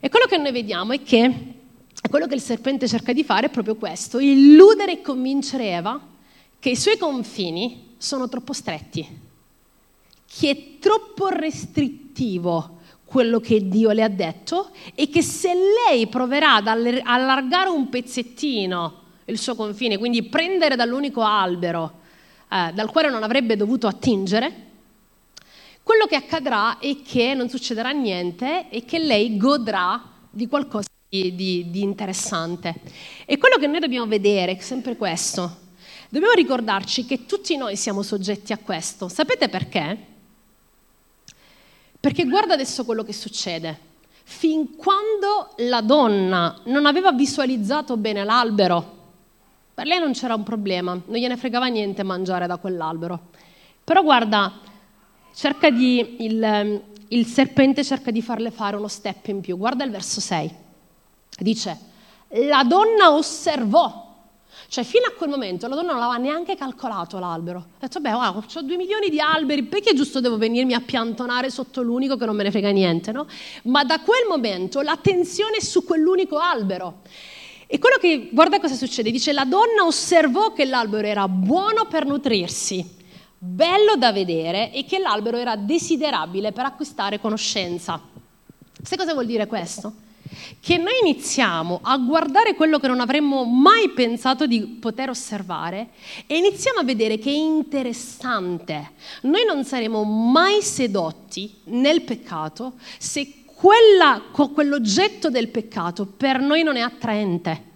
E 0.00 0.08
quello 0.08 0.26
che 0.26 0.38
noi 0.38 0.52
vediamo 0.52 0.92
è 0.92 1.02
che 1.02 1.52
quello 2.08 2.26
che 2.26 2.34
il 2.34 2.40
serpente 2.40 2.86
cerca 2.86 3.12
di 3.12 3.24
fare 3.24 3.46
è 3.46 3.50
proprio 3.50 3.76
questo, 3.76 4.18
illudere 4.18 4.92
e 4.92 5.00
convincere 5.00 5.70
Eva 5.70 6.00
che 6.58 6.70
i 6.70 6.76
suoi 6.76 6.96
confini 6.96 7.94
sono 7.98 8.28
troppo 8.28 8.52
stretti, 8.52 9.06
che 10.26 10.50
è 10.50 10.78
troppo 10.78 11.28
restrittivo 11.28 12.73
quello 13.14 13.38
che 13.38 13.68
Dio 13.68 13.92
le 13.92 14.02
ha 14.02 14.08
detto 14.08 14.70
e 14.92 15.08
che 15.08 15.22
se 15.22 15.52
lei 15.54 16.08
proverà 16.08 16.56
ad 16.56 16.66
allargare 16.66 17.68
un 17.68 17.88
pezzettino 17.88 19.02
il 19.26 19.38
suo 19.38 19.54
confine, 19.54 19.98
quindi 19.98 20.24
prendere 20.24 20.74
dall'unico 20.74 21.22
albero 21.22 22.00
eh, 22.50 22.72
dal 22.74 22.90
quale 22.90 23.10
non 23.10 23.22
avrebbe 23.22 23.54
dovuto 23.54 23.86
attingere, 23.86 24.52
quello 25.84 26.06
che 26.06 26.16
accadrà 26.16 26.80
è 26.80 27.02
che 27.02 27.34
non 27.34 27.48
succederà 27.48 27.90
niente 27.90 28.68
e 28.68 28.84
che 28.84 28.98
lei 28.98 29.36
godrà 29.36 30.02
di 30.28 30.48
qualcosa 30.48 30.88
di, 31.08 31.36
di, 31.36 31.70
di 31.70 31.82
interessante. 31.82 32.74
E 33.26 33.38
quello 33.38 33.58
che 33.58 33.68
noi 33.68 33.78
dobbiamo 33.78 34.08
vedere 34.08 34.56
è 34.56 34.60
sempre 34.60 34.96
questo. 34.96 35.58
Dobbiamo 36.08 36.34
ricordarci 36.34 37.06
che 37.06 37.26
tutti 37.26 37.56
noi 37.56 37.76
siamo 37.76 38.02
soggetti 38.02 38.52
a 38.52 38.58
questo. 38.58 39.06
Sapete 39.06 39.48
perché? 39.48 40.13
Perché 42.04 42.26
guarda 42.26 42.52
adesso 42.52 42.84
quello 42.84 43.02
che 43.02 43.14
succede. 43.14 43.78
Fin 44.24 44.76
quando 44.76 45.54
la 45.68 45.80
donna 45.80 46.60
non 46.64 46.84
aveva 46.84 47.12
visualizzato 47.12 47.96
bene 47.96 48.24
l'albero, 48.24 48.96
per 49.72 49.86
lei 49.86 50.00
non 50.00 50.12
c'era 50.12 50.34
un 50.34 50.42
problema, 50.42 50.92
non 50.92 51.16
gliene 51.16 51.38
fregava 51.38 51.64
niente 51.68 52.02
mangiare 52.02 52.46
da 52.46 52.58
quell'albero. 52.58 53.30
Però 53.82 54.02
guarda, 54.02 54.52
di, 55.72 56.16
il, 56.26 56.82
il 57.08 57.24
serpente 57.24 57.82
cerca 57.82 58.10
di 58.10 58.20
farle 58.20 58.50
fare 58.50 58.76
uno 58.76 58.88
step 58.88 59.28
in 59.28 59.40
più. 59.40 59.56
Guarda 59.56 59.82
il 59.84 59.90
verso 59.90 60.20
6. 60.20 60.54
Dice, 61.38 61.78
la 62.28 62.64
donna 62.64 63.14
osservò 63.14 64.03
cioè, 64.68 64.84
fino 64.84 65.06
a 65.06 65.12
quel 65.12 65.28
momento 65.28 65.68
la 65.68 65.74
donna 65.74 65.92
non 65.92 66.02
aveva 66.02 66.16
neanche 66.16 66.56
calcolato 66.56 67.18
l'albero. 67.18 67.58
Ha 67.58 67.80
detto, 67.80 68.00
beh, 68.00 68.12
wow, 68.12 68.42
ho 68.52 68.62
due 68.62 68.76
milioni 68.76 69.10
di 69.10 69.20
alberi, 69.20 69.64
perché 69.64 69.94
giusto 69.94 70.20
devo 70.20 70.36
venirmi 70.36 70.74
a 70.74 70.80
piantonare 70.80 71.50
sotto 71.50 71.82
l'unico 71.82 72.16
che 72.16 72.24
non 72.26 72.36
me 72.36 72.42
ne 72.42 72.50
frega 72.50 72.70
niente, 72.70 73.12
no? 73.12 73.26
Ma 73.64 73.84
da 73.84 74.00
quel 74.00 74.26
momento 74.28 74.80
l'attenzione 74.80 75.56
è 75.56 75.60
su 75.60 75.84
quell'unico 75.84 76.38
albero. 76.38 77.02
E 77.66 77.78
quello 77.78 77.96
che, 77.98 78.28
guarda 78.32 78.60
cosa 78.60 78.74
succede, 78.74 79.10
dice, 79.10 79.32
la 79.32 79.44
donna 79.44 79.84
osservò 79.84 80.52
che 80.52 80.64
l'albero 80.64 81.06
era 81.06 81.26
buono 81.28 81.86
per 81.86 82.06
nutrirsi, 82.06 82.84
bello 83.38 83.96
da 83.96 84.12
vedere 84.12 84.72
e 84.72 84.84
che 84.84 84.98
l'albero 84.98 85.36
era 85.36 85.56
desiderabile 85.56 86.52
per 86.52 86.64
acquistare 86.64 87.20
conoscenza. 87.20 88.00
Sai 88.82 88.98
cosa 88.98 89.12
vuol 89.12 89.26
dire 89.26 89.46
questo? 89.46 89.92
Che 90.60 90.76
noi 90.78 90.98
iniziamo 91.02 91.80
a 91.82 91.96
guardare 91.98 92.54
quello 92.54 92.78
che 92.78 92.88
non 92.88 93.00
avremmo 93.00 93.44
mai 93.44 93.90
pensato 93.90 94.46
di 94.46 94.60
poter 94.60 95.10
osservare 95.10 95.88
e 96.26 96.36
iniziamo 96.36 96.80
a 96.80 96.84
vedere 96.84 97.18
che 97.18 97.30
è 97.30 97.34
interessante. 97.34 98.92
Noi 99.22 99.44
non 99.44 99.64
saremo 99.64 100.02
mai 100.04 100.62
sedotti 100.62 101.54
nel 101.64 102.02
peccato 102.02 102.74
se 102.98 103.44
quella, 103.54 104.22
quell'oggetto 104.30 105.30
del 105.30 105.48
peccato 105.48 106.06
per 106.06 106.40
noi 106.40 106.62
non 106.62 106.76
è 106.76 106.80
attraente. 106.80 107.72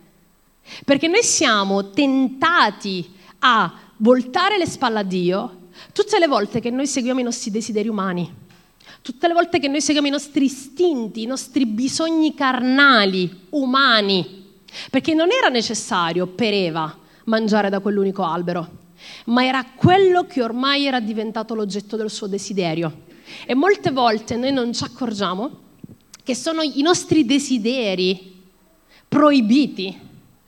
Perché 0.84 1.08
noi 1.08 1.22
siamo 1.22 1.90
tentati 1.90 3.16
a 3.40 3.72
voltare 3.96 4.58
le 4.58 4.66
spalle 4.66 4.98
a 4.98 5.02
Dio 5.02 5.58
tutte 5.92 6.18
le 6.18 6.26
volte 6.26 6.60
che 6.60 6.70
noi 6.70 6.86
seguiamo 6.86 7.20
i 7.20 7.24
nostri 7.24 7.50
desideri 7.50 7.88
umani, 7.88 8.30
tutte 9.02 9.26
le 9.28 9.34
volte 9.34 9.58
che 9.58 9.68
noi 9.68 9.80
seguiamo 9.80 10.08
i 10.08 10.12
nostri 10.12 10.44
istinti, 10.44 11.22
i 11.22 11.26
nostri 11.26 11.66
bisogni 11.66 12.34
carnali, 12.34 13.46
umani, 13.50 14.46
perché 14.90 15.14
non 15.14 15.30
era 15.30 15.48
necessario 15.48 16.26
per 16.26 16.52
Eva 16.52 16.96
mangiare 17.24 17.70
da 17.70 17.80
quell'unico 17.80 18.22
albero, 18.22 18.68
ma 19.26 19.44
era 19.44 19.64
quello 19.74 20.26
che 20.26 20.42
ormai 20.42 20.86
era 20.86 21.00
diventato 21.00 21.54
l'oggetto 21.54 21.96
del 21.96 22.10
suo 22.10 22.26
desiderio. 22.26 23.06
E 23.46 23.54
molte 23.54 23.90
volte 23.90 24.36
noi 24.36 24.52
non 24.52 24.72
ci 24.72 24.84
accorgiamo 24.84 25.66
che 26.22 26.34
sono 26.34 26.62
i 26.62 26.82
nostri 26.82 27.24
desideri 27.24 28.36
proibiti, 29.06 29.98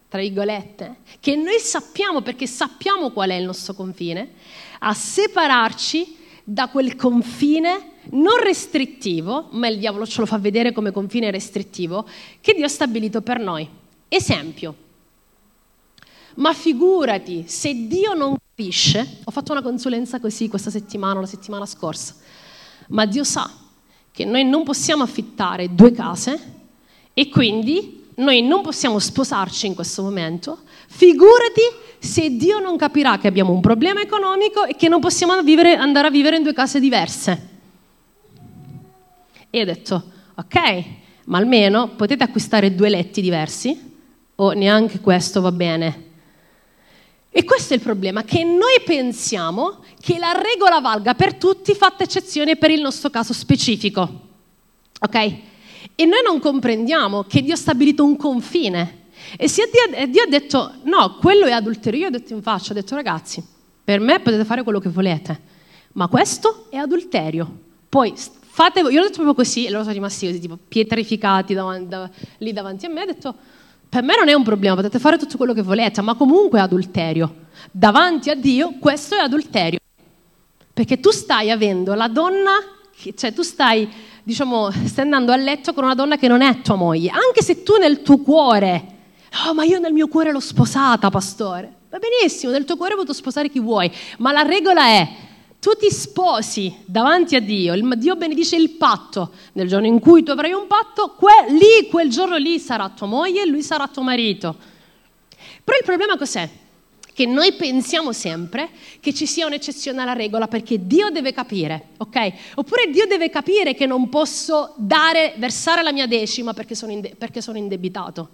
tra 0.08 0.20
virgolette, 0.20 0.96
che 1.20 1.36
noi 1.36 1.58
sappiamo 1.58 2.20
perché 2.20 2.46
sappiamo 2.46 3.10
qual 3.10 3.30
è 3.30 3.34
il 3.34 3.44
nostro 3.44 3.74
confine, 3.74 4.32
a 4.80 4.92
separarci 4.92 6.16
da 6.44 6.68
quel 6.68 6.96
confine 6.96 7.89
non 8.10 8.38
restrittivo, 8.42 9.48
ma 9.52 9.68
il 9.68 9.78
diavolo 9.78 10.06
ce 10.06 10.20
lo 10.20 10.26
fa 10.26 10.38
vedere 10.38 10.72
come 10.72 10.90
confine 10.90 11.30
restrittivo, 11.30 12.06
che 12.40 12.54
Dio 12.54 12.64
ha 12.64 12.68
stabilito 12.68 13.20
per 13.20 13.38
noi. 13.38 13.68
Esempio, 14.08 14.74
ma 16.36 16.52
figurati 16.52 17.44
se 17.46 17.86
Dio 17.86 18.14
non 18.14 18.36
capisce, 18.36 19.18
ho 19.24 19.30
fatto 19.30 19.52
una 19.52 19.62
consulenza 19.62 20.20
così 20.20 20.48
questa 20.48 20.70
settimana, 20.70 21.20
la 21.20 21.26
settimana 21.26 21.66
scorsa, 21.66 22.16
ma 22.88 23.06
Dio 23.06 23.24
sa 23.24 23.50
che 24.10 24.24
noi 24.24 24.44
non 24.44 24.64
possiamo 24.64 25.02
affittare 25.02 25.74
due 25.74 25.92
case 25.92 26.58
e 27.12 27.28
quindi 27.28 28.08
noi 28.16 28.42
non 28.42 28.62
possiamo 28.62 28.98
sposarci 28.98 29.66
in 29.66 29.74
questo 29.74 30.02
momento, 30.02 30.58
figurati 30.88 31.62
se 31.98 32.36
Dio 32.36 32.58
non 32.58 32.76
capirà 32.76 33.18
che 33.18 33.28
abbiamo 33.28 33.52
un 33.52 33.60
problema 33.60 34.00
economico 34.00 34.64
e 34.64 34.76
che 34.76 34.88
non 34.88 35.00
possiamo 35.00 35.40
vivere, 35.42 35.74
andare 35.74 36.08
a 36.08 36.10
vivere 36.10 36.36
in 36.36 36.42
due 36.42 36.52
case 36.52 36.80
diverse. 36.80 37.49
E 39.50 39.60
ho 39.60 39.64
detto, 39.64 40.02
ok, 40.36 40.84
ma 41.26 41.38
almeno 41.38 41.88
potete 41.88 42.24
acquistare 42.24 42.74
due 42.74 42.88
letti 42.88 43.20
diversi 43.20 43.88
o 44.36 44.52
neanche 44.52 45.00
questo 45.00 45.40
va 45.40 45.52
bene. 45.52 46.08
E 47.30 47.44
questo 47.44 47.74
è 47.74 47.76
il 47.76 47.82
problema, 47.82 48.24
che 48.24 48.42
noi 48.42 48.80
pensiamo 48.84 49.84
che 50.00 50.18
la 50.18 50.32
regola 50.32 50.80
valga 50.80 51.14
per 51.14 51.34
tutti, 51.34 51.74
fatta 51.74 52.02
eccezione 52.02 52.56
per 52.56 52.70
il 52.70 52.80
nostro 52.80 53.10
caso 53.10 53.32
specifico. 53.32 54.28
Ok? 55.00 55.14
E 55.94 56.04
noi 56.06 56.22
non 56.24 56.40
comprendiamo 56.40 57.24
che 57.24 57.42
Dio 57.42 57.54
ha 57.54 57.58
stabilito 57.58 58.04
un 58.04 58.16
confine. 58.16 58.98
E 59.36 59.48
se 59.48 59.70
Dio, 59.70 60.06
Dio 60.06 60.22
ha 60.22 60.26
detto 60.26 60.72
no, 60.84 61.18
quello 61.20 61.46
è 61.46 61.52
adulterio, 61.52 62.00
io 62.00 62.06
ho 62.06 62.10
detto 62.10 62.32
in 62.32 62.42
faccia, 62.42 62.72
ho 62.72 62.74
detto 62.74 62.94
ragazzi, 62.94 63.44
per 63.84 64.00
me 64.00 64.18
potete 64.20 64.44
fare 64.44 64.62
quello 64.62 64.80
che 64.80 64.88
volete, 64.88 65.40
ma 65.92 66.08
questo 66.08 66.66
è 66.70 66.76
adulterio. 66.76 67.48
Poi 67.88 68.14
fate, 68.60 68.80
io 68.80 68.90
l'ho 68.90 69.06
detto 69.06 69.22
proprio 69.22 69.32
così, 69.32 69.64
e 69.64 69.70
loro 69.70 69.84
sono 69.84 69.94
rimasti 69.94 70.26
così, 70.26 70.38
tipo 70.38 70.58
pietrificati 70.68 71.54
davanti, 71.54 71.88
da, 71.88 72.10
lì 72.38 72.52
davanti 72.52 72.84
a 72.84 72.90
me, 72.90 73.02
ho 73.02 73.06
detto 73.06 73.34
per 73.88 74.02
me 74.02 74.14
non 74.16 74.28
è 74.28 74.34
un 74.34 74.42
problema, 74.42 74.74
potete 74.74 74.98
fare 74.98 75.16
tutto 75.16 75.38
quello 75.38 75.54
che 75.54 75.62
volete, 75.62 76.02
ma 76.02 76.14
comunque 76.14 76.58
è 76.58 76.62
adulterio. 76.62 77.46
Davanti 77.70 78.28
a 78.28 78.34
Dio 78.34 78.74
questo 78.78 79.16
è 79.16 79.20
adulterio. 79.20 79.78
Perché 80.74 81.00
tu 81.00 81.10
stai 81.10 81.50
avendo 81.50 81.94
la 81.94 82.06
donna, 82.08 82.52
cioè 83.16 83.32
tu 83.32 83.42
stai, 83.42 83.88
diciamo, 84.22 84.70
stai 84.70 85.04
andando 85.04 85.32
a 85.32 85.36
letto 85.36 85.72
con 85.72 85.84
una 85.84 85.94
donna 85.94 86.18
che 86.18 86.28
non 86.28 86.42
è 86.42 86.60
tua 86.60 86.76
moglie, 86.76 87.08
anche 87.08 87.42
se 87.42 87.62
tu 87.62 87.78
nel 87.78 88.02
tuo 88.02 88.18
cuore, 88.18 88.84
oh 89.46 89.54
ma 89.54 89.64
io 89.64 89.78
nel 89.78 89.94
mio 89.94 90.06
cuore 90.06 90.32
l'ho 90.32 90.40
sposata, 90.40 91.08
pastore. 91.08 91.76
Va 91.88 91.98
benissimo, 91.98 92.52
nel 92.52 92.66
tuo 92.66 92.76
cuore 92.76 92.94
puoi 92.94 93.06
sposare 93.14 93.48
chi 93.48 93.58
vuoi, 93.58 93.90
ma 94.18 94.30
la 94.32 94.42
regola 94.42 94.84
è 94.84 95.08
tu 95.60 95.72
ti 95.78 95.90
sposi 95.90 96.74
davanti 96.86 97.36
a 97.36 97.40
Dio, 97.40 97.74
Dio 97.94 98.16
benedice 98.16 98.56
il 98.56 98.70
patto, 98.70 99.32
nel 99.52 99.68
giorno 99.68 99.86
in 99.86 100.00
cui 100.00 100.22
tu 100.22 100.30
avrai 100.30 100.52
un 100.52 100.66
patto, 100.66 101.14
que- 101.18 101.50
lì, 101.50 101.86
quel 101.90 102.08
giorno 102.08 102.36
lì 102.38 102.58
sarà 102.58 102.88
tua 102.88 103.06
moglie 103.06 103.42
e 103.42 103.46
lui 103.46 103.62
sarà 103.62 103.86
tuo 103.86 104.02
marito. 104.02 104.56
Però 105.62 105.76
il 105.76 105.84
problema 105.84 106.16
cos'è? 106.16 106.48
Che 107.12 107.26
noi 107.26 107.52
pensiamo 107.52 108.12
sempre 108.12 108.70
che 109.00 109.12
ci 109.12 109.26
sia 109.26 109.44
un'eccezione 109.44 110.00
alla 110.00 110.14
regola 110.14 110.48
perché 110.48 110.86
Dio 110.86 111.10
deve 111.10 111.34
capire, 111.34 111.88
ok? 111.98 112.32
Oppure 112.54 112.88
Dio 112.90 113.06
deve 113.06 113.28
capire 113.28 113.74
che 113.74 113.84
non 113.84 114.08
posso 114.08 114.72
dare, 114.78 115.34
versare 115.36 115.82
la 115.82 115.92
mia 115.92 116.06
decima 116.06 116.54
perché 116.54 116.74
sono, 116.74 116.92
inde- 116.92 117.14
perché 117.18 117.42
sono 117.42 117.58
indebitato. 117.58 118.30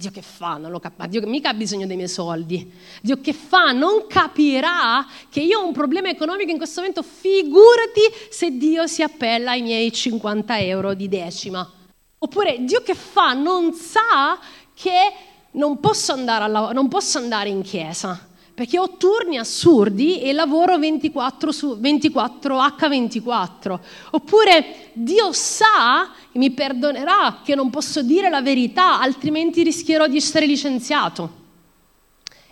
Dio 0.00 0.10
che 0.10 0.22
fa? 0.22 0.56
Non 0.56 0.70
lo 0.70 0.80
capisce. 0.80 1.10
Dio 1.10 1.26
mica 1.26 1.50
ha 1.50 1.52
bisogno 1.52 1.86
dei 1.86 1.96
miei 1.96 2.08
soldi. 2.08 2.72
Dio 3.02 3.20
che 3.20 3.34
fa? 3.34 3.72
Non 3.72 4.06
capirà 4.08 5.06
che 5.28 5.40
io 5.40 5.60
ho 5.60 5.66
un 5.66 5.74
problema 5.74 6.08
economico 6.08 6.50
in 6.50 6.56
questo 6.56 6.80
momento. 6.80 7.02
Figurati 7.02 8.00
se 8.30 8.56
Dio 8.56 8.86
si 8.86 9.02
appella 9.02 9.50
ai 9.50 9.60
miei 9.60 9.92
50 9.92 10.58
euro 10.60 10.94
di 10.94 11.06
decima. 11.06 11.70
Oppure 12.16 12.64
Dio 12.64 12.82
che 12.82 12.94
fa? 12.94 13.34
Non 13.34 13.74
sa 13.74 14.38
che 14.72 15.12
non 15.52 15.78
posso 15.80 16.12
andare, 16.12 16.44
alla, 16.44 16.72
non 16.72 16.88
posso 16.88 17.18
andare 17.18 17.50
in 17.50 17.60
chiesa 17.60 18.28
perché 18.60 18.78
ho 18.78 18.98
turni 18.98 19.38
assurdi 19.38 20.20
e 20.20 20.34
lavoro 20.34 20.78
24 20.78 21.50
su 21.50 21.78
24 21.78 22.58
H24. 22.58 23.80
Oppure 24.10 24.90
Dio 24.92 25.32
sa 25.32 26.12
e 26.30 26.38
mi 26.38 26.50
perdonerà 26.50 27.40
che 27.42 27.54
non 27.54 27.70
posso 27.70 28.02
dire 28.02 28.28
la 28.28 28.42
verità, 28.42 29.00
altrimenti 29.00 29.62
rischierò 29.62 30.06
di 30.06 30.18
essere 30.18 30.44
licenziato. 30.44 31.30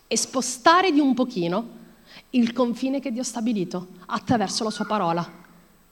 E 0.07 0.17
spostare 0.17 0.93
di 0.93 0.99
un 0.99 1.13
pochino 1.13 1.69
il 2.31 2.55
confine 2.55 3.01
che 3.01 3.13
Dio 3.13 3.21
ha 3.21 3.27
stabilito 3.27 3.89
attraverso 4.07 4.65
la 4.65 4.71
sua 4.71 4.87
parola. 4.87 5.31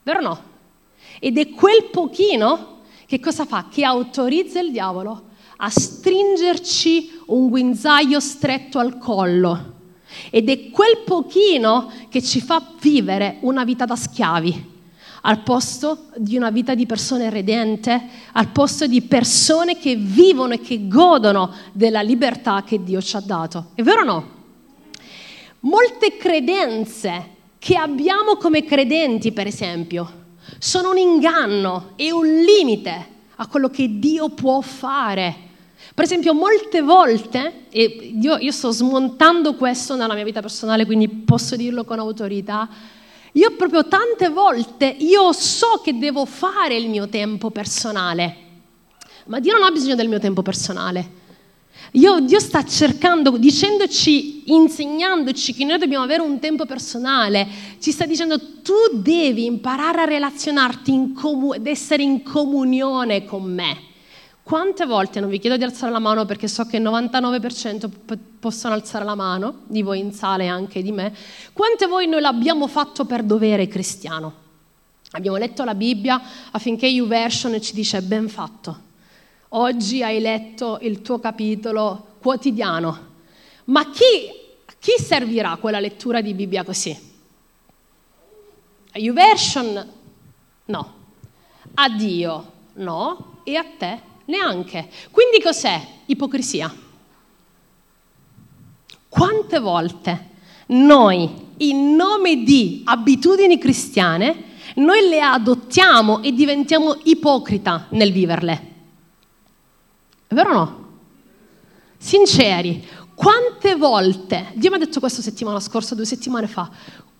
Vero 0.02 0.18
o 0.18 0.22
no? 0.22 0.42
Ed 1.20 1.37
è 1.37 1.50
quel 1.50 1.90
pochino 1.90 2.85
che 3.05 3.20
cosa 3.20 3.44
fa? 3.44 3.66
Che 3.70 3.85
autorizza 3.85 4.61
il 4.61 4.72
diavolo 4.72 5.24
a 5.59 5.68
stringerci 5.68 7.20
un 7.26 7.50
guinzaglio 7.50 8.18
stretto 8.18 8.79
al 8.79 8.96
collo 8.96 9.74
ed 10.31 10.48
è 10.48 10.70
quel 10.70 10.98
pochino 11.05 11.90
che 12.09 12.22
ci 12.22 12.40
fa 12.40 12.62
vivere 12.81 13.38
una 13.40 13.64
vita 13.64 13.85
da 13.85 13.96
schiavi, 13.96 14.74
al 15.22 15.42
posto 15.42 16.09
di 16.16 16.37
una 16.37 16.50
vita 16.50 16.74
di 16.74 16.87
persone 16.87 17.31
redente, 17.31 18.00
al 18.33 18.48
posto 18.48 18.87
di 18.87 19.02
persone 19.02 19.79
che 19.79 19.96
vivono 19.96 20.55
e 20.55 20.61
che 20.61 20.87
godono 20.87 21.52
della 21.72 22.00
libertà 22.02 22.62
che 22.64 22.83
Dio 22.83 23.00
ci 23.00 23.16
ha 23.16 23.20
dato. 23.20 23.70
È 23.74 23.83
vero 23.83 24.02
o 24.02 24.05
no? 24.05 24.31
Molte 25.61 26.16
credenze 26.16 27.35
che 27.59 27.76
abbiamo 27.76 28.37
come 28.37 28.64
credenti, 28.64 29.33
per 29.33 29.46
esempio, 29.46 30.24
sono 30.59 30.90
un 30.90 30.98
inganno 30.98 31.92
e 31.96 32.12
un 32.12 32.26
limite 32.26 33.14
a 33.37 33.46
quello 33.48 33.68
che 33.68 33.98
Dio 33.98 34.29
può 34.29 34.61
fare 34.61 35.45
per 35.96 36.04
esempio, 36.04 36.35
molte 36.35 36.82
volte, 36.82 37.68
e 37.70 38.12
io, 38.20 38.37
io 38.37 38.52
sto 38.52 38.70
smontando 38.70 39.54
questo 39.54 39.96
nella 39.96 40.12
mia 40.12 40.24
vita 40.24 40.42
personale, 40.42 40.85
quindi 40.85 41.09
posso 41.09 41.56
dirlo 41.56 41.85
con 41.85 41.98
autorità, 41.98 42.68
io 43.32 43.56
proprio 43.56 43.88
tante 43.88 44.28
volte, 44.28 44.94
io 44.98 45.32
so 45.32 45.80
che 45.82 45.96
devo 45.96 46.26
fare 46.26 46.76
il 46.76 46.90
mio 46.90 47.09
tempo 47.09 47.48
personale, 47.48 48.37
ma 49.24 49.40
Dio 49.40 49.54
non 49.54 49.62
ha 49.62 49.70
bisogno 49.70 49.94
del 49.94 50.09
mio 50.09 50.18
tempo 50.18 50.42
personale. 50.42 51.24
Io, 51.92 52.20
Dio 52.20 52.40
sta 52.40 52.62
cercando, 52.62 53.30
dicendoci, 53.38 54.52
insegnandoci 54.52 55.54
che 55.54 55.64
noi 55.64 55.78
dobbiamo 55.78 56.04
avere 56.04 56.20
un 56.20 56.38
tempo 56.38 56.66
personale, 56.66 57.48
ci 57.80 57.90
sta 57.90 58.04
dicendo 58.04 58.38
tu 58.61 58.74
devi 58.92 59.46
imparare 59.46 60.02
a 60.02 60.04
relazionarti 60.04 61.12
comu- 61.14 61.54
ed 61.54 61.66
essere 61.66 62.02
in 62.02 62.22
comunione 62.22 63.24
con 63.24 63.50
me. 63.50 63.94
Quante 64.46 64.87
volte, 64.87 65.18
non 65.18 65.28
vi 65.28 65.40
chiedo 65.40 65.56
di 65.56 65.64
alzare 65.64 65.90
la 65.90 65.98
mano 65.98 66.24
perché 66.24 66.46
so 66.46 66.66
che 66.66 66.76
il 66.76 66.82
99% 66.85 67.88
p- 67.88 68.16
possono 68.38 68.74
alzare 68.74 69.04
la 69.04 69.16
mano, 69.16 69.62
di 69.64 69.82
voi 69.82 69.98
in 69.98 70.12
sala 70.12 70.44
e 70.44 70.46
anche 70.46 70.82
di 70.82 70.92
me, 70.92 71.12
quante 71.52 71.88
voi 71.88 72.06
noi 72.06 72.20
l'abbiamo 72.20 72.68
fatto 72.68 73.06
per 73.06 73.24
dovere 73.24 73.66
cristiano? 73.66 74.32
Abbiamo 75.11 75.37
letto 75.37 75.64
la 75.64 75.74
Bibbia 75.74 76.22
affinché 76.52 76.87
YouVersion 76.87 77.61
ci 77.61 77.74
dice 77.74 78.00
ben 78.02 78.28
fatto. 78.28 78.78
Oggi 79.48 80.04
hai 80.04 80.20
letto 80.20 80.78
il 80.80 81.02
tuo 81.02 81.18
capitolo 81.18 82.14
quotidiano, 82.20 82.98
ma 83.64 83.90
chi, 83.90 84.30
chi 84.78 84.92
servirà 85.02 85.56
quella 85.56 85.80
lettura 85.80 86.20
di 86.20 86.35
Bibbia 86.35 86.62
così? 86.62 86.96
A 88.92 88.96
YouVersion? 88.96 89.92
No. 90.66 90.94
A 91.74 91.88
Dio? 91.88 92.52
No. 92.74 93.40
E 93.42 93.56
a 93.56 93.64
te? 93.76 94.14
Neanche. 94.26 94.88
Quindi 95.10 95.40
cos'è? 95.42 95.80
Ipocrisia. 96.06 96.74
Quante 99.08 99.58
volte 99.58 100.28
noi, 100.66 101.30
in 101.58 101.94
nome 101.94 102.42
di 102.42 102.82
abitudini 102.84 103.58
cristiane, 103.58 104.44
noi 104.76 105.08
le 105.08 105.20
adottiamo 105.20 106.22
e 106.22 106.32
diventiamo 106.32 106.98
ipocrita 107.04 107.86
nel 107.90 108.12
viverle? 108.12 108.74
È 110.26 110.34
vero 110.34 110.50
o 110.50 110.52
no? 110.52 110.84
Sinceri, 111.96 112.84
quante 113.14 113.76
volte, 113.76 114.52
Dio 114.54 114.70
mi 114.70 114.76
ha 114.76 114.80
detto 114.80 115.00
questo 115.00 115.22
settimana 115.22 115.60
scorsa, 115.60 115.94
due 115.94 116.04
settimane 116.04 116.46
fa, 116.46 116.68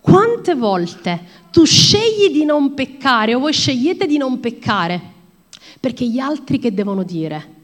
quante 0.01 0.55
volte 0.55 1.45
tu 1.51 1.65
scegli 1.65 2.29
di 2.31 2.45
non 2.45 2.75
peccare 2.75 3.35
o 3.35 3.39
voi 3.39 3.53
scegliete 3.53 4.07
di 4.07 4.19
non 4.19 4.39
peccare 4.39 5.15
perché 5.87 6.05
gli 6.05 6.19
altri 6.19 6.59
che 6.59 6.75
devono 6.75 7.05
dire? 7.05 7.55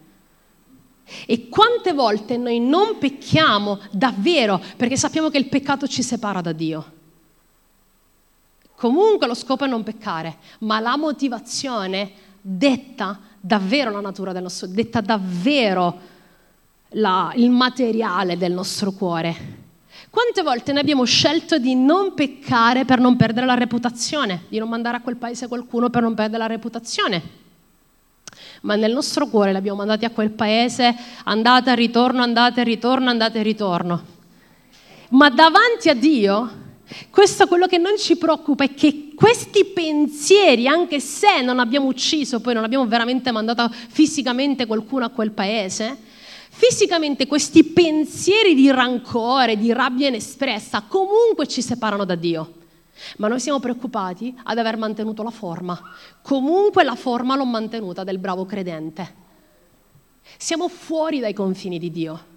E 1.26 1.48
quante 1.48 1.92
volte 1.92 2.36
noi 2.36 2.60
non 2.60 2.98
pecchiamo 2.98 3.80
davvero 3.90 4.62
perché 4.76 4.96
sappiamo 4.96 5.28
che 5.28 5.38
il 5.38 5.48
peccato 5.48 5.88
ci 5.88 6.04
separa 6.04 6.40
da 6.40 6.52
Dio? 6.52 6.92
Comunque 8.76 9.26
lo 9.26 9.34
scopo 9.34 9.64
è 9.64 9.66
non 9.66 9.82
peccare, 9.82 10.36
ma 10.60 10.78
la 10.78 10.96
motivazione 10.96 12.12
detta 12.40 13.18
davvero 13.40 13.90
la 13.90 14.00
natura 14.00 14.30
del 14.30 14.42
nostro, 14.42 14.68
detta 14.68 15.00
davvero 15.00 15.98
la, 16.90 17.32
il 17.34 17.50
materiale 17.50 18.36
del 18.36 18.52
nostro 18.52 18.92
cuore. 18.92 19.34
Quante 20.10 20.42
volte 20.42 20.70
noi 20.70 20.82
abbiamo 20.82 21.02
scelto 21.02 21.58
di 21.58 21.74
non 21.74 22.14
peccare 22.14 22.84
per 22.84 23.00
non 23.00 23.16
perdere 23.16 23.46
la 23.46 23.54
reputazione, 23.54 24.44
di 24.48 24.60
non 24.60 24.68
mandare 24.68 24.98
a 24.98 25.00
quel 25.00 25.16
paese 25.16 25.48
qualcuno 25.48 25.90
per 25.90 26.02
non 26.02 26.14
perdere 26.14 26.38
la 26.38 26.46
reputazione? 26.46 27.41
Ma 28.62 28.74
nel 28.76 28.92
nostro 28.92 29.26
cuore 29.26 29.52
l'abbiamo 29.52 29.78
mandati 29.78 30.04
a 30.04 30.10
quel 30.10 30.30
paese, 30.30 30.94
andate 31.24 31.70
e 31.70 31.74
ritorno, 31.74 32.22
andate 32.22 32.60
e 32.60 32.64
ritorno, 32.64 33.10
andate 33.10 33.38
e 33.38 33.42
ritorno. 33.42 34.02
Ma 35.10 35.28
davanti 35.30 35.88
a 35.88 35.94
Dio, 35.94 36.50
questo 37.10 37.46
quello 37.46 37.66
che 37.66 37.78
non 37.78 37.98
ci 37.98 38.16
preoccupa, 38.16 38.64
è 38.64 38.74
che 38.74 39.12
questi 39.14 39.64
pensieri, 39.64 40.66
anche 40.66 41.00
se 41.00 41.42
non 41.42 41.58
abbiamo 41.58 41.86
ucciso, 41.86 42.40
poi 42.40 42.54
non 42.54 42.64
abbiamo 42.64 42.86
veramente 42.86 43.30
mandato 43.30 43.68
fisicamente 43.70 44.66
qualcuno 44.66 45.04
a 45.04 45.10
quel 45.10 45.32
paese, 45.32 45.96
fisicamente 46.48 47.26
questi 47.26 47.64
pensieri 47.64 48.54
di 48.54 48.70
rancore, 48.70 49.56
di 49.56 49.72
rabbia 49.72 50.08
inespressa, 50.08 50.84
comunque 50.86 51.46
ci 51.46 51.62
separano 51.62 52.04
da 52.04 52.14
Dio. 52.14 52.60
Ma 53.18 53.28
noi 53.28 53.40
siamo 53.40 53.58
preoccupati 53.58 54.34
ad 54.44 54.58
aver 54.58 54.76
mantenuto 54.76 55.22
la 55.22 55.30
forma. 55.30 55.80
Comunque 56.22 56.84
la 56.84 56.94
forma 56.94 57.36
l'ho 57.36 57.44
mantenuta 57.44 58.04
del 58.04 58.18
bravo 58.18 58.44
credente. 58.46 59.20
Siamo 60.36 60.68
fuori 60.68 61.18
dai 61.18 61.32
confini 61.32 61.78
di 61.78 61.90
Dio. 61.90 62.30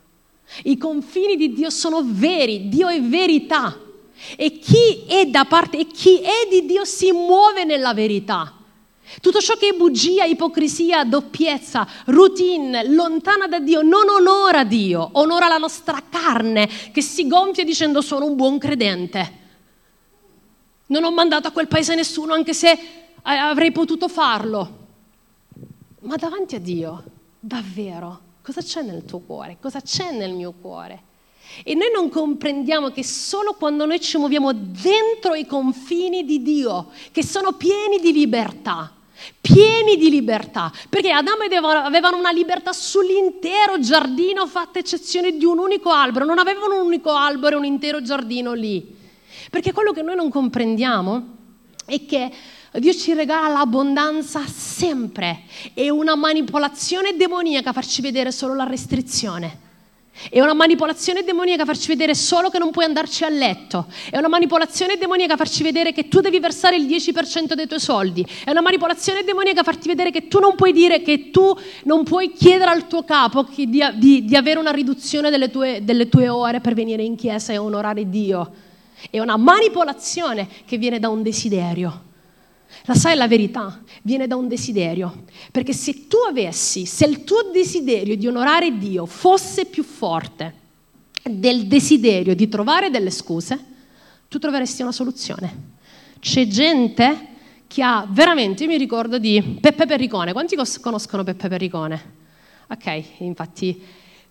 I 0.64 0.78
confini 0.78 1.36
di 1.36 1.54
Dio 1.54 1.70
sono 1.70 2.02
veri, 2.04 2.70
Dio 2.70 2.88
è 2.88 3.02
verità. 3.02 3.80
E 4.38 4.60
chi 4.60 5.06
è 5.08 5.26
da 5.26 5.46
parte 5.46 5.78
e 5.78 5.88
chi 5.88 6.20
è 6.20 6.48
di 6.50 6.66
Dio 6.66 6.86
si 6.86 7.12
muove 7.12 7.64
nella 7.66 7.94
verità. 7.94 8.54
Tutto 9.22 9.40
ciò 9.40 9.56
che 9.56 9.70
è 9.70 9.74
bugia, 9.74 10.24
ipocrisia, 10.24 11.04
doppiezza, 11.04 11.88
routine, 12.06 12.88
lontana 12.88 13.48
da 13.48 13.60
Dio, 13.60 13.82
non 13.82 14.10
onora 14.10 14.64
Dio, 14.64 15.10
onora 15.14 15.48
la 15.48 15.58
nostra 15.58 16.02
carne 16.10 16.68
che 16.92 17.02
si 17.02 17.28
gonfia 17.28 17.64
dicendo 17.64 18.02
sono 18.02 18.26
un 18.26 18.36
buon 18.36 18.58
credente. 18.58 19.44
Non 20.88 21.04
ho 21.04 21.12
mandato 21.12 21.48
a 21.48 21.52
quel 21.52 21.68
paese 21.68 21.96
nessuno 21.96 22.34
anche 22.34 22.54
se 22.54 22.78
avrei 23.24 23.72
potuto 23.72 24.08
farlo. 24.08 24.84
Ma 26.02 26.16
davanti 26.16 26.56
a 26.56 26.60
Dio, 26.60 27.04
davvero, 27.40 28.20
cosa 28.44 28.62
c'è 28.62 28.84
nel 28.84 29.04
tuo 29.06 29.20
cuore? 29.20 29.58
Cosa 29.60 29.82
c'è 29.82 30.12
nel 30.12 30.34
mio 30.34 30.54
cuore? 30.62 31.02
E 31.64 31.74
noi 31.74 31.90
non 31.92 32.10
comprendiamo 32.10 32.90
che 32.92 33.04
solo 33.04 33.54
quando 33.54 33.86
noi 33.86 34.00
ci 34.00 34.18
muoviamo 34.18 34.52
dentro 34.54 35.34
i 35.34 35.46
confini 35.46 36.26
di 36.26 36.42
Dio, 36.42 36.92
che 37.12 37.24
sono 37.24 37.54
pieni 37.54 38.00
di 38.00 38.12
libertà, 38.12 38.92
pieni 39.42 39.98
di 39.98 40.10
libertà, 40.10 40.72
perché 40.90 41.12
Adamo 41.12 41.44
ed 41.44 41.54
Eva 41.54 41.84
avevano 41.84 42.18
una 42.18 42.32
libertà 42.32 42.74
sull'intero 42.74 43.80
giardino 43.80 44.46
fatta 44.46 44.80
eccezione 44.80 45.38
di 45.38 45.46
un 45.46 45.58
unico 45.58 45.90
albero, 45.90 46.26
non 46.26 46.40
avevano 46.40 46.76
un 46.76 46.86
unico 46.86 47.12
albero 47.12 47.56
e 47.56 47.60
un 47.60 47.66
intero 47.66 48.02
giardino 48.02 48.54
lì. 48.54 48.95
Perché 49.56 49.72
quello 49.72 49.94
che 49.94 50.02
noi 50.02 50.18
non 50.18 50.30
comprendiamo 50.30 51.28
è 51.86 52.06
che 52.06 52.30
Dio 52.74 52.94
ci 52.94 53.14
regala 53.14 53.48
l'abbondanza 53.48 54.46
sempre. 54.46 55.44
È 55.74 55.88
una 55.88 56.18
manipolazione 56.18 57.16
demoniaca 57.16 57.72
farci 57.72 58.02
vedere 58.02 58.34
solo 58.34 58.54
la 58.54 58.66
restrizione. 58.66 59.60
È 60.30 60.42
una 60.42 60.54
manipolazione 60.54 61.24
demoniaca 61.24 61.64
farci 61.64 61.88
vedere 61.88 62.16
solo 62.16 62.50
che 62.50 62.60
non 62.60 62.72
puoi 62.72 62.84
andarci 62.84 63.24
a 63.24 63.30
letto. 63.30 63.86
È 64.10 64.18
una 64.18 64.28
manipolazione 64.28 64.98
demoniaca 64.98 65.38
farci 65.38 65.64
vedere 65.64 65.94
che 65.94 66.10
tu 66.10 66.20
devi 66.20 66.42
versare 66.42 66.76
il 66.76 66.86
10% 66.86 67.54
dei 67.54 67.66
tuoi 67.66 67.80
soldi. 67.80 68.28
È 68.44 68.52
una 68.52 68.62
manipolazione 68.62 69.24
demoniaca 69.24 69.64
farti 69.64 69.88
vedere 69.88 70.12
che 70.12 70.28
tu 70.28 70.40
non 70.40 70.56
puoi 70.56 70.74
dire 70.74 71.02
che 71.02 71.32
tu 71.32 71.58
non 71.86 72.04
puoi 72.04 72.34
chiedere 72.34 72.72
al 72.72 72.88
tuo 72.88 73.06
capo 73.06 73.48
di, 73.56 73.82
di, 73.94 74.26
di 74.26 74.36
avere 74.36 74.60
una 74.60 74.72
riduzione 74.72 75.30
delle 75.30 75.50
tue, 75.50 75.80
delle 75.82 76.10
tue 76.10 76.28
ore 76.28 76.60
per 76.60 76.74
venire 76.74 77.04
in 77.04 77.16
chiesa 77.16 77.54
e 77.54 77.58
onorare 77.58 78.10
Dio. 78.10 78.65
È 79.10 79.20
una 79.20 79.38
manipolazione 79.38 80.48
che 80.66 80.78
viene 80.78 81.00
da 81.00 81.10
un 81.10 81.22
desiderio. 81.24 82.04
La 82.86 82.96
sai 82.96 83.16
la 83.16 83.28
verità? 83.28 83.82
Viene 84.02 84.28
da 84.28 84.36
un 84.36 84.48
desiderio. 84.48 85.24
Perché 85.52 85.74
se 85.74 86.08
tu 86.08 86.18
avessi, 86.28 86.86
se 86.86 87.06
il 87.06 87.24
tuo 87.24 87.50
desiderio 87.52 88.16
di 88.16 88.28
onorare 88.28 88.78
Dio 88.78 89.06
fosse 89.06 89.66
più 89.66 89.84
forte 89.84 90.64
del 91.24 91.66
desiderio 91.66 92.36
di 92.36 92.48
trovare 92.48 92.90
delle 92.90 93.10
scuse, 93.10 93.74
tu 94.28 94.38
troveresti 94.38 94.82
una 94.82 94.92
soluzione. 94.92 95.74
C'è 96.20 96.48
gente 96.48 97.34
che 97.68 97.82
ha 97.82 98.06
veramente, 98.10 98.64
io 98.64 98.70
mi 98.70 98.78
ricordo 98.78 99.18
di 99.18 99.58
Peppe 99.60 99.86
Perricone. 99.86 100.34
Quanti 100.34 100.56
conoscono 100.82 101.24
Peppe 101.24 101.48
Perricone? 101.48 102.14
Ok, 102.68 103.04
infatti 103.20 103.82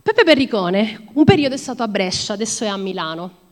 Peppe 0.02 0.24
Perricone 0.24 1.06
un 1.14 1.24
periodo 1.24 1.54
è 1.54 1.58
stato 1.58 1.82
a 1.82 1.88
Brescia, 1.88 2.34
adesso 2.34 2.64
è 2.64 2.68
a 2.68 2.76
Milano. 2.76 3.42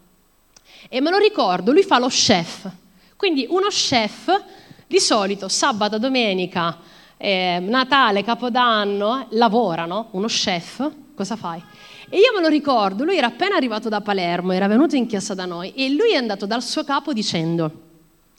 E 0.95 1.01
me 1.01 1.09
lo 1.09 1.17
ricordo, 1.17 1.73
lui 1.73 1.85
fa 1.85 1.99
lo 1.99 2.09
chef. 2.09 2.71
Quindi 3.17 3.47
uno 3.49 3.69
chef 3.69 4.45
di 4.87 5.01
solito 5.01 5.49
sabato, 5.49 5.99
domenica, 5.99 6.77
eh, 7.17 7.61
Natale, 7.63 8.23
Capodanno, 8.23 9.27
lavorano, 9.31 10.09
uno 10.11 10.27
chef, 10.27 10.87
cosa 11.15 11.35
fai? 11.37 11.63
E 12.11 12.19
io 12.19 12.35
me 12.35 12.43
lo 12.43 12.49
ricordo, 12.49 13.05
lui 13.05 13.17
era 13.17 13.29
appena 13.29 13.57
arrivato 13.57 13.89
da 13.89 14.03
Palermo, 14.03 14.53
era 14.53 14.67
venuto 14.67 14.95
in 14.95 15.07
chiesa 15.07 15.33
da 15.33 15.47
noi 15.47 15.73
e 15.73 15.89
lui 15.89 16.13
è 16.13 16.17
andato 16.17 16.45
dal 16.45 16.63
suo 16.63 16.85
capo 16.85 17.15
dicendo, 17.15 17.71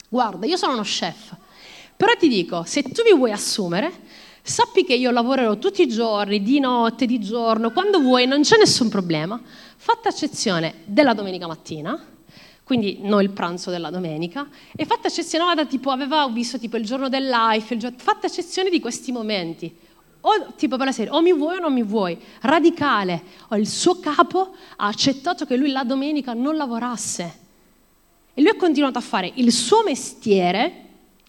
guarda, 0.08 0.46
io 0.46 0.56
sono 0.56 0.74
uno 0.74 0.82
chef, 0.82 1.34
però 1.96 2.12
ti 2.16 2.28
dico, 2.28 2.62
se 2.62 2.84
tu 2.84 3.02
mi 3.04 3.16
vuoi 3.16 3.32
assumere, 3.32 3.90
sappi 4.42 4.84
che 4.84 4.94
io 4.94 5.10
lavorerò 5.10 5.56
tutti 5.56 5.82
i 5.82 5.88
giorni, 5.88 6.40
di 6.40 6.60
notte, 6.60 7.04
di 7.04 7.18
giorno, 7.18 7.72
quando 7.72 7.98
vuoi, 7.98 8.28
non 8.28 8.42
c'è 8.42 8.58
nessun 8.58 8.88
problema, 8.88 9.40
fatta 9.76 10.08
eccezione 10.08 10.82
della 10.84 11.14
domenica 11.14 11.48
mattina, 11.48 12.12
quindi 12.64 12.98
non 13.02 13.22
il 13.22 13.30
pranzo 13.30 13.70
della 13.70 13.90
domenica, 13.90 14.48
e 14.74 14.86
fatta 14.86 15.08
eccezione, 15.08 15.66
tipo, 15.66 15.90
aveva 15.90 16.26
visto 16.28 16.58
tipo 16.58 16.76
il 16.76 16.84
giorno 16.84 17.08
del 17.08 17.28
life, 17.28 17.76
giorno, 17.76 17.96
fatta 17.98 18.26
eccezione 18.26 18.70
di 18.70 18.80
questi 18.80 19.12
momenti, 19.12 19.72
o 20.22 20.54
tipo 20.56 20.76
per 20.78 20.86
la 20.86 20.92
serie, 20.92 21.12
o 21.12 21.20
mi 21.20 21.34
vuoi 21.34 21.58
o 21.58 21.60
non 21.60 21.74
mi 21.74 21.82
vuoi, 21.82 22.18
radicale, 22.40 23.22
o 23.48 23.56
il 23.56 23.68
suo 23.68 24.00
capo 24.00 24.54
ha 24.76 24.86
accettato 24.86 25.44
che 25.44 25.56
lui 25.56 25.70
la 25.70 25.84
domenica 25.84 26.32
non 26.32 26.56
lavorasse. 26.56 27.42
E 28.32 28.40
lui 28.40 28.50
ha 28.50 28.56
continuato 28.56 28.98
a 28.98 29.02
fare 29.02 29.30
il 29.34 29.52
suo 29.52 29.82
mestiere 29.84 30.72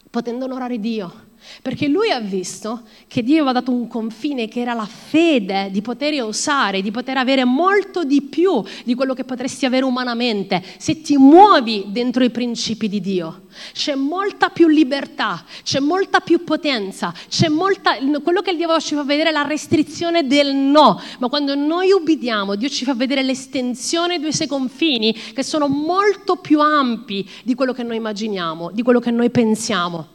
potendo 0.10 0.46
onorare 0.46 0.80
Dio. 0.80 1.25
Perché 1.62 1.88
lui 1.88 2.12
ha 2.12 2.20
visto 2.20 2.84
che 3.08 3.24
Dio 3.24 3.36
aveva 3.38 3.54
dato 3.54 3.72
un 3.72 3.88
confine 3.88 4.48
che 4.48 4.62
era 4.62 4.74
la 4.74 4.86
fede 4.86 5.70
di 5.72 5.82
poter 5.82 6.22
osare, 6.24 6.82
di 6.82 6.92
poter 6.92 7.18
avere 7.18 7.44
molto 7.44 8.04
di 8.04 8.22
più 8.22 8.64
di 8.84 8.94
quello 8.94 9.14
che 9.14 9.24
potresti 9.24 9.66
avere 9.66 9.86
umanamente 9.86 10.64
se 10.78 11.02
ti 11.02 11.18
muovi 11.18 11.86
dentro 11.88 12.24
i 12.24 12.30
principi 12.30 12.88
di 12.88 13.02
Dio. 13.02 13.44
C'è 13.72 13.96
molta 13.96 14.50
più 14.50 14.68
libertà, 14.68 15.46
c'è 15.64 15.80
molta 15.80 16.20
più 16.20 16.44
potenza, 16.44 17.14
c'è 17.30 17.48
molta... 17.48 17.98
Quello 18.22 18.42
che 18.42 18.56
Dio 18.56 18.80
ci 18.80 18.96
fa 18.96 19.04
vedere 19.04 19.30
è 19.30 19.32
la 19.32 19.44
restrizione 19.44 20.28
del 20.28 20.54
no, 20.54 21.02
ma 21.20 21.30
quando 21.30 21.56
noi 21.56 21.92
ubbidiamo 21.92 22.56
Dio 22.56 22.70
ci 22.70 22.84
fa 22.84 22.94
vedere 22.94 23.24
l'estensione 23.24 24.20
dei 24.20 24.34
suoi 24.34 24.48
confini 24.48 25.14
che 25.14 25.44
sono 25.44 25.68
molto 25.68 26.36
più 26.36 26.60
ampi 26.60 27.28
di 27.44 27.56
quello 27.56 27.74
che 27.74 27.84
noi 27.84 27.98
immaginiamo, 27.98 28.72
di 28.72 28.82
quello 28.82 29.00
che 29.00 29.12
noi 29.12 29.30
pensiamo. 29.30 30.08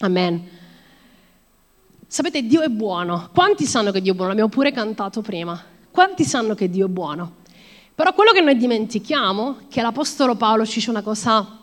Amen. 0.00 0.56
Sapete, 2.10 2.42
Dio 2.46 2.62
è 2.62 2.68
buono. 2.68 3.28
Quanti 3.34 3.66
sanno 3.66 3.90
che 3.90 4.00
Dio 4.00 4.12
è 4.12 4.14
buono? 4.14 4.30
L'abbiamo 4.30 4.48
pure 4.48 4.72
cantato 4.72 5.20
prima. 5.20 5.62
Quanti 5.90 6.24
sanno 6.24 6.54
che 6.54 6.70
Dio 6.70 6.86
è 6.86 6.88
buono? 6.88 7.34
Però 7.94 8.14
quello 8.14 8.32
che 8.32 8.40
noi 8.40 8.56
dimentichiamo 8.56 9.58
che 9.68 9.82
l'Apostolo 9.82 10.34
Paolo 10.34 10.64
ci 10.64 10.76
dice 10.76 10.88
una 10.88 11.02
cosa, 11.02 11.58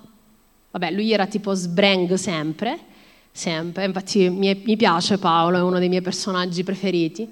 vabbè, 0.69 0.91
lui 0.91 1.11
era 1.11 1.25
tipo 1.25 1.55
sbreng 1.55 2.13
sempre, 2.13 2.77
sempre, 3.31 3.85
infatti 3.85 4.29
mi, 4.29 4.61
mi 4.63 4.75
piace 4.77 5.17
Paolo, 5.17 5.57
è 5.57 5.61
uno 5.61 5.79
dei 5.79 5.89
miei 5.89 6.03
personaggi 6.03 6.63
preferiti. 6.63 7.27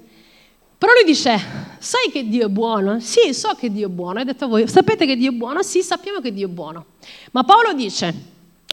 Però 0.76 0.91
lui 0.91 1.04
dice, 1.06 1.39
sai 1.78 2.10
che 2.12 2.28
Dio 2.28 2.47
è 2.47 2.49
buono? 2.49 2.99
Sì, 2.99 3.32
so 3.32 3.54
che 3.56 3.71
Dio 3.71 3.89
è 3.89 3.91
buono. 3.91 4.19
Hai 4.19 4.26
detto 4.26 4.45
a 4.45 4.47
voi, 4.47 4.67
sapete 4.67 5.06
che 5.06 5.15
Dio 5.15 5.30
è 5.30 5.36
buono? 5.36 5.62
Sì, 5.62 5.84
sappiamo 5.84 6.19
che 6.19 6.34
Dio 6.34 6.47
è 6.47 6.49
buono. 6.49 6.86
Ma 7.32 7.43
Paolo 7.43 7.73
dice, 7.73 8.12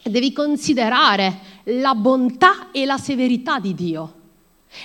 devi 0.03 0.33
considerare 0.33 1.39
la 1.65 1.93
bontà 1.93 2.71
e 2.71 2.85
la 2.85 2.97
severità 2.97 3.59
di 3.59 3.75
Dio. 3.75 4.13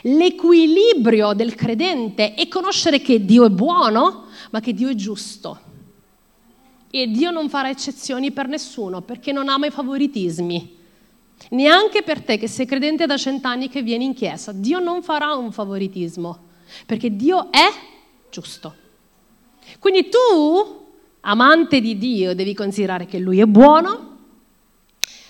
L'equilibrio 0.03 1.33
del 1.33 1.55
credente 1.55 2.35
è 2.35 2.49
conoscere 2.49 3.01
che 3.01 3.25
Dio 3.25 3.44
è 3.44 3.51
buono, 3.51 4.27
ma 4.51 4.61
che 4.61 4.72
Dio 4.72 4.88
è 4.88 4.94
giusto. 4.94 5.61
E 6.90 7.07
Dio 7.09 7.31
non 7.31 7.49
farà 7.49 7.70
eccezioni 7.70 8.31
per 8.33 8.49
nessuno, 8.49 9.03
perché 9.03 9.33
non 9.33 9.49
ama 9.49 9.66
i 9.66 9.70
favoritismi. 9.70 10.75
Neanche 11.51 12.03
per 12.03 12.22
te 12.22 12.38
che 12.38 12.49
sei 12.49 12.66
credente 12.66 13.07
da 13.07 13.16
cent'anni 13.16 13.68
che 13.68 13.83
vieni 13.83 14.05
in 14.05 14.14
chiesa. 14.14 14.53
Dio 14.53 14.79
non 14.79 15.03
farà 15.03 15.35
un 15.35 15.53
favoritismo, 15.53 16.38
perché 16.87 17.14
Dio 17.14 17.51
è 17.51 17.68
giusto. 18.31 18.75
Quindi 19.79 20.09
tu, 20.09 20.87
amante 21.20 21.81
di 21.81 21.99
Dio, 21.99 22.35
devi 22.35 22.55
considerare 22.55 23.07
che 23.07 23.18
Lui 23.18 23.40
è 23.40 23.46
buono, 23.46 24.14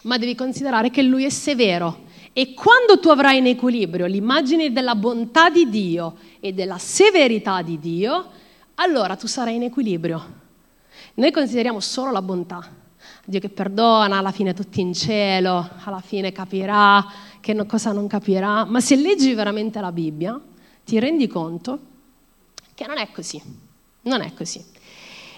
ma 0.03 0.19
devi 0.19 0.35
considerare 0.35 0.91
che 0.91 1.03
Lui 1.03 1.25
è 1.25 1.31
severo. 1.31 2.05
E 2.39 2.53
quando 2.53 3.01
tu 3.01 3.09
avrai 3.09 3.39
in 3.39 3.47
equilibrio 3.47 4.05
l'immagine 4.05 4.71
della 4.71 4.95
bontà 4.95 5.49
di 5.49 5.71
Dio 5.71 6.17
e 6.39 6.53
della 6.53 6.77
severità 6.77 7.63
di 7.63 7.79
Dio, 7.79 8.27
allora 8.75 9.17
tu 9.17 9.27
sarai 9.27 9.55
in 9.55 9.63
equilibrio. 9.63 10.23
Noi 11.15 11.31
consideriamo 11.31 11.81
solo 11.81 12.11
la 12.11 12.21
bontà. 12.21 12.63
Dio 13.25 13.41
che 13.41 13.49
perdona, 13.49 14.19
alla 14.19 14.33
fine 14.33 14.53
tutti 14.53 14.83
in 14.83 14.93
cielo, 14.93 15.67
alla 15.83 16.01
fine 16.01 16.31
capirà 16.31 17.07
che 17.41 17.55
no, 17.55 17.65
cosa 17.65 17.93
non 17.93 18.07
capirà, 18.07 18.67
ma 18.67 18.83
se 18.83 18.97
leggi 18.97 19.33
veramente 19.33 19.81
la 19.81 19.91
Bibbia 19.91 20.39
ti 20.85 20.99
rendi 20.99 21.27
conto 21.29 21.79
che 22.75 22.87
non 22.87 22.99
è 22.99 23.09
così, 23.13 23.41
non 24.03 24.21
è 24.21 24.35
così. 24.35 24.63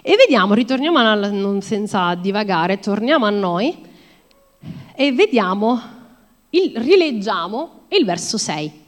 E 0.02 0.16
vediamo, 0.16 0.52
ritorniamo 0.52 1.14
non 1.14 1.62
senza 1.62 2.16
divagare, 2.16 2.80
torniamo 2.80 3.24
a 3.24 3.30
noi 3.30 3.86
e 4.96 5.12
vediamo, 5.12 5.96
il, 6.50 6.76
rileggiamo 6.76 7.82
il 7.88 8.04
verso 8.04 8.38
6. 8.38 8.86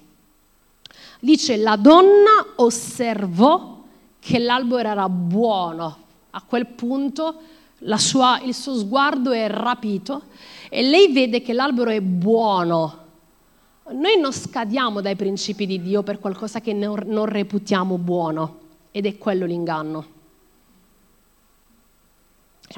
Dice, 1.20 1.56
la 1.56 1.76
donna 1.76 2.54
osservò 2.56 3.82
che 4.18 4.38
l'albero 4.38 4.88
era 4.88 5.08
buono. 5.08 5.98
A 6.30 6.42
quel 6.42 6.66
punto 6.66 7.40
sua, 7.96 8.40
il 8.40 8.54
suo 8.54 8.76
sguardo 8.76 9.32
è 9.32 9.48
rapito 9.48 10.22
e 10.68 10.82
lei 10.82 11.12
vede 11.12 11.42
che 11.42 11.52
l'albero 11.52 11.90
è 11.90 12.00
buono. 12.00 12.98
Noi 13.90 14.18
non 14.20 14.32
scadiamo 14.32 15.00
dai 15.00 15.16
principi 15.16 15.66
di 15.66 15.82
Dio 15.82 16.02
per 16.02 16.20
qualcosa 16.20 16.60
che 16.60 16.72
non, 16.72 17.02
non 17.06 17.26
reputiamo 17.26 17.98
buono 17.98 18.58
ed 18.92 19.04
è 19.04 19.18
quello 19.18 19.46
l'inganno. 19.46 20.18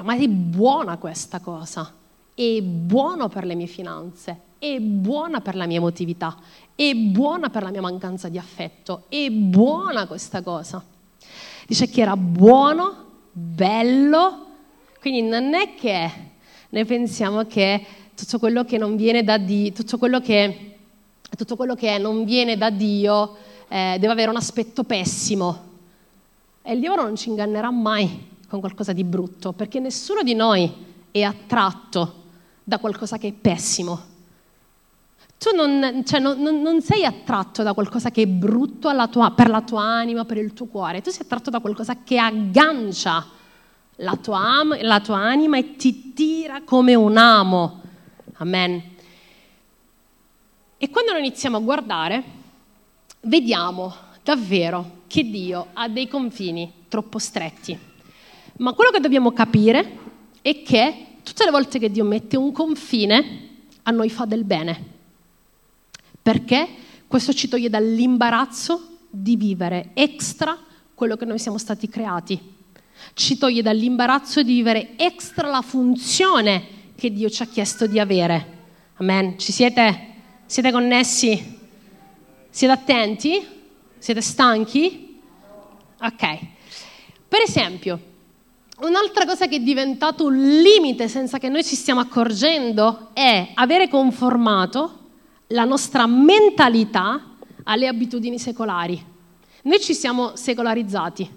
Ma 0.01 0.15
è 0.15 0.27
buona 0.27 0.97
questa 0.97 1.39
cosa 1.39 2.01
è 2.35 2.61
buono 2.61 3.29
per 3.29 3.45
le 3.45 3.55
mie 3.55 3.67
finanze, 3.67 4.39
è 4.63 4.79
buona 4.79 5.41
per 5.41 5.55
la 5.55 5.65
mia 5.65 5.75
emotività, 5.75 6.37
è 6.73 6.93
buona 6.93 7.49
per 7.49 7.63
la 7.63 7.69
mia 7.69 7.81
mancanza 7.81 8.29
di 8.29 8.37
affetto, 8.37 9.03
è 9.09 9.29
buona 9.29 10.07
questa 10.07 10.41
cosa. 10.41 10.81
Dice 11.67 11.89
che 11.89 11.99
era 11.99 12.15
buono, 12.15 13.05
bello, 13.33 14.45
quindi 15.01 15.21
non 15.21 15.53
è 15.53 15.75
che 15.75 16.11
noi 16.69 16.85
pensiamo 16.85 17.45
che 17.45 17.85
tutto 18.15 18.39
quello 18.39 18.63
che 18.63 18.77
non 18.77 18.95
viene 18.95 19.21
da 19.25 19.37
Dio, 19.37 19.73
tutto 19.73 19.97
quello 19.97 20.21
che, 20.21 20.77
tutto 21.35 21.57
quello 21.57 21.75
che 21.75 21.97
non 21.97 22.23
viene 22.23 22.55
da 22.55 22.69
Dio 22.69 23.35
eh, 23.67 23.97
deve 23.99 24.13
avere 24.13 24.29
un 24.29 24.37
aspetto 24.37 24.85
pessimo. 24.85 25.71
E 26.61 26.71
il 26.71 26.79
diavolo 26.79 27.03
non 27.03 27.17
ci 27.17 27.27
ingannerà 27.27 27.69
mai 27.69 28.29
con 28.47 28.61
qualcosa 28.61 28.93
di 28.93 29.03
brutto, 29.03 29.51
perché 29.51 29.81
nessuno 29.81 30.23
di 30.23 30.35
noi 30.35 30.71
è 31.11 31.21
attratto 31.21 32.21
da 32.63 32.77
qualcosa 32.77 33.17
che 33.17 33.27
è 33.27 33.33
pessimo. 33.33 34.11
Tu 35.43 35.53
non, 35.53 36.05
cioè, 36.05 36.21
non, 36.21 36.39
non 36.39 36.81
sei 36.81 37.03
attratto 37.03 37.63
da 37.63 37.73
qualcosa 37.73 38.11
che 38.11 38.21
è 38.21 38.27
brutto 38.27 38.89
tua, 39.09 39.31
per 39.31 39.49
la 39.49 39.61
tua 39.61 39.81
anima, 39.81 40.23
per 40.23 40.37
il 40.37 40.53
tuo 40.53 40.67
cuore, 40.67 41.01
tu 41.01 41.09
sei 41.09 41.23
attratto 41.23 41.49
da 41.49 41.59
qualcosa 41.59 42.01
che 42.01 42.17
aggancia 42.17 43.27
la 43.97 44.15
tua, 44.15 44.63
la 44.79 45.01
tua 45.01 45.17
anima 45.17 45.57
e 45.57 45.75
ti 45.75 46.13
tira 46.13 46.61
come 46.61 46.95
un 46.95 47.17
amo. 47.17 47.81
Amen. 48.35 48.81
E 50.77 50.89
quando 50.89 51.11
noi 51.11 51.19
iniziamo 51.19 51.57
a 51.57 51.59
guardare, 51.59 52.23
vediamo 53.23 53.93
davvero 54.23 55.01
che 55.07 55.29
Dio 55.29 55.67
ha 55.73 55.89
dei 55.89 56.07
confini 56.07 56.71
troppo 56.87 57.19
stretti. 57.19 57.77
Ma 58.59 58.71
quello 58.71 58.91
che 58.91 59.01
dobbiamo 59.01 59.33
capire 59.33 59.97
è 60.41 60.61
che 60.61 61.07
tutte 61.21 61.43
le 61.43 61.51
volte 61.51 61.79
che 61.79 61.91
Dio 61.91 62.05
mette 62.05 62.37
un 62.37 62.53
confine, 62.53 63.49
a 63.83 63.91
noi 63.91 64.09
fa 64.09 64.23
del 64.23 64.45
bene. 64.45 64.92
Perché 66.23 66.67
questo 67.07 67.33
ci 67.33 67.47
toglie 67.47 67.69
dall'imbarazzo 67.69 68.99
di 69.09 69.35
vivere 69.35 69.91
extra 69.93 70.57
quello 70.95 71.15
che 71.17 71.25
noi 71.25 71.37
siamo 71.37 71.57
stati 71.57 71.89
creati. 71.89 72.39
Ci 73.13 73.37
toglie 73.37 73.61
dall'imbarazzo 73.61 74.41
di 74.41 74.53
vivere 74.53 74.93
extra 74.95 75.49
la 75.49 75.61
funzione 75.61 76.63
che 76.95 77.11
Dio 77.11 77.29
ci 77.29 77.43
ha 77.43 77.45
chiesto 77.45 77.85
di 77.85 77.99
avere. 77.99 78.61
Amen. 78.95 79.37
Ci 79.37 79.51
siete? 79.51 80.13
Siete 80.45 80.71
connessi? 80.71 81.59
Siete 82.49 82.73
attenti? 82.73 83.45
Siete 83.97 84.21
stanchi? 84.21 85.19
Ok. 85.99 86.39
Per 87.27 87.41
esempio, 87.41 88.11
Un'altra 88.79 89.25
cosa 89.25 89.47
che 89.47 89.57
è 89.57 89.59
diventato 89.59 90.25
un 90.25 90.35
limite 90.35 91.07
senza 91.07 91.37
che 91.37 91.47
noi 91.47 91.63
ci 91.63 91.75
stiamo 91.75 91.99
accorgendo 91.99 93.09
è 93.13 93.51
avere 93.53 93.87
conformato 93.87 95.02
la 95.47 95.65
nostra 95.65 96.07
mentalità 96.07 97.35
alle 97.63 97.87
abitudini 97.87 98.39
secolari. 98.39 99.11
Noi 99.63 99.79
ci 99.79 99.93
siamo 99.93 100.35
secolarizzati, 100.35 101.29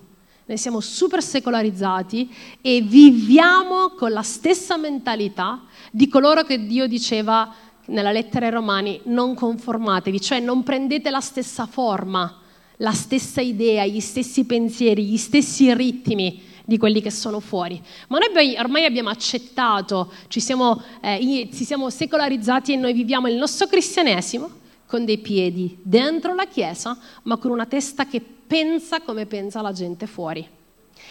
noi 0.46 0.58
siamo 0.58 0.80
super 0.80 1.22
secolarizzati 1.22 2.32
e 2.60 2.80
viviamo 2.80 3.90
con 3.90 4.12
la 4.12 4.22
stessa 4.22 4.76
mentalità 4.76 5.64
di 5.90 6.08
coloro 6.08 6.42
che 6.42 6.66
Dio 6.66 6.86
diceva 6.86 7.52
nella 7.86 8.10
lettera 8.10 8.46
ai 8.46 8.52
Romani, 8.52 9.00
non 9.04 9.34
conformatevi, 9.34 10.20
cioè 10.20 10.40
non 10.40 10.62
prendete 10.62 11.10
la 11.10 11.20
stessa 11.20 11.66
forma, 11.66 12.40
la 12.78 12.92
stessa 12.92 13.40
idea, 13.40 13.86
gli 13.86 14.00
stessi 14.00 14.44
pensieri, 14.44 15.04
gli 15.04 15.16
stessi 15.16 15.72
ritmi 15.72 16.45
di 16.66 16.76
quelli 16.78 17.00
che 17.00 17.10
sono 17.12 17.38
fuori. 17.40 17.80
Ma 18.08 18.18
noi 18.18 18.56
ormai 18.58 18.84
abbiamo 18.84 19.08
accettato, 19.08 20.12
ci 20.26 20.40
siamo, 20.40 20.82
eh, 21.00 21.48
ci 21.54 21.64
siamo 21.64 21.88
secolarizzati 21.88 22.72
e 22.72 22.76
noi 22.76 22.92
viviamo 22.92 23.28
il 23.28 23.36
nostro 23.36 23.68
cristianesimo 23.68 24.50
con 24.86 25.04
dei 25.04 25.18
piedi 25.18 25.78
dentro 25.80 26.34
la 26.34 26.46
Chiesa, 26.46 26.98
ma 27.22 27.36
con 27.36 27.52
una 27.52 27.66
testa 27.66 28.06
che 28.06 28.20
pensa 28.20 29.00
come 29.00 29.26
pensa 29.26 29.62
la 29.62 29.72
gente 29.72 30.06
fuori. 30.06 30.46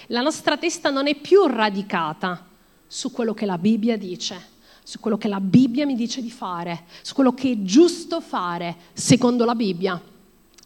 La 0.07 0.21
nostra 0.21 0.57
testa 0.57 0.89
non 0.89 1.07
è 1.07 1.15
più 1.15 1.45
radicata 1.47 2.45
su 2.85 3.11
quello 3.11 3.33
che 3.33 3.45
la 3.45 3.57
Bibbia 3.57 3.97
dice, 3.97 4.53
su 4.83 4.99
quello 4.99 5.17
che 5.17 5.29
la 5.29 5.39
Bibbia 5.39 5.85
mi 5.85 5.95
dice 5.95 6.21
di 6.21 6.29
fare, 6.29 6.83
su 7.01 7.13
quello 7.13 7.33
che 7.33 7.51
è 7.51 7.61
giusto 7.61 8.19
fare 8.19 8.75
secondo 8.93 9.45
la 9.45 9.55
Bibbia 9.55 10.01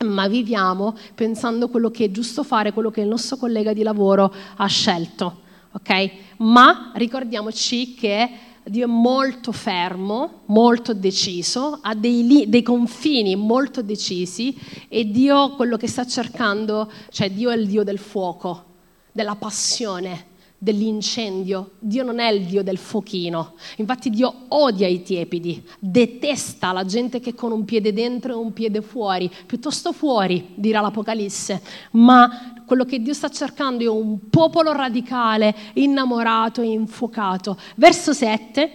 ma 0.05 0.27
viviamo 0.27 0.95
pensando 1.13 1.67
quello 1.69 1.91
che 1.91 2.05
è 2.05 2.11
giusto 2.11 2.43
fare, 2.43 2.71
quello 2.71 2.91
che 2.91 3.01
il 3.01 3.07
nostro 3.07 3.37
collega 3.37 3.73
di 3.73 3.83
lavoro 3.83 4.33
ha 4.55 4.67
scelto. 4.67 5.41
Okay? 5.71 6.11
Ma 6.37 6.91
ricordiamoci 6.95 7.93
che 7.95 8.29
Dio 8.63 8.85
è 8.85 8.89
molto 8.89 9.51
fermo, 9.51 10.41
molto 10.45 10.93
deciso, 10.93 11.79
ha 11.81 11.95
dei, 11.95 12.45
dei, 12.47 12.61
confini 12.61 13.35
molto 13.35 13.81
decisi 13.81 14.55
e 14.87 15.05
Dio 15.05 15.55
quello 15.55 15.75
che 15.75 15.87
sta 15.87 16.05
cercando, 16.05 16.91
cioè 17.09 17.31
Dio 17.31 17.49
è 17.49 17.55
il 17.55 17.67
Dio 17.67 17.83
del 17.83 17.99
fuoco, 17.99 18.65
della 19.11 19.35
passione, 19.35 20.25
dell'incendio. 20.59 21.71
Dio 21.79 22.03
non 22.03 22.19
è 22.19 22.29
il 22.29 22.45
Dio 22.45 22.61
del 22.61 22.77
fuochino. 22.77 23.55
Infatti 23.77 24.09
Dio 24.09 24.33
odia 24.49 24.87
i 24.87 25.01
tiepidi, 25.01 25.63
detesta 25.79 26.73
la 26.73 26.85
gente 26.85 27.19
che 27.19 27.33
con 27.33 27.51
un 27.51 27.65
piede 27.65 27.93
dentro 27.93 28.33
e 28.33 28.35
un 28.35 28.53
piede 28.53 28.81
fuori, 28.81 29.31
piuttosto 29.45 29.93
fuori, 29.93 30.49
dirà 30.53 30.81
l'Apocalisse. 30.81 31.61
Ma 31.91 32.53
quello 32.65 32.83
che 32.85 33.01
Dio 33.01 33.13
sta 33.13 33.29
cercando 33.29 33.83
è 33.83 33.87
un 33.87 34.29
popolo 34.29 34.73
radicale, 34.73 35.55
innamorato 35.73 36.61
e 36.61 36.67
infuocato. 36.67 37.57
Verso 37.75 38.13
7 38.13 38.71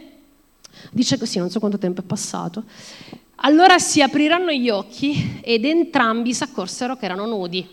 dice 0.91 1.18
così, 1.18 1.39
non 1.39 1.51
so 1.51 1.61
quanto 1.61 1.78
tempo 1.78 2.01
è 2.01 2.05
passato. 2.05 2.64
Allora 3.37 3.78
si 3.78 4.01
apriranno 4.01 4.51
gli 4.53 4.70
occhi 4.70 5.41
ed 5.43 5.66
entrambi 5.66 6.32
si 6.32 6.43
accorsero 6.43 6.97
che 6.97 7.05
erano 7.05 7.26
nudi. 7.26 7.66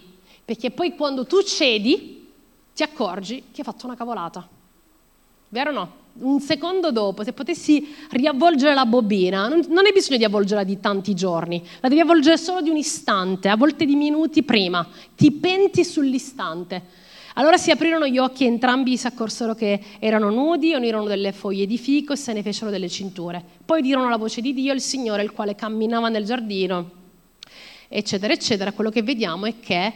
Perché 0.43 0.71
poi 0.71 0.95
quando 0.95 1.25
tu 1.25 1.41
cedi, 1.43 2.20
ti 2.73 2.83
accorgi 2.83 3.43
che 3.51 3.61
hai 3.61 3.63
fatto 3.63 3.85
una 3.85 3.95
cavolata. 3.95 4.47
Vero 5.49 5.69
o 5.69 5.73
no? 5.73 5.99
Un 6.13 6.39
secondo 6.39 6.91
dopo, 6.91 7.23
se 7.23 7.33
potessi 7.33 7.95
riavvolgere 8.09 8.73
la 8.73 8.85
bobina, 8.85 9.47
non, 9.47 9.65
non 9.69 9.85
hai 9.85 9.93
bisogno 9.93 10.17
di 10.17 10.25
avvolgerla 10.25 10.63
di 10.63 10.79
tanti 10.79 11.13
giorni, 11.13 11.65
la 11.79 11.87
devi 11.87 12.01
avvolgere 12.01 12.37
solo 12.37 12.61
di 12.61 12.69
un 12.69 12.77
istante, 12.77 13.49
a 13.49 13.55
volte 13.55 13.85
di 13.85 13.95
minuti 13.95 14.43
prima. 14.43 14.85
Ti 15.15 15.31
penti 15.31 15.83
sull'istante. 15.83 16.99
Allora 17.35 17.57
si 17.57 17.71
aprirono 17.71 18.07
gli 18.07 18.17
occhi 18.17 18.43
e 18.43 18.47
entrambi 18.47 18.97
si 18.97 19.07
accorsero 19.07 19.55
che 19.55 19.81
erano 19.99 20.29
nudi, 20.29 20.73
unirono 20.73 21.05
delle 21.05 21.31
foglie 21.31 21.65
di 21.65 21.77
fico 21.77 22.11
e 22.11 22.17
se 22.17 22.33
ne 22.33 22.41
fecero 22.41 22.69
delle 22.69 22.89
cinture. 22.89 23.43
Poi 23.63 23.81
dirono 23.81 24.09
la 24.09 24.17
voce 24.17 24.41
di 24.41 24.53
Dio, 24.53 24.73
il 24.73 24.81
Signore, 24.81 25.23
il 25.23 25.31
quale 25.31 25.55
camminava 25.55 26.09
nel 26.09 26.25
giardino 26.25 26.99
eccetera, 27.93 28.31
eccetera, 28.31 28.71
quello 28.71 28.89
che 28.89 29.03
vediamo 29.03 29.45
è 29.45 29.55
che 29.59 29.93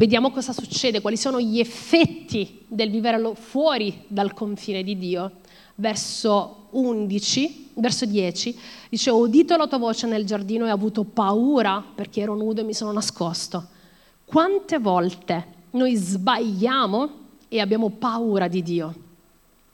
vediamo 0.00 0.30
cosa 0.30 0.52
succede, 0.52 1.00
quali 1.00 1.16
sono 1.16 1.40
gli 1.40 1.58
effetti 1.58 2.64
del 2.68 2.88
vivere 2.88 3.34
fuori 3.34 4.04
dal 4.06 4.32
confine 4.32 4.84
di 4.84 4.96
Dio. 4.96 5.32
Verso 5.74 6.68
11, 6.70 7.70
verso 7.74 8.04
10, 8.04 8.58
dice: 8.90 9.10
Ho 9.10 9.18
udito 9.18 9.56
la 9.56 9.66
tua 9.66 9.78
voce 9.78 10.06
nel 10.06 10.24
giardino 10.24 10.66
e 10.66 10.70
ho 10.70 10.74
avuto 10.74 11.02
paura 11.04 11.84
perché 11.94 12.20
ero 12.20 12.36
nudo 12.36 12.60
e 12.60 12.64
mi 12.64 12.74
sono 12.74 12.92
nascosto. 12.92 13.66
Quante 14.24 14.78
volte 14.78 15.46
noi 15.70 15.94
sbagliamo 15.94 17.10
e 17.48 17.60
abbiamo 17.60 17.90
paura 17.90 18.46
di 18.46 18.62
Dio? 18.62 18.94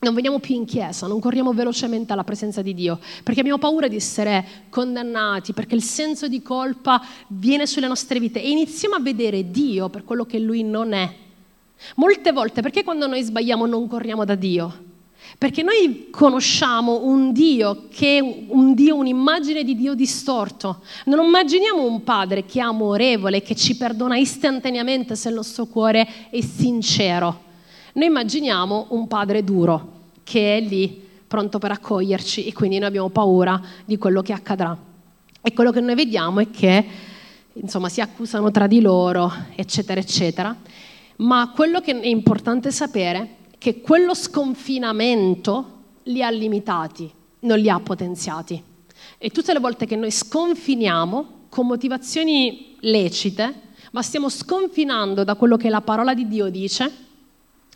Non 0.04 0.14
veniamo 0.14 0.38
più 0.38 0.54
in 0.54 0.64
chiesa, 0.64 1.08
non 1.08 1.18
corriamo 1.18 1.52
velocemente 1.52 2.12
alla 2.12 2.22
presenza 2.22 2.62
di 2.62 2.74
Dio, 2.74 3.00
perché 3.24 3.40
abbiamo 3.40 3.58
paura 3.58 3.88
di 3.88 3.96
essere 3.96 4.46
condannati, 4.68 5.52
perché 5.52 5.74
il 5.74 5.82
senso 5.82 6.28
di 6.28 6.42
colpa 6.42 7.02
viene 7.26 7.66
sulle 7.66 7.88
nostre 7.88 8.20
vite 8.20 8.40
e 8.40 8.50
iniziamo 8.50 8.94
a 8.94 9.00
vedere 9.00 9.50
Dio 9.50 9.88
per 9.88 10.04
quello 10.04 10.24
che 10.24 10.38
Lui 10.38 10.62
non 10.62 10.92
è. 10.92 11.12
Molte 11.96 12.32
volte, 12.32 12.62
perché 12.62 12.84
quando 12.84 13.06
noi 13.06 13.22
sbagliamo 13.22 13.66
non 13.66 13.88
corriamo 13.88 14.24
da 14.24 14.34
Dio? 14.36 14.92
Perché 15.38 15.62
noi 15.62 16.08
conosciamo 16.10 17.04
un 17.04 17.32
Dio 17.32 17.88
che 17.90 18.18
è 18.18 18.20
un 18.20 18.74
Dio, 18.74 18.96
un'immagine 18.96 19.64
di 19.64 19.74
Dio 19.74 19.94
distorto. 19.94 20.82
Non 21.06 21.24
immaginiamo 21.24 21.84
un 21.84 22.04
Padre 22.04 22.44
che 22.44 22.60
è 22.60 22.62
amorevole, 22.62 23.42
che 23.42 23.56
ci 23.56 23.76
perdona 23.76 24.16
istantaneamente 24.16 25.16
se 25.16 25.30
il 25.30 25.34
nostro 25.34 25.66
cuore 25.66 26.06
è 26.30 26.40
sincero. 26.40 27.40
Noi 27.94 28.06
immaginiamo 28.06 28.86
un 28.90 29.06
Padre 29.06 29.42
duro, 29.42 29.93
che 30.24 30.56
è 30.56 30.60
lì 30.60 31.02
pronto 31.26 31.58
per 31.58 31.70
accoglierci 31.70 32.46
e 32.46 32.52
quindi 32.52 32.78
noi 32.78 32.88
abbiamo 32.88 33.10
paura 33.10 33.60
di 33.84 33.98
quello 33.98 34.22
che 34.22 34.32
accadrà. 34.32 34.76
E 35.40 35.52
quello 35.52 35.70
che 35.70 35.80
noi 35.80 35.94
vediamo 35.94 36.40
è 36.40 36.50
che 36.50 36.86
insomma, 37.54 37.88
si 37.88 38.00
accusano 38.00 38.50
tra 38.50 38.66
di 38.66 38.80
loro, 38.80 39.30
eccetera, 39.54 40.00
eccetera. 40.00 40.56
Ma 41.16 41.52
quello 41.54 41.80
che 41.80 41.98
è 41.98 42.06
importante 42.06 42.70
sapere 42.70 43.18
è 43.50 43.58
che 43.58 43.80
quello 43.80 44.14
sconfinamento 44.14 45.72
li 46.04 46.22
ha 46.22 46.30
limitati, 46.30 47.10
non 47.40 47.58
li 47.58 47.68
ha 47.68 47.78
potenziati. 47.78 48.62
E 49.18 49.30
tutte 49.30 49.52
le 49.52 49.60
volte 49.60 49.86
che 49.86 49.96
noi 49.96 50.10
sconfiniamo 50.10 51.42
con 51.48 51.66
motivazioni 51.66 52.76
lecite, 52.80 53.54
ma 53.92 54.02
stiamo 54.02 54.28
sconfinando 54.28 55.24
da 55.24 55.34
quello 55.36 55.56
che 55.56 55.68
la 55.68 55.80
parola 55.80 56.14
di 56.14 56.26
Dio 56.26 56.48
dice, 56.48 56.90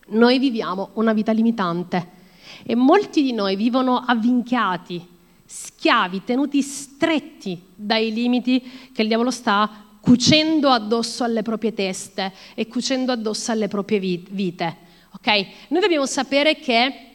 noi 0.08 0.38
viviamo 0.38 0.90
una 0.94 1.12
vita 1.12 1.32
limitante 1.32 2.16
e 2.64 2.74
molti 2.74 3.22
di 3.22 3.32
noi 3.32 3.56
vivono 3.56 4.04
avvinchiati, 4.06 5.06
schiavi, 5.44 6.22
tenuti 6.24 6.62
stretti 6.62 7.60
dai 7.74 8.12
limiti 8.12 8.90
che 8.92 9.02
il 9.02 9.08
diavolo 9.08 9.30
sta 9.30 9.84
cucendo 10.00 10.70
addosso 10.70 11.24
alle 11.24 11.42
proprie 11.42 11.74
teste 11.74 12.32
e 12.54 12.66
cucendo 12.66 13.12
addosso 13.12 13.52
alle 13.52 13.68
proprie 13.68 13.98
vite. 13.98 14.76
Okay? 15.12 15.46
Noi 15.68 15.80
dobbiamo 15.80 16.06
sapere 16.06 16.58
che 16.58 17.06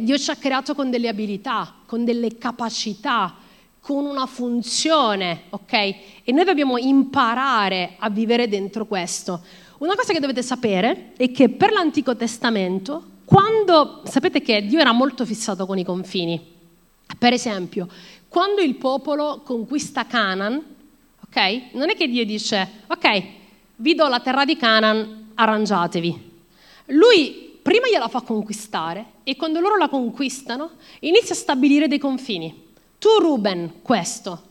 Dio 0.00 0.18
ci 0.18 0.30
ha 0.30 0.36
creato 0.36 0.74
con 0.74 0.90
delle 0.90 1.08
abilità, 1.08 1.74
con 1.86 2.04
delle 2.04 2.36
capacità, 2.36 3.34
con 3.80 4.04
una 4.04 4.26
funzione, 4.26 5.44
ok? 5.50 5.72
E 5.72 6.32
noi 6.32 6.44
dobbiamo 6.44 6.76
imparare 6.76 7.94
a 7.98 8.10
vivere 8.10 8.48
dentro 8.48 8.84
questo. 8.84 9.42
Una 9.78 9.94
cosa 9.94 10.12
che 10.12 10.20
dovete 10.20 10.42
sapere 10.42 11.12
è 11.16 11.30
che 11.30 11.48
per 11.48 11.70
l'Antico 11.72 12.16
Testamento 12.16 13.14
quando, 13.26 14.02
sapete 14.04 14.40
che 14.40 14.64
Dio 14.64 14.78
era 14.78 14.92
molto 14.92 15.26
fissato 15.26 15.66
con 15.66 15.76
i 15.76 15.84
confini. 15.84 16.54
Per 17.18 17.32
esempio, 17.32 17.88
quando 18.28 18.60
il 18.60 18.76
popolo 18.76 19.42
conquista 19.44 20.06
Canaan, 20.06 20.62
ok? 21.26 21.74
Non 21.74 21.90
è 21.90 21.96
che 21.96 22.08
Dio 22.08 22.24
dice, 22.24 22.84
ok, 22.86 23.22
vi 23.76 23.94
do 23.94 24.06
la 24.06 24.20
terra 24.20 24.44
di 24.44 24.56
Canaan, 24.56 25.32
arrangiatevi. 25.34 26.34
Lui 26.86 27.58
prima 27.60 27.88
gliela 27.88 28.06
fa 28.06 28.20
conquistare 28.20 29.14
e 29.24 29.34
quando 29.34 29.58
loro 29.58 29.76
la 29.76 29.88
conquistano 29.88 30.70
inizia 31.00 31.34
a 31.34 31.38
stabilire 31.38 31.88
dei 31.88 31.98
confini. 31.98 32.64
Tu 32.98 33.08
Ruben 33.18 33.82
questo, 33.82 34.42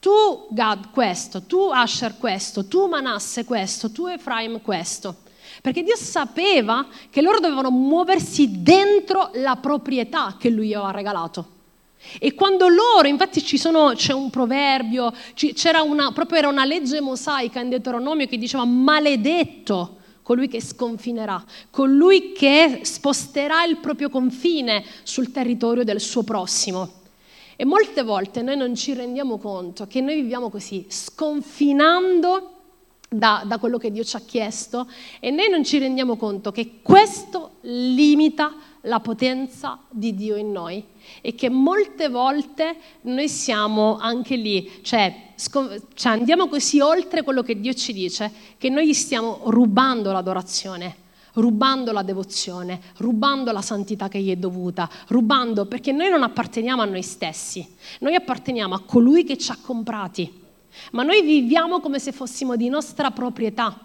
tu 0.00 0.48
Gad 0.50 0.90
questo, 0.90 1.42
tu 1.44 1.70
Asher 1.72 2.18
questo, 2.18 2.66
tu 2.68 2.86
Manasse 2.86 3.44
questo, 3.44 3.90
tu 3.90 4.06
Efraim 4.06 4.60
questo. 4.60 5.16
Perché 5.60 5.82
Dio 5.82 5.96
sapeva 5.96 6.86
che 7.10 7.20
loro 7.20 7.40
dovevano 7.40 7.70
muoversi 7.70 8.62
dentro 8.62 9.30
la 9.34 9.56
proprietà 9.56 10.36
che 10.38 10.50
lui 10.50 10.72
aveva 10.74 10.92
regalato. 10.92 11.56
E 12.20 12.34
quando 12.34 12.68
loro, 12.68 13.08
infatti 13.08 13.40
sono, 13.58 13.92
c'è 13.94 14.12
un 14.12 14.30
proverbio, 14.30 15.12
c'era 15.34 15.82
una, 15.82 16.12
proprio 16.12 16.38
era 16.38 16.48
una 16.48 16.64
legge 16.64 17.00
mosaica 17.00 17.60
in 17.60 17.70
Deuteronomio 17.70 18.26
che 18.26 18.38
diceva 18.38 18.64
maledetto 18.64 19.96
colui 20.22 20.46
che 20.46 20.60
sconfinerà, 20.60 21.42
colui 21.70 22.32
che 22.32 22.80
sposterà 22.82 23.64
il 23.64 23.78
proprio 23.78 24.10
confine 24.10 24.84
sul 25.02 25.32
territorio 25.32 25.84
del 25.84 26.00
suo 26.00 26.22
prossimo. 26.22 26.96
E 27.56 27.64
molte 27.64 28.02
volte 28.02 28.42
noi 28.42 28.56
non 28.56 28.76
ci 28.76 28.94
rendiamo 28.94 29.38
conto 29.38 29.86
che 29.86 30.00
noi 30.00 30.14
viviamo 30.16 30.50
così, 30.50 30.86
sconfinando 30.88 32.57
da, 33.08 33.42
da, 33.46 33.58
quello 33.58 33.78
che 33.78 33.90
Dio 33.90 34.04
ci 34.04 34.16
ha 34.16 34.20
chiesto 34.20 34.86
e 35.18 35.30
noi 35.30 35.48
non 35.48 35.64
ci 35.64 35.78
rendiamo 35.78 36.16
conto 36.16 36.52
che 36.52 36.80
questo 36.82 37.56
limita 37.62 38.54
la 38.82 39.00
potenza 39.00 39.80
di 39.88 40.14
Dio 40.14 40.36
in 40.36 40.52
noi 40.52 40.84
e 41.22 41.34
che 41.34 41.48
molte 41.48 42.08
volte 42.08 42.76
noi 43.02 43.28
siamo 43.28 43.96
anche 43.96 44.36
lì, 44.36 44.80
cioè, 44.82 45.30
scon- 45.36 45.80
cioè 45.94 46.12
andiamo 46.12 46.48
così 46.48 46.80
oltre 46.80 47.22
quello 47.22 47.42
che 47.42 47.58
Dio 47.58 47.72
ci 47.72 47.92
dice 47.92 48.30
che 48.58 48.68
noi 48.68 48.86
gli 48.86 48.94
stiamo 48.94 49.40
rubando 49.44 50.12
l'adorazione 50.12 51.06
rubando 51.34 51.92
la 51.92 52.02
devozione, 52.02 52.80
rubando 52.96 53.52
la 53.52 53.62
santità 53.62 54.08
che 54.08 54.18
gli 54.18 54.32
è 54.32 54.34
dovuta, 54.34 54.90
rubando 55.08 55.66
perché 55.66 55.92
noi 55.92 56.10
non 56.10 56.24
apparteniamo 56.24 56.82
a 56.82 56.84
noi 56.84 57.02
stessi, 57.02 57.64
noi 58.00 58.16
apparteniamo 58.16 58.74
a 58.74 58.80
colui 58.80 59.22
che 59.22 59.38
ci 59.38 59.52
ha 59.52 59.58
comprati 59.60 60.46
ma 60.92 61.02
noi 61.02 61.22
viviamo 61.22 61.80
come 61.80 61.98
se 61.98 62.12
fossimo 62.12 62.56
di 62.56 62.68
nostra 62.68 63.10
proprietà. 63.10 63.78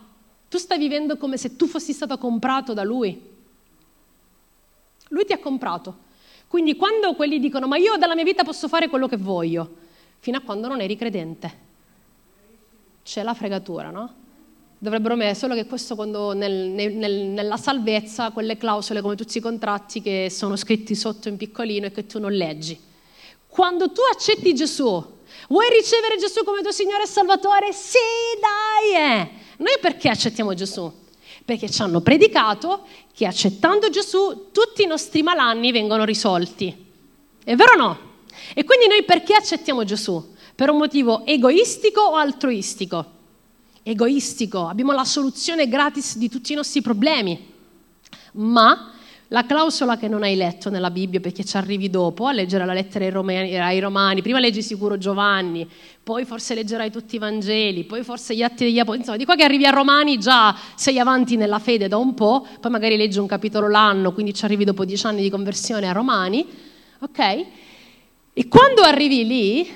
Tu 0.50 0.58
stai 0.58 0.78
vivendo 0.78 1.18
come 1.18 1.38
se 1.38 1.56
tu 1.56 1.68
fossi 1.68 1.94
stato 1.94 2.18
comprato 2.18 2.74
da 2.74 2.84
lui. 2.84 3.20
Lui 5.10 5.26
ti 5.26 5.34
ha 5.34 5.40
comprato. 5.40 6.12
Quindi 6.48 6.76
quando 6.76 7.16
quelli 7.16 7.40
dicono 7.40 7.68
ma 7.68 7.78
io 7.78 7.98
dalla 7.98 8.16
mia 8.16 8.24
vita 8.24 8.44
posso 8.44 8.68
fare 8.68 8.88
quello 8.88 9.08
che 9.08 9.18
voglio, 9.18 9.78
fino 10.20 10.38
a 10.38 10.42
quando 10.42 10.68
non 10.68 10.82
eri 10.82 10.96
credente. 10.96 11.72
C'è 13.04 13.24
la 13.24 13.34
fregatura, 13.34 13.90
no? 13.90 14.14
Dovrebbero 14.78 15.16
mettere 15.16 15.36
solo 15.36 15.56
che 15.56 15.66
questo 15.66 15.96
quando 15.96 16.34
nel, 16.34 16.70
nel, 16.70 17.16
nella 17.16 17.58
salvezza, 17.58 18.32
quelle 18.32 18.58
clausole 18.58 19.02
come 19.02 19.16
tutti 19.16 19.38
i 19.38 19.42
contratti 19.42 20.02
che 20.02 20.28
sono 20.30 20.56
scritti 20.56 20.94
sotto 20.94 21.30
in 21.30 21.38
piccolino 21.38 21.86
e 21.86 21.92
che 21.92 22.06
tu 22.06 22.20
non 22.20 22.34
leggi. 22.34 22.78
Quando 23.48 23.92
tu 23.92 24.02
accetti 24.12 24.54
Gesù 24.54 25.04
Vuoi 25.50 25.70
ricevere 25.70 26.18
Gesù 26.18 26.44
come 26.44 26.62
tuo 26.62 26.72
Signore 26.72 27.04
e 27.04 27.08
Salvatore? 27.08 27.74
Sì, 27.74 27.98
dai! 28.40 29.02
Eh. 29.02 29.30
Noi 29.58 29.78
perché 29.82 30.10
accettiamo 30.10 30.54
Gesù? 30.54 30.92
Perché 31.46 31.70
ci 31.70 31.82
hanno 31.82 32.02
predicato 32.02 32.86
che 33.14 33.26
accettando 33.26 33.90
Gesù 33.90 34.50
tutti 34.52 34.84
i 34.84 34.88
nostri 34.88 35.22
malanni 35.22 35.72
vengono 35.72 36.06
risolti. 36.06 36.92
È 37.44 37.56
vero 37.56 37.74
o 37.74 37.78
no? 37.78 38.00
E 38.54 38.64
quindi 38.64 38.88
noi 38.88 39.04
perché 39.04 39.36
accettiamo 39.36 39.84
Gesù? 39.84 40.32
Per 40.56 40.70
un 40.70 40.78
motivo 40.78 41.26
egoistico 41.26 42.02
o 42.02 42.16
altruistico? 42.16 43.06
Egoistico, 43.84 44.68
abbiamo 44.68 44.94
la 44.94 45.04
soluzione 45.04 45.68
gratis 45.68 46.18
di 46.18 46.30
tutti 46.30 46.54
i 46.54 46.56
nostri 46.56 46.82
problemi. 46.82 47.52
Ma 48.34 48.93
la 49.34 49.48
clausola 49.48 49.98
che 49.98 50.08
non 50.08 50.22
hai 50.22 50.36
letto 50.36 50.70
nella 50.70 50.92
Bibbia 50.92 51.20
perché 51.20 51.44
ci 51.44 51.58
arrivi 51.58 51.90
dopo 51.90 52.28
a 52.28 52.32
leggere 52.32 52.68
la 52.68 52.74
lettera 52.74 53.04
ai 53.04 53.10
romani, 53.10 53.58
ai 53.58 53.80
romani, 53.80 54.22
prima 54.22 54.40
leggi 54.40 54.62
sicuro 54.62 55.00
Giovanni, 55.00 55.68
poi 56.04 56.24
forse 56.24 56.54
leggerai 56.54 56.92
tutti 56.92 57.16
i 57.16 57.18
Vangeli, 57.18 57.84
poi 57.84 58.04
forse 58.04 58.36
gli 58.36 58.44
atti 58.44 58.66
degli 58.66 58.78
Apostoli, 58.78 59.00
insomma 59.00 59.18
di 59.18 59.26
qua 59.26 59.36
che 59.36 59.44
arrivi 59.44 59.66
a 59.66 59.72
Romani 59.72 60.20
già 60.20 60.56
sei 60.76 61.00
avanti 61.00 61.36
nella 61.36 61.58
fede 61.58 61.88
da 61.88 61.98
un 61.98 62.14
po', 62.14 62.46
poi 62.60 62.70
magari 62.70 62.96
leggi 62.96 63.18
un 63.18 63.26
capitolo 63.26 63.68
l'anno, 63.68 64.14
quindi 64.14 64.36
ci 64.36 64.46
arrivi 64.46 64.66
dopo 64.66 64.86
dieci 64.86 65.08
anni 65.08 65.24
di 65.24 65.32
conversione 65.32 65.90
a 65.90 65.94
Romani, 65.94 66.46
ok? 67.00 67.46
E 68.34 68.48
quando 68.48 68.84
arrivi 68.84 69.26
lì, 69.26 69.68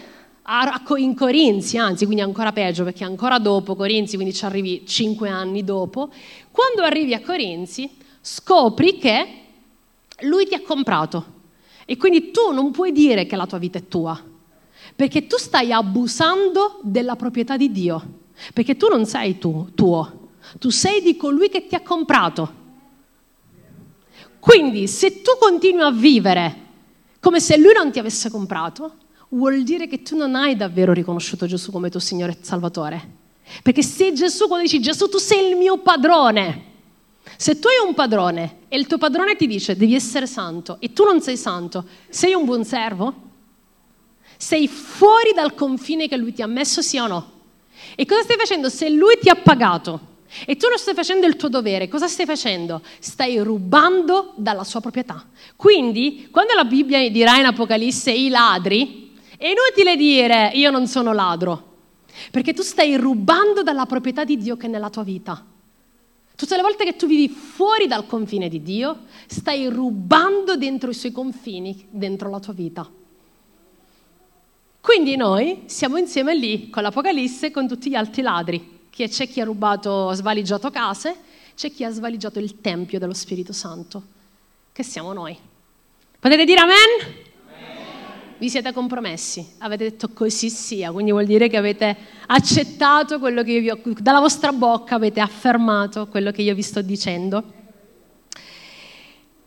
in 0.97 1.16
Corinzi, 1.16 1.80
anzi, 1.80 2.05
quindi 2.05 2.22
ancora 2.22 2.51
peggio 2.51 2.84
perché 2.84 3.03
ancora 3.03 3.39
dopo 3.39 3.76
Corinzi, 3.76 4.18
quindi 4.18 4.36
ci 4.36 4.45
arrivi 4.45 4.86
cinque 4.86 5.30
anni 5.30 5.64
dopo, 5.64 6.10
quando 6.51 6.84
arrivi 6.84 7.16
a 7.16 7.22
Corinzi 7.22 7.89
scopri 8.22 8.97
che 8.97 9.45
lui 10.22 10.45
ti 10.47 10.55
ha 10.55 10.61
comprato 10.61 11.36
e 11.86 11.97
quindi 11.97 12.32
tu 12.32 12.51
non 12.51 12.72
puoi 12.72 12.91
dire 12.91 13.26
che 13.26 13.36
la 13.36 13.45
tua 13.45 13.57
vita 13.57 13.78
è 13.78 13.88
tua, 13.88 14.22
perché 14.95 15.28
tu 15.28 15.38
stai 15.38 15.72
abusando 15.72 16.80
della 16.82 17.15
proprietà 17.15 17.55
di 17.55 17.72
Dio, 17.72 18.03
perché 18.53 18.76
tu 18.76 18.88
non 18.88 19.05
sei 19.05 19.38
tu, 19.38 19.70
tuo, 19.74 20.30
tu 20.59 20.70
sei 20.70 21.01
di 21.01 21.15
colui 21.15 21.49
che 21.49 21.68
ti 21.68 21.76
ha 21.76 21.82
comprato. 21.82 22.65
Quindi 24.39 24.88
se 24.88 25.22
tu 25.22 25.32
continui 25.39 25.82
a 25.82 25.91
vivere 25.91 26.65
come 27.20 27.39
se 27.39 27.57
lui 27.57 27.74
non 27.74 27.91
ti 27.91 27.99
avesse 27.99 28.30
comprato, 28.30 28.95
vuol 29.30 29.63
dire 29.63 29.88
che 29.88 30.01
tu 30.01 30.15
non 30.15 30.36
hai 30.36 30.55
davvero 30.55 30.93
riconosciuto 30.93 31.45
Gesù 31.45 31.72
come 31.72 31.89
tuo 31.89 31.99
Signore 31.99 32.34
e 32.34 32.38
Salvatore. 32.41 33.15
Perché 33.63 33.82
se 33.82 34.13
Gesù, 34.13 34.47
quando 34.47 34.65
dici 34.65 34.80
Gesù, 34.80 35.07
tu 35.07 35.18
sei 35.18 35.49
il 35.49 35.57
mio 35.57 35.78
padrone, 35.80 36.66
se 37.38 37.59
tu 37.59 37.67
hai 37.67 37.88
un 37.88 37.93
padrone 37.93 38.61
e 38.67 38.77
il 38.77 38.88
tuo 38.88 38.97
padrone 38.97 39.35
ti 39.35 39.45
dice 39.45 39.77
devi 39.77 39.93
essere 39.93 40.25
santo 40.25 40.77
e 40.79 40.91
tu 40.91 41.03
non 41.03 41.21
sei 41.21 41.38
santo, 41.38 41.85
sei 42.09 42.33
un 42.33 42.45
buon 42.45 42.65
servo? 42.65 43.25
Sei 44.38 44.67
fuori 44.67 45.33
dal 45.33 45.53
confine 45.53 46.07
che 46.07 46.17
lui 46.17 46.33
ti 46.33 46.41
ha 46.41 46.47
messo, 46.47 46.81
sì 46.81 46.97
o 46.97 47.07
no? 47.07 47.31
E 47.95 48.05
cosa 48.05 48.23
stai 48.23 48.38
facendo? 48.38 48.69
Se 48.69 48.89
lui 48.89 49.17
ti 49.19 49.29
ha 49.29 49.35
pagato 49.35 50.15
e 50.45 50.55
tu 50.57 50.67
non 50.67 50.77
stai 50.77 50.93
facendo 50.93 51.25
il 51.27 51.35
tuo 51.35 51.47
dovere, 51.47 51.88
cosa 51.88 52.07
stai 52.07 52.25
facendo? 52.25 52.81
Stai 52.99 53.38
rubando 53.39 54.33
dalla 54.35 54.63
sua 54.63 54.81
proprietà. 54.81 55.25
Quindi, 55.55 56.27
quando 56.31 56.53
la 56.53 56.65
Bibbia 56.65 57.07
dirà 57.09 57.38
in 57.38 57.45
Apocalisse 57.45 58.11
i 58.11 58.29
ladri, 58.29 59.15
è 59.38 59.47
inutile 59.47 59.95
dire 59.95 60.51
io 60.55 60.71
non 60.71 60.88
sono 60.88 61.13
ladro, 61.13 61.75
perché 62.31 62.53
tu 62.53 62.63
stai 62.63 62.97
rubando 62.97 63.61
dalla 63.61 63.85
proprietà 63.85 64.23
di 64.23 64.38
Dio 64.38 64.57
che 64.57 64.65
è 64.65 64.69
nella 64.69 64.89
tua 64.89 65.03
vita. 65.03 65.45
Tutte 66.38 66.55
le 66.55 66.61
volte 66.61 66.85
che 66.85 66.95
tu 66.95 67.07
vivi 67.07 67.27
fuori 67.27 67.88
dal 67.88 68.05
confine 68.05 68.47
di 68.47 68.61
Dio, 68.61 68.99
stai 69.25 69.67
rubando 69.67 70.55
dentro 70.55 70.89
i 70.89 70.93
suoi 70.93 71.11
confini, 71.11 71.88
dentro 71.89 72.29
la 72.29 72.39
tua 72.39 72.53
vita. 72.53 72.89
Quindi 74.79 75.17
noi 75.17 75.63
siamo 75.65 75.97
insieme 75.97 76.33
lì 76.33 76.69
con 76.69 76.83
l'Apocalisse 76.83 77.47
e 77.47 77.51
con 77.51 77.67
tutti 77.67 77.89
gli 77.89 77.95
altri 77.95 78.21
ladri 78.21 78.75
c'è 79.05 79.27
chi 79.27 79.41
ha 79.41 79.43
rubato, 79.45 80.11
svaligiato 80.13 80.71
case, 80.71 81.15
c'è 81.55 81.71
chi 81.71 81.83
ha 81.83 81.91
svaligiato 81.91 82.39
il 82.39 82.59
Tempio 82.61 82.97
dello 82.97 83.13
Spirito 83.13 83.53
Santo, 83.53 84.01
che 84.71 84.81
siamo 84.81 85.13
noi. 85.13 85.38
Potete 86.19 86.45
dire 86.45 86.59
amen? 86.61 87.25
Vi 88.39 88.49
siete 88.51 88.71
compromessi, 88.71 89.55
avete 89.59 89.85
detto 89.85 90.09
così 90.09 90.51
sia, 90.51 90.91
quindi 90.91 91.09
vuol 91.09 91.25
dire 91.25 91.47
che 91.47 91.57
avete 91.57 91.97
accettato 92.27 93.17
quello 93.17 93.41
che 93.41 93.51
io 93.53 93.61
vi 93.61 93.69
ho, 93.71 93.79
dalla 93.99 94.19
vostra 94.19 94.53
bocca 94.53 94.93
avete 94.93 95.19
affermato 95.19 96.07
quello 96.07 96.29
che 96.29 96.43
io 96.43 96.53
vi 96.53 96.61
sto 96.61 96.83
dicendo. 96.83 97.43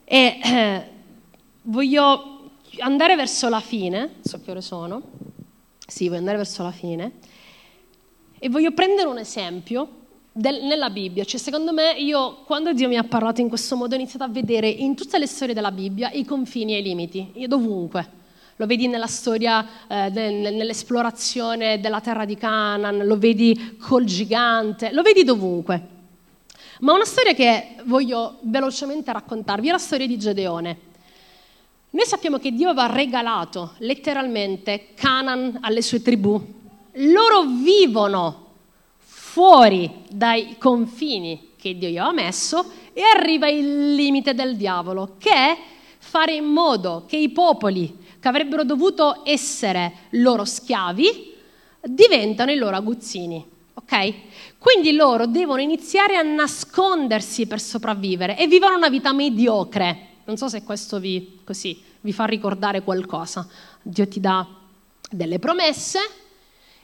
E 0.02 0.38
eh, 0.42 0.84
voglio 1.62 2.50
andare 2.80 3.14
verso 3.14 3.48
la 3.48 3.60
fine, 3.60 4.14
so 4.22 4.40
che 4.42 4.50
ore 4.50 4.60
sono, 4.60 5.02
sì, 5.86 6.06
voglio 6.06 6.18
andare 6.18 6.38
verso 6.38 6.64
la 6.64 6.72
fine 6.72 7.12
e 8.40 8.48
voglio 8.48 8.72
prendere 8.72 9.06
un 9.06 9.18
esempio 9.18 9.88
del, 10.32 10.64
nella 10.64 10.90
Bibbia, 10.90 11.22
cioè 11.22 11.38
secondo 11.38 11.72
me 11.72 11.92
io 11.92 12.42
quando 12.44 12.72
Dio 12.72 12.88
mi 12.88 12.96
ha 12.96 13.04
parlato 13.04 13.40
in 13.40 13.48
questo 13.48 13.76
modo 13.76 13.94
ho 13.94 13.98
iniziato 13.98 14.24
a 14.24 14.28
vedere 14.28 14.68
in 14.68 14.96
tutte 14.96 15.16
le 15.16 15.26
storie 15.26 15.54
della 15.54 15.70
Bibbia 15.70 16.10
i 16.10 16.24
confini 16.24 16.74
e 16.74 16.78
i 16.78 16.82
limiti, 16.82 17.30
io 17.34 17.46
dovunque. 17.46 18.18
Lo 18.60 18.66
vedi 18.66 18.88
nella 18.88 19.06
storia, 19.06 19.66
eh, 19.88 20.10
nell'esplorazione 20.10 21.80
della 21.80 22.02
terra 22.02 22.26
di 22.26 22.36
Canaan, 22.36 23.06
lo 23.06 23.16
vedi 23.16 23.78
col 23.80 24.04
gigante, 24.04 24.92
lo 24.92 25.00
vedi 25.00 25.24
dovunque. 25.24 25.82
Ma 26.80 26.92
una 26.92 27.06
storia 27.06 27.32
che 27.32 27.76
voglio 27.84 28.36
velocemente 28.42 29.14
raccontarvi 29.14 29.68
è 29.68 29.70
la 29.70 29.78
storia 29.78 30.06
di 30.06 30.18
Gedeone. 30.18 30.78
Noi 31.88 32.04
sappiamo 32.04 32.36
che 32.36 32.52
Dio 32.52 32.68
aveva 32.68 32.92
regalato 32.92 33.76
letteralmente 33.78 34.88
Canaan 34.94 35.60
alle 35.62 35.80
sue 35.80 36.02
tribù, 36.02 36.38
loro 36.92 37.44
vivono 37.62 38.48
fuori 38.98 39.90
dai 40.10 40.56
confini 40.58 41.52
che 41.56 41.78
Dio 41.78 41.88
gli 41.88 41.96
aveva 41.96 42.12
messo 42.12 42.70
e 42.92 43.00
arriva 43.16 43.48
il 43.48 43.94
limite 43.94 44.34
del 44.34 44.54
diavolo, 44.56 45.14
che 45.16 45.32
è 45.32 45.58
fare 45.96 46.34
in 46.34 46.44
modo 46.44 47.04
che 47.06 47.16
i 47.16 47.30
popoli 47.30 47.99
che 48.20 48.28
avrebbero 48.28 48.64
dovuto 48.64 49.22
essere 49.24 49.92
loro 50.10 50.44
schiavi 50.44 51.34
diventano 51.82 52.50
i 52.52 52.56
loro 52.56 52.76
aguzzini. 52.76 53.44
Ok? 53.74 54.14
Quindi 54.58 54.92
loro 54.92 55.26
devono 55.26 55.60
iniziare 55.60 56.16
a 56.16 56.22
nascondersi 56.22 57.46
per 57.46 57.60
sopravvivere 57.60 58.36
e 58.36 58.46
vivono 58.46 58.76
una 58.76 58.90
vita 58.90 59.12
mediocre. 59.12 60.08
Non 60.24 60.36
so 60.36 60.48
se 60.48 60.62
questo 60.62 61.00
vi, 61.00 61.40
così, 61.44 61.82
vi 62.02 62.12
fa 62.12 62.26
ricordare 62.26 62.82
qualcosa. 62.82 63.48
Dio 63.82 64.06
ti 64.06 64.20
dà 64.20 64.46
delle 65.10 65.38
promesse, 65.38 65.98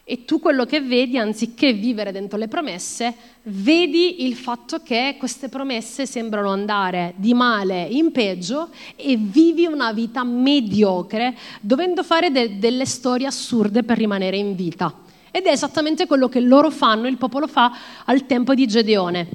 e 0.08 0.24
tu 0.24 0.38
quello 0.38 0.64
che 0.66 0.80
vedi, 0.80 1.18
anziché 1.18 1.72
vivere 1.72 2.12
dentro 2.12 2.38
le 2.38 2.46
promesse, 2.46 3.12
vedi 3.42 4.24
il 4.24 4.36
fatto 4.36 4.78
che 4.78 5.16
queste 5.18 5.48
promesse 5.48 6.06
sembrano 6.06 6.50
andare 6.50 7.14
di 7.16 7.34
male 7.34 7.82
in 7.82 8.12
peggio 8.12 8.68
e 8.94 9.16
vivi 9.16 9.66
una 9.66 9.92
vita 9.92 10.22
mediocre, 10.22 11.36
dovendo 11.60 12.04
fare 12.04 12.30
de- 12.30 12.56
delle 12.60 12.86
storie 12.86 13.26
assurde 13.26 13.82
per 13.82 13.98
rimanere 13.98 14.36
in 14.36 14.54
vita. 14.54 14.94
Ed 15.32 15.46
è 15.46 15.50
esattamente 15.50 16.06
quello 16.06 16.28
che 16.28 16.38
loro 16.38 16.70
fanno, 16.70 17.08
il 17.08 17.16
popolo 17.16 17.48
fa 17.48 17.72
al 18.04 18.26
tempo 18.26 18.54
di 18.54 18.68
Gedeone. 18.68 19.28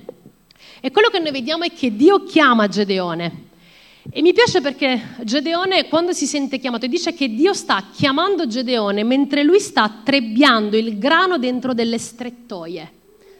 E 0.79 0.89
quello 0.89 1.09
che 1.09 1.19
noi 1.19 1.33
vediamo 1.33 1.65
è 1.65 1.73
che 1.73 1.93
Dio 1.93 2.23
chiama 2.23 2.69
Gedeone 2.69 3.49
e 4.09 4.21
mi 4.23 4.33
piace 4.33 4.61
perché 4.61 4.99
Gedeone, 5.23 5.87
quando 5.87 6.11
si 6.11 6.25
sente 6.25 6.57
chiamato, 6.57 6.87
dice 6.87 7.13
che 7.13 7.29
Dio 7.29 7.53
sta 7.53 7.89
chiamando 7.93 8.47
Gedeone 8.47 9.03
mentre 9.03 9.43
lui 9.43 9.59
sta 9.59 10.01
trebbiando 10.03 10.75
il 10.75 10.97
grano 10.97 11.37
dentro 11.37 11.75
delle 11.75 11.99
strettoie, 11.99 12.91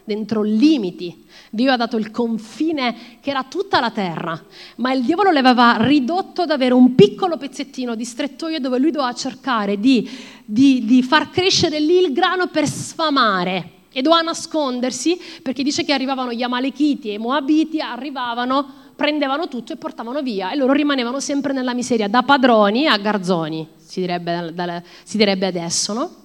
dentro 0.03 0.43
limiti. 0.43 1.25
Dio 1.49 1.71
ha 1.71 1.77
dato 1.77 1.97
il 1.97 2.11
confine 2.11 3.17
che 3.21 3.31
era 3.31 3.43
tutta 3.43 3.79
la 3.79 3.89
terra, 3.89 4.39
ma 4.77 4.93
il 4.93 5.01
diavolo 5.01 5.31
l'aveva 5.31 5.77
ridotto 5.79 6.43
ad 6.43 6.51
avere 6.51 6.75
un 6.75 6.93
piccolo 6.93 7.37
pezzettino 7.37 7.95
di 7.95 8.05
strettoie 8.05 8.59
dove 8.59 8.77
lui 8.77 8.91
doveva 8.91 9.13
cercare 9.13 9.79
di, 9.79 10.07
di, 10.45 10.85
di 10.85 11.01
far 11.01 11.31
crescere 11.31 11.79
lì 11.79 11.97
il 11.97 12.13
grano 12.13 12.49
per 12.49 12.67
sfamare 12.67 13.79
e 13.91 14.01
doveva 14.03 14.21
nascondersi 14.21 15.19
perché 15.41 15.63
dice 15.63 15.83
che 15.83 15.91
arrivavano 15.91 16.31
gli 16.31 16.43
Amalechiti 16.43 17.09
e 17.09 17.13
i 17.13 17.17
Moabiti, 17.17 17.81
arrivavano 17.81 18.90
prendevano 19.01 19.47
tutto 19.47 19.73
e 19.73 19.77
portavano 19.77 20.21
via 20.21 20.51
e 20.51 20.55
loro 20.55 20.73
rimanevano 20.73 21.19
sempre 21.19 21.53
nella 21.53 21.73
miseria, 21.73 22.07
da 22.07 22.21
padroni 22.21 22.85
a 22.85 22.95
garzoni, 22.97 23.67
si 23.77 23.99
direbbe, 23.99 24.51
da, 24.53 24.83
si 25.03 25.17
direbbe 25.17 25.47
adesso, 25.47 25.93
no? 25.93 26.15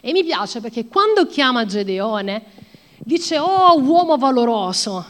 E 0.00 0.12
mi 0.12 0.22
piace 0.22 0.60
perché 0.60 0.86
quando 0.86 1.26
chiama 1.26 1.66
Gedeone 1.66 2.44
dice, 2.98 3.40
oh 3.40 3.80
uomo 3.80 4.16
valoroso, 4.16 5.04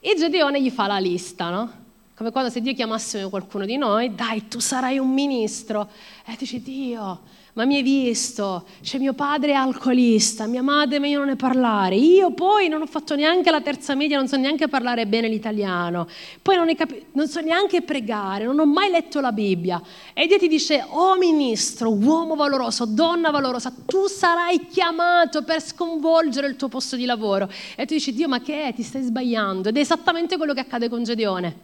e 0.00 0.14
Gedeone 0.16 0.62
gli 0.62 0.70
fa 0.70 0.86
la 0.86 0.98
lista, 0.98 1.50
no? 1.50 1.70
Come 2.16 2.30
quando 2.30 2.48
se 2.48 2.62
Dio 2.62 2.72
chiamasse 2.72 3.28
qualcuno 3.28 3.66
di 3.66 3.76
noi, 3.76 4.14
dai, 4.14 4.48
tu 4.48 4.58
sarai 4.58 4.98
un 4.98 5.12
ministro. 5.12 5.90
E 6.24 6.34
dice, 6.38 6.62
Dio, 6.62 7.20
ma 7.54 7.66
mi 7.66 7.76
hai 7.76 7.82
visto, 7.82 8.64
cioè 8.80 8.98
mio 8.98 9.12
padre 9.12 9.50
è 9.52 9.54
alcolista, 9.54 10.46
mia 10.46 10.62
madre 10.62 10.98
meglio 10.98 11.18
non 11.18 11.28
ne 11.28 11.36
parlare, 11.36 11.96
io 11.96 12.32
poi 12.32 12.68
non 12.68 12.80
ho 12.80 12.86
fatto 12.86 13.14
neanche 13.14 13.50
la 13.50 13.60
terza 13.60 13.94
media, 13.94 14.16
non 14.16 14.26
so 14.26 14.36
neanche 14.36 14.68
parlare 14.68 15.06
bene 15.06 15.28
l'italiano, 15.28 16.08
poi 16.40 16.56
non, 16.56 16.74
capi- 16.74 17.04
non 17.12 17.28
so 17.28 17.40
neanche 17.40 17.82
pregare, 17.82 18.44
non 18.44 18.58
ho 18.58 18.64
mai 18.64 18.90
letto 18.90 19.20
la 19.20 19.32
Bibbia. 19.32 19.82
E 20.14 20.26
Dio 20.26 20.38
ti 20.38 20.48
dice, 20.48 20.86
oh 20.88 21.16
ministro, 21.18 21.92
uomo 21.92 22.36
valoroso, 22.36 22.86
donna 22.86 23.30
valorosa, 23.30 23.70
tu 23.84 24.06
sarai 24.06 24.66
chiamato 24.68 25.42
per 25.42 25.62
sconvolgere 25.62 26.46
il 26.46 26.56
tuo 26.56 26.68
posto 26.68 26.96
di 26.96 27.04
lavoro. 27.04 27.50
E 27.76 27.84
tu 27.84 27.92
dici, 27.92 28.14
Dio, 28.14 28.28
ma 28.28 28.40
che 28.40 28.68
è? 28.68 28.74
Ti 28.74 28.82
stai 28.82 29.02
sbagliando. 29.02 29.68
Ed 29.68 29.76
è 29.76 29.80
esattamente 29.80 30.38
quello 30.38 30.54
che 30.54 30.60
accade 30.60 30.88
con 30.88 31.04
Gedeone. 31.04 31.56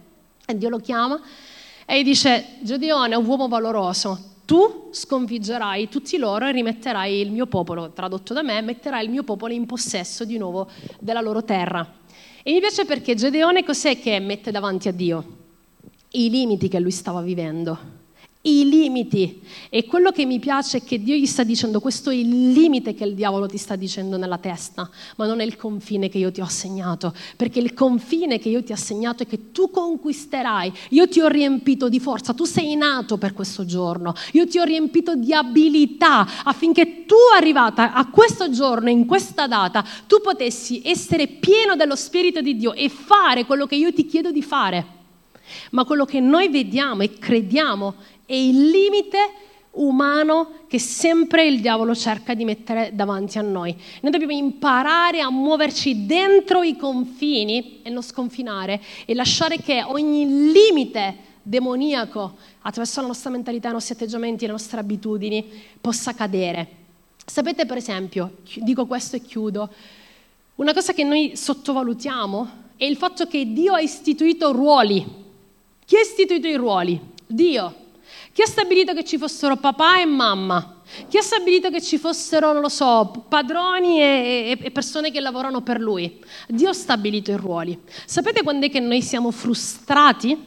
E 0.47 0.57
Dio 0.57 0.68
lo 0.68 0.78
chiama 0.78 1.18
e 1.86 2.01
gli 2.01 2.05
dice, 2.05 2.57
Gedeone 2.61 3.14
è 3.14 3.16
un 3.16 3.24
uomo 3.24 3.49
valoroso, 3.49 4.36
tu 4.49 4.88
sconfiggerai 4.92 5.90
tutti 5.90 6.16
loro 6.16 6.46
e 6.46 6.53
rimetterai 6.53 7.20
il 7.20 7.30
mio 7.30 7.44
popolo, 7.44 7.92
tradotto 7.92 8.32
da 8.32 8.42
me, 8.42 8.62
metterai 8.62 9.05
il 9.05 9.11
mio 9.11 9.22
popolo 9.22 9.53
in 9.53 9.66
possesso 9.66 10.24
di 10.24 10.38
nuovo 10.38 10.70
della 10.99 11.20
loro 11.20 11.44
terra. 11.44 11.86
E 12.42 12.53
mi 12.53 12.59
piace 12.59 12.86
perché 12.86 13.14
Gedeone 13.14 13.62
cos'è 13.62 14.01
che 14.01 14.18
mette 14.20 14.51
davanti 14.51 14.88
a 14.88 14.92
Dio? 14.92 15.36
I 16.12 16.30
limiti 16.30 16.68
che 16.68 16.80
lui 16.80 16.92
stava 16.92 17.20
vivendo 17.20 17.97
i 18.49 18.68
limiti. 18.68 19.40
E 19.68 19.84
quello 19.84 20.11
che 20.11 20.24
mi 20.24 20.38
piace 20.38 20.78
è 20.78 20.84
che 20.84 21.03
Dio 21.03 21.14
gli 21.14 21.26
sta 21.26 21.44
dicendo, 21.44 21.80
questo 21.80 22.11
è 22.11 22.14
il 22.14 22.53
limite 22.53 22.94
che 22.94 23.05
il 23.05 23.14
diavolo 23.14 23.46
ti 23.46 23.59
sta 23.59 23.76
dicendo 23.76 24.16
nella 24.16 24.38
testa, 24.38 24.88
ma 25.16 25.26
non 25.26 25.40
è 25.40 25.44
il 25.44 25.57
confine 25.57 26.09
che 26.09 26.18
io 26.18 26.32
ti 26.32 26.40
ho 26.40 26.44
assegnato, 26.44 27.14
perché 27.36 27.59
il 27.59 27.74
confine 27.74 28.38
che 28.38 28.49
io 28.49 28.62
ti 28.62 28.72
ho 28.72 28.74
assegnato 28.74 29.22
è 29.22 29.26
che 29.26 29.53
tu 29.53 29.70
conquisterai. 29.70 30.72
Io 30.90 31.09
ti 31.09 31.20
ho 31.20 31.28
riempito 31.28 31.88
di 31.88 32.01
forza, 32.01 32.32
tu 32.32 32.44
sei 32.44 32.74
nato 32.76 33.18
per 33.18 33.34
questo 33.34 33.64
giorno, 33.64 34.14
io 34.32 34.46
ti 34.46 34.59
ho 34.59 34.64
riempito 34.64 35.14
di 35.14 35.32
abilità 35.32 36.26
affinché 36.44 37.05
tu 37.05 37.16
arrivata 37.36 37.92
a 37.92 38.07
questo 38.09 38.51
giorno, 38.51 38.90
in 38.90 39.07
questa 39.07 39.46
data, 39.46 39.84
tu 40.07 40.20
potessi 40.20 40.82
essere 40.84 41.26
pieno 41.26 41.76
dello 41.76 41.96
Spirito 41.96 42.40
di 42.40 42.57
Dio 42.57 42.72
e 42.72 42.88
fare 42.88 43.44
quello 43.44 43.66
che 43.66 43.76
io 43.76 43.92
ti 43.92 44.07
chiedo 44.07 44.30
di 44.30 44.42
fare. 44.42 44.96
Ma 45.70 45.84
quello 45.84 46.05
che 46.05 46.20
noi 46.20 46.49
vediamo 46.49 47.03
e 47.03 47.18
crediamo 47.18 47.94
è 48.29 48.35
il 48.35 48.68
limite 48.68 49.18
umano 49.70 50.64
che 50.66 50.79
sempre 50.79 51.47
il 51.47 51.62
diavolo 51.62 51.95
cerca 51.95 52.35
di 52.35 52.45
mettere 52.45 52.91
davanti 52.93 53.39
a 53.39 53.43
noi. 53.43 53.74
Noi 54.03 54.12
dobbiamo 54.12 54.35
imparare 54.35 55.20
a 55.22 55.31
muoverci 55.31 56.05
dentro 56.05 56.62
i 56.62 56.76
confini 56.76 57.81
e 57.83 57.89
non 57.89 58.03
sconfinare 58.03 58.83
e 59.07 59.14
lasciare 59.14 59.62
che 59.62 59.83
ogni 59.83 60.53
limite 60.53 61.26
demoniaco 61.43 62.37
attraverso 62.61 63.01
la 63.01 63.07
nostra 63.07 63.31
mentalità, 63.31 63.70
i 63.70 63.72
nostri 63.72 63.95
atteggiamenti, 63.95 64.45
le 64.45 64.53
nostre 64.53 64.79
abitudini 64.79 65.43
possa 65.81 66.12
cadere. 66.12 66.68
Sapete 67.24 67.64
per 67.64 67.79
esempio, 67.79 68.39
dico 68.57 68.85
questo 68.85 69.16
e 69.16 69.22
chiudo, 69.22 69.72
una 70.57 70.74
cosa 70.74 70.93
che 70.93 71.05
noi 71.05 71.35
sottovalutiamo 71.35 72.51
è 72.76 72.85
il 72.85 72.99
fatto 72.99 73.26
che 73.26 73.55
Dio 73.55 73.72
ha 73.72 73.81
istituito 73.81 74.53
ruoli. 74.53 75.07
Chi 75.87 75.97
ha 75.97 76.01
istituito 76.01 76.47
i 76.47 76.57
ruoli? 76.57 77.01
Dio. 77.26 77.87
Chi 78.39 78.45
ha 78.45 78.47
stabilito 78.47 78.95
che 78.95 79.03
ci 79.03 79.18
fossero 79.18 79.57
papà 79.57 80.01
e 80.01 80.05
mamma? 80.05 80.76
Chi 81.09 81.18
ha 81.18 81.22
stabilito 81.22 81.70
che 81.70 81.82
ci 81.82 81.99
fossero, 81.99 82.53
non 82.53 82.62
lo 82.62 82.68
so, 82.68 83.24
padroni 83.28 84.01
e, 84.01 84.57
e, 84.62 84.70
persone 84.70 85.11
che 85.11 85.18
lavorano 85.18 85.61
per 85.62 85.80
lui? 85.80 86.24
Dio 86.47 86.68
ha 86.68 86.72
stabilito 86.72 87.32
i 87.32 87.36
ruoli. 87.36 87.76
Sapete 88.07 88.45
quando 88.45 88.66
è 88.66 88.70
che 88.70 88.78
noi 88.78 89.03
siamo 89.03 89.32
frustrati? 89.32 90.39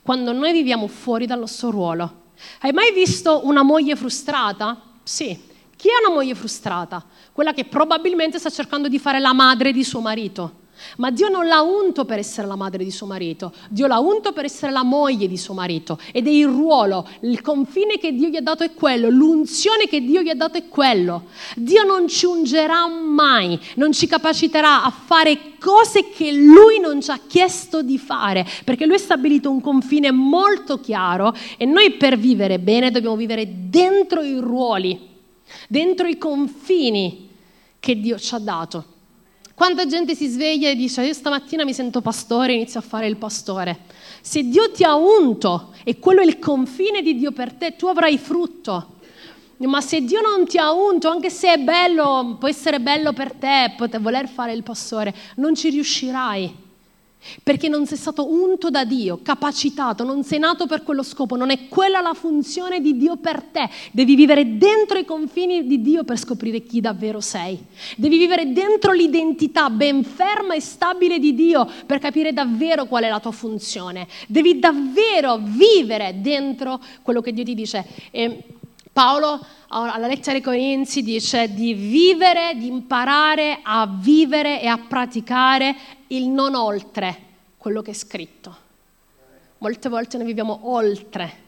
Quando 0.00 0.32
noi 0.32 0.54
viviamo 0.54 0.86
fuori 0.86 1.26
dal 1.26 1.40
nostro 1.40 1.70
ruolo. 1.70 2.22
Hai 2.60 2.72
mai 2.72 2.90
visto 2.94 3.42
una 3.44 3.62
moglie 3.62 3.96
frustrata? 3.96 4.80
Sì. 5.02 5.38
Chi 5.76 5.88
è 5.88 6.06
una 6.06 6.14
moglie 6.14 6.34
frustrata? 6.34 7.04
Quella 7.32 7.52
che 7.52 7.66
probabilmente 7.66 8.38
sta 8.38 8.48
cercando 8.48 8.88
di 8.88 8.98
fare 8.98 9.18
la 9.18 9.34
madre 9.34 9.72
di 9.72 9.84
suo 9.84 10.00
marito. 10.00 10.64
Ma 10.96 11.10
Dio 11.10 11.28
non 11.28 11.46
l'ha 11.46 11.60
unto 11.62 12.04
per 12.04 12.18
essere 12.18 12.46
la 12.46 12.56
madre 12.56 12.84
di 12.84 12.90
suo 12.90 13.06
marito, 13.06 13.52
Dio 13.68 13.86
l'ha 13.86 13.98
unto 13.98 14.32
per 14.32 14.44
essere 14.44 14.72
la 14.72 14.82
moglie 14.82 15.28
di 15.28 15.36
suo 15.36 15.54
marito 15.54 15.98
ed 16.12 16.26
è 16.26 16.30
il 16.30 16.46
ruolo, 16.46 17.08
il 17.20 17.40
confine 17.40 17.98
che 17.98 18.12
Dio 18.12 18.28
gli 18.28 18.36
ha 18.36 18.42
dato 18.42 18.64
è 18.64 18.72
quello, 18.74 19.08
l'unzione 19.08 19.86
che 19.88 20.00
Dio 20.00 20.22
gli 20.22 20.28
ha 20.28 20.34
dato 20.34 20.58
è 20.58 20.68
quello. 20.68 21.24
Dio 21.56 21.84
non 21.84 22.08
ci 22.08 22.26
ungerà 22.26 22.86
mai, 22.86 23.58
non 23.76 23.92
ci 23.92 24.06
capaciterà 24.06 24.84
a 24.84 24.90
fare 24.90 25.54
cose 25.58 26.10
che 26.10 26.32
Lui 26.32 26.78
non 26.78 27.00
ci 27.00 27.10
ha 27.10 27.20
chiesto 27.26 27.82
di 27.82 27.98
fare, 27.98 28.46
perché 28.64 28.86
Lui 28.86 28.96
ha 28.96 28.98
stabilito 28.98 29.50
un 29.50 29.60
confine 29.60 30.10
molto 30.10 30.80
chiaro 30.80 31.34
e 31.56 31.64
noi 31.64 31.92
per 31.92 32.16
vivere 32.16 32.58
bene 32.58 32.90
dobbiamo 32.90 33.16
vivere 33.16 33.48
dentro 33.68 34.22
i 34.22 34.38
ruoli, 34.38 34.98
dentro 35.68 36.06
i 36.06 36.18
confini 36.18 37.28
che 37.78 38.00
Dio 38.00 38.18
ci 38.18 38.34
ha 38.34 38.38
dato. 38.38 38.94
Quanta 39.56 39.86
gente 39.86 40.14
si 40.14 40.26
sveglia 40.26 40.68
e 40.68 40.76
dice 40.76 41.02
io 41.02 41.14
stamattina 41.14 41.64
mi 41.64 41.72
sento 41.72 42.02
pastore 42.02 42.52
inizio 42.52 42.78
a 42.78 42.82
fare 42.82 43.06
il 43.06 43.16
pastore. 43.16 43.84
Se 44.20 44.42
Dio 44.42 44.70
ti 44.70 44.84
ha 44.84 44.94
unto 44.96 45.72
e 45.82 45.98
quello 45.98 46.20
è 46.20 46.26
il 46.26 46.38
confine 46.38 47.00
di 47.00 47.16
Dio 47.16 47.32
per 47.32 47.54
te, 47.54 47.74
tu 47.74 47.86
avrai 47.86 48.18
frutto. 48.18 48.96
Ma 49.60 49.80
se 49.80 50.02
Dio 50.02 50.20
non 50.20 50.46
ti 50.46 50.58
ha 50.58 50.72
unto, 50.72 51.08
anche 51.08 51.30
se 51.30 51.54
è 51.54 51.56
bello, 51.56 52.36
può 52.38 52.48
essere 52.48 52.80
bello 52.80 53.14
per 53.14 53.32
te, 53.32 53.72
poter 53.78 54.02
voler 54.02 54.28
fare 54.28 54.52
il 54.52 54.62
pastore, 54.62 55.14
non 55.36 55.54
ci 55.54 55.70
riuscirai 55.70 56.64
perché 57.42 57.68
non 57.68 57.86
sei 57.86 57.96
stato 57.96 58.30
unto 58.30 58.70
da 58.70 58.84
Dio, 58.84 59.20
capacitato, 59.22 60.04
non 60.04 60.22
sei 60.24 60.38
nato 60.38 60.66
per 60.66 60.82
quello 60.82 61.02
scopo, 61.02 61.36
non 61.36 61.50
è 61.50 61.68
quella 61.68 62.00
la 62.00 62.14
funzione 62.14 62.80
di 62.80 62.96
Dio 62.96 63.16
per 63.16 63.42
te. 63.42 63.68
Devi 63.92 64.14
vivere 64.14 64.58
dentro 64.58 64.98
i 64.98 65.04
confini 65.04 65.66
di 65.66 65.80
Dio 65.80 66.04
per 66.04 66.18
scoprire 66.18 66.62
chi 66.62 66.80
davvero 66.80 67.20
sei. 67.20 67.58
Devi 67.96 68.18
vivere 68.18 68.52
dentro 68.52 68.92
l'identità 68.92 69.70
ben 69.70 70.04
ferma 70.04 70.54
e 70.54 70.60
stabile 70.60 71.18
di 71.18 71.34
Dio 71.34 71.68
per 71.86 71.98
capire 71.98 72.32
davvero 72.32 72.86
qual 72.86 73.04
è 73.04 73.08
la 73.08 73.20
tua 73.20 73.32
funzione. 73.32 74.06
Devi 74.28 74.58
davvero 74.58 75.38
vivere 75.42 76.16
dentro 76.20 76.80
quello 77.02 77.20
che 77.20 77.32
Dio 77.32 77.44
ti 77.44 77.54
dice. 77.54 77.84
E 78.10 78.42
Paolo 78.92 79.44
alla 79.68 80.06
lettera 80.06 80.36
ai 80.36 80.42
Corinzi 80.42 81.02
dice 81.02 81.52
di 81.52 81.74
vivere, 81.74 82.54
di 82.56 82.66
imparare 82.66 83.60
a 83.62 83.86
vivere 83.86 84.60
e 84.60 84.66
a 84.66 84.78
praticare 84.78 85.74
il 86.08 86.28
non 86.28 86.54
oltre 86.54 87.24
quello 87.56 87.82
che 87.82 87.90
è 87.90 87.94
scritto. 87.94 88.64
Molte 89.58 89.88
volte 89.88 90.18
noi 90.18 90.26
viviamo 90.26 90.60
oltre 90.62 91.44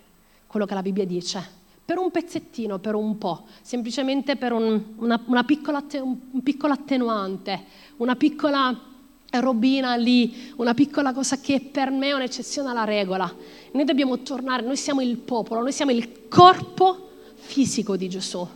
quello 0.46 0.66
che 0.66 0.74
la 0.74 0.82
Bibbia 0.82 1.04
dice, 1.04 1.56
per 1.84 1.98
un 1.98 2.10
pezzettino, 2.10 2.78
per 2.78 2.94
un 2.94 3.18
po', 3.18 3.44
semplicemente 3.62 4.36
per 4.36 4.52
un, 4.52 4.82
una, 4.96 5.22
una 5.26 5.44
piccola, 5.44 5.84
un 6.00 6.42
piccolo 6.42 6.72
attenuante, 6.72 7.64
una 7.98 8.16
piccola 8.16 8.86
robina 9.30 9.94
lì, 9.94 10.52
una 10.56 10.74
piccola 10.74 11.12
cosa 11.12 11.38
che 11.38 11.60
per 11.60 11.90
me 11.90 12.08
è 12.08 12.12
un'eccezione 12.14 12.70
alla 12.70 12.84
regola. 12.84 13.32
Noi 13.72 13.84
dobbiamo 13.84 14.18
tornare, 14.20 14.62
noi 14.62 14.76
siamo 14.76 15.02
il 15.02 15.18
popolo, 15.18 15.60
noi 15.60 15.72
siamo 15.72 15.92
il 15.92 16.28
corpo 16.28 17.07
fisico 17.48 17.96
di 17.96 18.08
Gesù. 18.08 18.46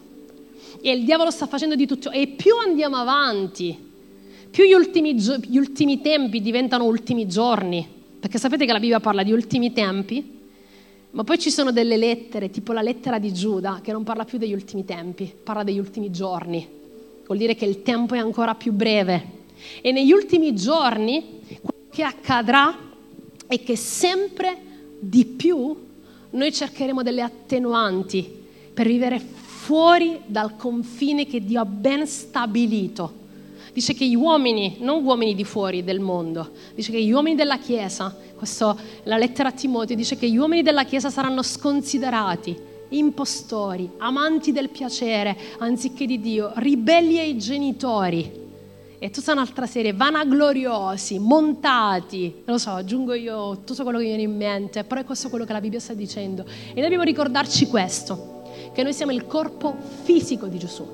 E 0.80 0.93
il 0.93 1.05
diavolo 1.05 1.30
sta 1.30 1.47
facendo 1.47 1.74
di 1.74 1.86
tutto. 1.86 2.11
E 2.11 2.28
più 2.28 2.57
andiamo 2.57 2.97
avanti, 2.97 3.76
più 4.51 4.64
gli 4.64 4.72
ultimi, 4.72 5.14
gli 5.14 5.57
ultimi 5.57 6.01
tempi 6.03 6.43
diventano 6.43 6.84
ultimi 6.84 7.26
giorni, 7.26 7.86
perché 8.20 8.38
sapete 8.38 8.66
che 8.66 8.72
la 8.72 8.78
Bibbia 8.78 9.01
parla 9.01 9.22
di 9.22 9.32
ultimi 9.32 9.72
tempi, 9.72 10.40
ma 11.11 11.24
poi 11.24 11.38
ci 11.38 11.51
sono 11.51 11.72
delle 11.72 11.97
lettere, 11.97 12.51
tipo 12.51 12.72
la 12.72 12.82
lettera 12.82 13.18
di 13.18 13.32
Giuda, 13.32 13.80
che 13.82 13.93
non 13.93 14.05
parla 14.05 14.24
più 14.24 14.38
degli 14.38 14.53
ultimi 14.53 14.84
tempi, 14.84 15.32
parla 15.43 15.62
degli 15.62 15.78
ultimi 15.78 16.11
giorni. 16.11 16.66
Vuol 17.24 17.38
dire 17.38 17.55
che 17.55 17.64
il 17.64 17.82
tempo 17.82 18.14
è 18.14 18.18
ancora 18.18 18.55
più 18.55 18.72
breve. 18.72 19.40
E 19.80 19.90
negli 19.93 20.12
ultimi 20.12 20.55
giorni 20.55 21.40
quello 21.62 21.86
che 21.90 22.03
accadrà 22.03 22.76
è 23.47 23.62
che 23.62 23.76
sempre 23.76 24.57
di 24.99 25.24
più 25.24 25.74
noi 26.30 26.53
cercheremo 26.53 27.03
delle 27.03 27.22
attenuanti 27.22 28.40
per 28.73 28.87
vivere 28.87 29.18
fuori 29.18 30.20
dal 30.27 30.57
confine 30.57 31.27
che 31.27 31.45
Dio 31.45 31.61
ha 31.61 31.64
ben 31.64 32.07
stabilito 32.07 33.20
dice 33.73 33.95
che 33.95 34.07
gli 34.07 34.14
uomini, 34.14 34.77
non 34.81 35.05
uomini 35.05 35.35
di 35.35 35.45
fuori 35.45 35.83
del 35.83 36.01
mondo, 36.01 36.51
dice 36.75 36.93
che 36.93 37.03
gli 37.03 37.11
uomini 37.11 37.37
della 37.37 37.59
Chiesa, 37.59 38.14
questo, 38.37 38.79
la 39.05 39.16
lettera 39.16 39.49
a 39.49 39.53
Timoteo 39.53 39.97
dice 39.97 40.16
che 40.16 40.29
gli 40.29 40.37
uomini 40.37 40.62
della 40.62 40.85
Chiesa 40.85 41.11
saranno 41.11 41.43
sconsiderati, 41.43 42.55
impostori, 42.91 43.91
amanti 43.99 44.53
del 44.53 44.68
piacere 44.68 45.37
anziché 45.59 46.07
di 46.07 46.20
Dio, 46.20 46.53
ribelli 46.57 47.18
ai 47.18 47.39
genitori. 47.39 48.41
E 48.99 49.11
tutta 49.11 49.33
un'altra 49.33 49.66
serie, 49.66 49.93
vanagloriosi, 49.93 51.18
montati, 51.18 52.33
non 52.45 52.55
lo 52.55 52.59
so, 52.59 52.70
aggiungo 52.70 53.14
io 53.14 53.62
tutto 53.64 53.83
quello 53.83 53.99
che 53.99 54.05
mi 54.05 54.11
viene 54.11 54.23
in 54.31 54.37
mente, 54.37 54.85
però 54.85 55.01
è 55.01 55.05
questo 55.05 55.29
quello 55.29 55.45
che 55.45 55.53
la 55.53 55.61
Bibbia 55.61 55.81
sta 55.81 55.93
dicendo. 55.93 56.45
E 56.45 56.75
noi 56.75 56.83
dobbiamo 56.83 57.03
ricordarci 57.03 57.66
questo, 57.66 58.41
che 58.73 58.83
noi 58.83 58.93
siamo 58.93 59.12
il 59.12 59.27
corpo 59.27 59.77
fisico 60.03 60.47
di 60.47 60.59
Gesù, 60.59 60.87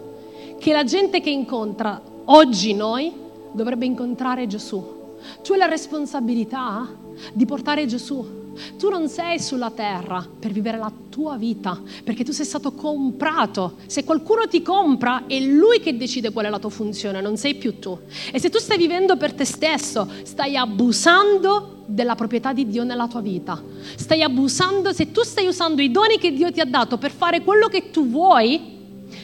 che 0.59 0.73
la 0.73 0.85
gente 0.85 1.21
che 1.21 1.31
incontra 1.31 2.01
oggi 2.27 2.75
noi 2.75 3.13
dovrebbe 3.53 3.87
incontrare 3.87 4.47
Gesù. 4.47 4.97
Tu 5.43 5.53
hai 5.53 5.59
la 5.59 5.67
responsabilità 5.67 6.89
di 7.33 7.45
portare 7.45 7.87
Gesù. 7.87 8.37
Tu 8.77 8.89
non 8.89 9.09
sei 9.09 9.39
sulla 9.39 9.71
terra 9.71 10.27
per 10.39 10.51
vivere 10.51 10.79
la 10.79 10.93
tua 11.09 11.37
vita, 11.37 11.81
perché 12.03 12.25
tu 12.25 12.33
sei 12.33 12.45
stato 12.45 12.73
comprato. 12.73 13.77
Se 13.87 14.05
qualcuno 14.05 14.49
ti 14.49 14.63
compra, 14.63 15.27
è 15.27 15.39
lui 15.41 15.81
che 15.81 15.97
decide 15.97 16.33
qual 16.33 16.47
è 16.47 16.49
la 16.49 16.59
tua 16.59 16.71
funzione, 16.71 17.21
non 17.21 17.37
sei 17.37 17.55
più 17.55 17.79
tu. 17.79 17.97
E 18.33 18.41
se 18.41 18.51
tu 18.51 18.59
stai 18.59 18.77
vivendo 18.77 19.17
per 19.17 19.33
te 19.33 19.45
stesso, 19.45 20.09
stai 20.25 20.57
abusando 20.57 21.85
della 21.87 22.15
proprietà 22.15 22.53
di 22.53 22.67
Dio 22.67 22.85
nella 22.85 23.09
tua 23.09 23.21
vita. 23.21 23.63
Stai 23.97 24.23
abusando, 24.23 24.93
se 24.93 25.11
tu 25.13 25.23
stai 25.23 25.47
usando 25.47 25.81
i 25.81 25.91
doni 25.91 26.19
che 26.19 26.33
Dio 26.33 26.51
ti 26.51 26.61
ha 26.61 26.67
dato 26.67 26.99
per 26.99 27.11
fare 27.11 27.43
quello 27.43 27.69
che 27.69 27.91
tu 27.91 28.09
vuoi, 28.09 28.77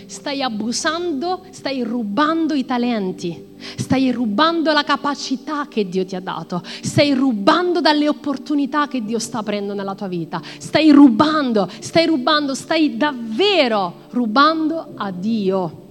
stai 0.07 0.43
abusando, 0.43 1.45
stai 1.51 1.83
rubando 1.83 2.55
i 2.55 2.65
talenti, 2.65 3.53
stai 3.77 4.11
rubando 4.11 4.73
la 4.73 4.85
capacità 4.85 5.67
che 5.69 5.89
Dio 5.89 6.05
ti 6.05 6.17
ha 6.17 6.21
dato, 6.21 6.63
stai 6.83 7.15
rubando 7.15 7.81
dalle 7.81 8.09
opportunità 8.09 8.89
che 8.89 9.05
Dio 9.05 9.19
sta 9.19 9.39
aprendo 9.39 9.75
nella 9.75 9.95
tua 9.95 10.09
vita, 10.09 10.41
stai 10.59 10.91
rubando, 10.91 11.69
stai 11.81 12.07
rubando, 12.07 12.55
stai 12.55 12.97
davvero 12.97 14.03
rubando 14.11 14.93
a 14.95 15.11
Dio, 15.11 15.83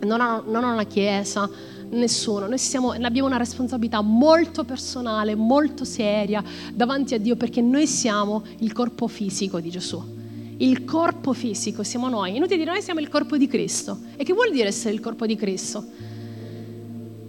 non 0.00 0.20
a, 0.20 0.42
una 0.46 0.84
chiesa, 0.84 1.48
nessuno. 1.90 2.46
Noi 2.46 2.58
siamo, 2.58 2.92
abbiamo 2.92 3.28
una 3.28 3.36
responsabilità 3.36 4.00
molto 4.00 4.64
personale, 4.64 5.34
molto 5.34 5.84
seria 5.84 6.42
davanti 6.72 7.14
a 7.14 7.18
Dio 7.18 7.36
perché 7.36 7.60
noi 7.60 7.86
siamo 7.86 8.42
il 8.58 8.72
corpo 8.72 9.06
fisico 9.08 9.60
di 9.60 9.70
Gesù 9.70 10.20
il 10.62 10.84
corpo 10.84 11.32
fisico, 11.32 11.82
siamo 11.82 12.08
noi. 12.08 12.36
Inutile 12.36 12.58
dire 12.58 12.70
noi 12.70 12.82
siamo 12.82 13.00
il 13.00 13.08
corpo 13.08 13.36
di 13.36 13.46
Cristo. 13.48 13.98
E 14.16 14.24
che 14.24 14.32
vuol 14.32 14.52
dire 14.52 14.68
essere 14.68 14.94
il 14.94 15.00
corpo 15.00 15.26
di 15.26 15.34
Cristo? 15.34 15.84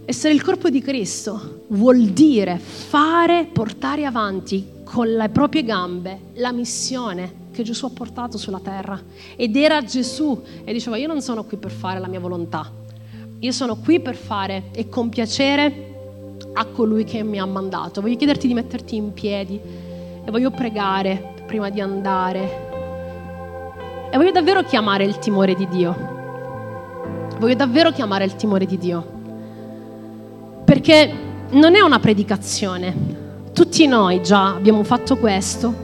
Essere 0.04 0.34
il 0.34 0.42
corpo 0.42 0.70
di 0.70 0.80
Cristo 0.80 1.64
vuol 1.68 2.06
dire 2.08 2.58
fare, 2.58 3.48
portare 3.52 4.04
avanti 4.04 4.72
con 4.84 5.08
le 5.08 5.28
proprie 5.30 5.64
gambe 5.64 6.18
la 6.34 6.52
missione 6.52 7.42
che 7.50 7.62
Gesù 7.62 7.86
ha 7.86 7.90
portato 7.90 8.38
sulla 8.38 8.60
terra. 8.60 9.00
Ed 9.34 9.56
era 9.56 9.82
Gesù 9.82 10.40
e 10.62 10.72
diceva 10.72 10.96
io 10.96 11.08
non 11.08 11.20
sono 11.20 11.44
qui 11.44 11.56
per 11.56 11.70
fare 11.70 11.98
la 11.98 12.08
mia 12.08 12.20
volontà, 12.20 12.70
io 13.38 13.52
sono 13.52 13.76
qui 13.76 14.00
per 14.00 14.14
fare 14.14 14.64
e 14.72 14.88
compiacere 14.88 15.92
a 16.52 16.66
colui 16.66 17.04
che 17.04 17.22
mi 17.22 17.40
ha 17.40 17.46
mandato. 17.46 18.00
Voglio 18.00 18.16
chiederti 18.16 18.46
di 18.46 18.54
metterti 18.54 18.96
in 18.96 19.12
piedi 19.12 19.58
e 20.24 20.30
voglio 20.30 20.50
pregare 20.50 21.32
prima 21.46 21.70
di 21.70 21.80
andare 21.80 22.73
e 24.10 24.16
voglio 24.16 24.30
davvero 24.30 24.62
chiamare 24.62 25.04
il 25.04 25.18
timore 25.18 25.54
di 25.54 25.68
Dio. 25.68 26.12
Voglio 27.38 27.54
davvero 27.54 27.90
chiamare 27.90 28.24
il 28.24 28.36
timore 28.36 28.64
di 28.64 28.78
Dio. 28.78 29.04
Perché 30.64 31.12
non 31.50 31.74
è 31.74 31.80
una 31.80 31.98
predicazione. 31.98 32.94
Tutti 33.52 33.86
noi 33.86 34.22
già 34.22 34.54
abbiamo 34.54 34.82
fatto 34.82 35.16
questo, 35.16 35.74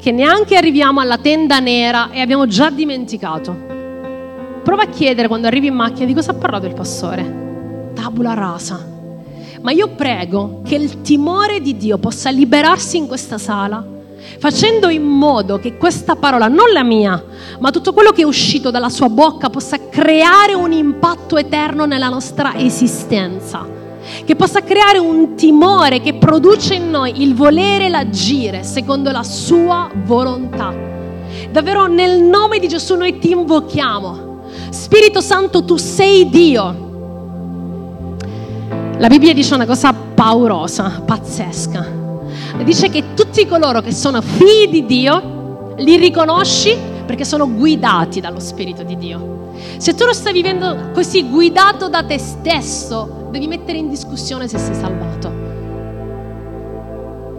che 0.00 0.10
neanche 0.10 0.56
arriviamo 0.56 1.00
alla 1.00 1.18
tenda 1.18 1.58
nera 1.60 2.10
e 2.10 2.20
abbiamo 2.20 2.46
già 2.46 2.70
dimenticato. 2.70 3.56
Prova 4.62 4.82
a 4.82 4.88
chiedere 4.88 5.28
quando 5.28 5.46
arrivi 5.46 5.66
in 5.66 5.74
macchina 5.74 6.06
di 6.06 6.14
cosa 6.14 6.32
ha 6.32 6.34
parlato 6.34 6.66
il 6.66 6.74
pastore. 6.74 7.90
Tabula 7.94 8.34
rasa. 8.34 8.92
Ma 9.60 9.70
io 9.70 9.88
prego 9.90 10.62
che 10.64 10.74
il 10.74 11.00
timore 11.00 11.60
di 11.60 11.76
Dio 11.76 11.98
possa 11.98 12.30
liberarsi 12.30 12.96
in 12.96 13.06
questa 13.06 13.38
sala 13.38 13.92
facendo 14.38 14.88
in 14.88 15.02
modo 15.02 15.58
che 15.58 15.76
questa 15.76 16.16
parola, 16.16 16.48
non 16.48 16.70
la 16.72 16.82
mia, 16.82 17.22
ma 17.60 17.70
tutto 17.70 17.92
quello 17.92 18.10
che 18.10 18.22
è 18.22 18.24
uscito 18.24 18.70
dalla 18.70 18.88
sua 18.88 19.08
bocca 19.08 19.50
possa 19.50 19.88
creare 19.88 20.54
un 20.54 20.72
impatto 20.72 21.36
eterno 21.36 21.84
nella 21.84 22.08
nostra 22.08 22.56
esistenza, 22.56 23.66
che 24.24 24.36
possa 24.36 24.62
creare 24.62 24.98
un 24.98 25.34
timore 25.34 26.00
che 26.00 26.14
produce 26.14 26.74
in 26.74 26.90
noi 26.90 27.22
il 27.22 27.34
volere 27.34 27.86
e 27.86 27.88
l'agire 27.88 28.62
secondo 28.62 29.10
la 29.10 29.22
sua 29.22 29.90
volontà. 30.04 30.74
Davvero 31.50 31.86
nel 31.86 32.20
nome 32.20 32.58
di 32.58 32.68
Gesù 32.68 32.96
noi 32.96 33.18
ti 33.18 33.30
invochiamo. 33.30 34.42
Spirito 34.70 35.20
Santo, 35.20 35.64
tu 35.64 35.76
sei 35.76 36.28
Dio. 36.28 36.82
La 38.98 39.08
Bibbia 39.08 39.32
dice 39.32 39.54
una 39.54 39.66
cosa 39.66 39.92
paurosa, 39.92 41.02
pazzesca 41.04 42.02
dice 42.62 42.88
che 42.88 43.14
tutti 43.14 43.46
coloro 43.46 43.80
che 43.80 43.92
sono 43.92 44.20
figli 44.20 44.68
di 44.68 44.86
Dio 44.86 45.74
li 45.78 45.96
riconosci 45.96 46.76
perché 47.04 47.24
sono 47.24 47.52
guidati 47.52 48.20
dallo 48.20 48.40
Spirito 48.40 48.82
di 48.82 48.96
Dio. 48.96 49.52
Se 49.76 49.94
tu 49.94 50.04
lo 50.04 50.12
stai 50.12 50.32
vivendo 50.32 50.90
così 50.92 51.28
guidato 51.28 51.88
da 51.88 52.04
te 52.04 52.18
stesso, 52.18 53.28
devi 53.30 53.46
mettere 53.46 53.78
in 53.78 53.88
discussione 53.88 54.48
se 54.48 54.58
sei 54.58 54.74
salvato. 54.74 55.42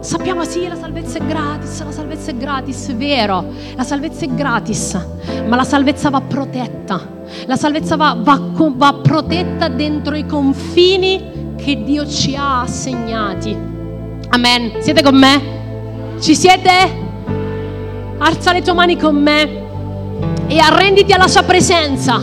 Sappiamo 0.00 0.44
sì, 0.44 0.68
la 0.68 0.76
salvezza 0.76 1.18
è 1.18 1.26
gratis, 1.26 1.82
la 1.82 1.90
salvezza 1.90 2.30
è 2.30 2.36
gratis, 2.36 2.94
vero, 2.94 3.44
la 3.74 3.82
salvezza 3.82 4.24
è 4.24 4.28
gratis, 4.28 5.06
ma 5.48 5.56
la 5.56 5.64
salvezza 5.64 6.10
va 6.10 6.20
protetta, 6.20 7.24
la 7.46 7.56
salvezza 7.56 7.96
va, 7.96 8.16
va, 8.16 8.40
va 8.40 8.94
protetta 9.02 9.68
dentro 9.68 10.14
i 10.14 10.24
confini 10.26 11.54
che 11.56 11.82
Dio 11.82 12.06
ci 12.06 12.36
ha 12.36 12.60
assegnati. 12.60 13.75
Amen. 14.30 14.72
Siete 14.80 15.02
con 15.02 15.16
me? 15.16 16.16
Ci 16.20 16.34
siete? 16.34 16.70
Alza 18.18 18.52
le 18.52 18.62
tue 18.62 18.72
mani 18.72 18.96
con 18.98 19.14
me 19.16 19.64
e 20.46 20.58
arrenditi 20.58 21.12
alla 21.12 21.28
sua 21.28 21.42
presenza. 21.42 22.20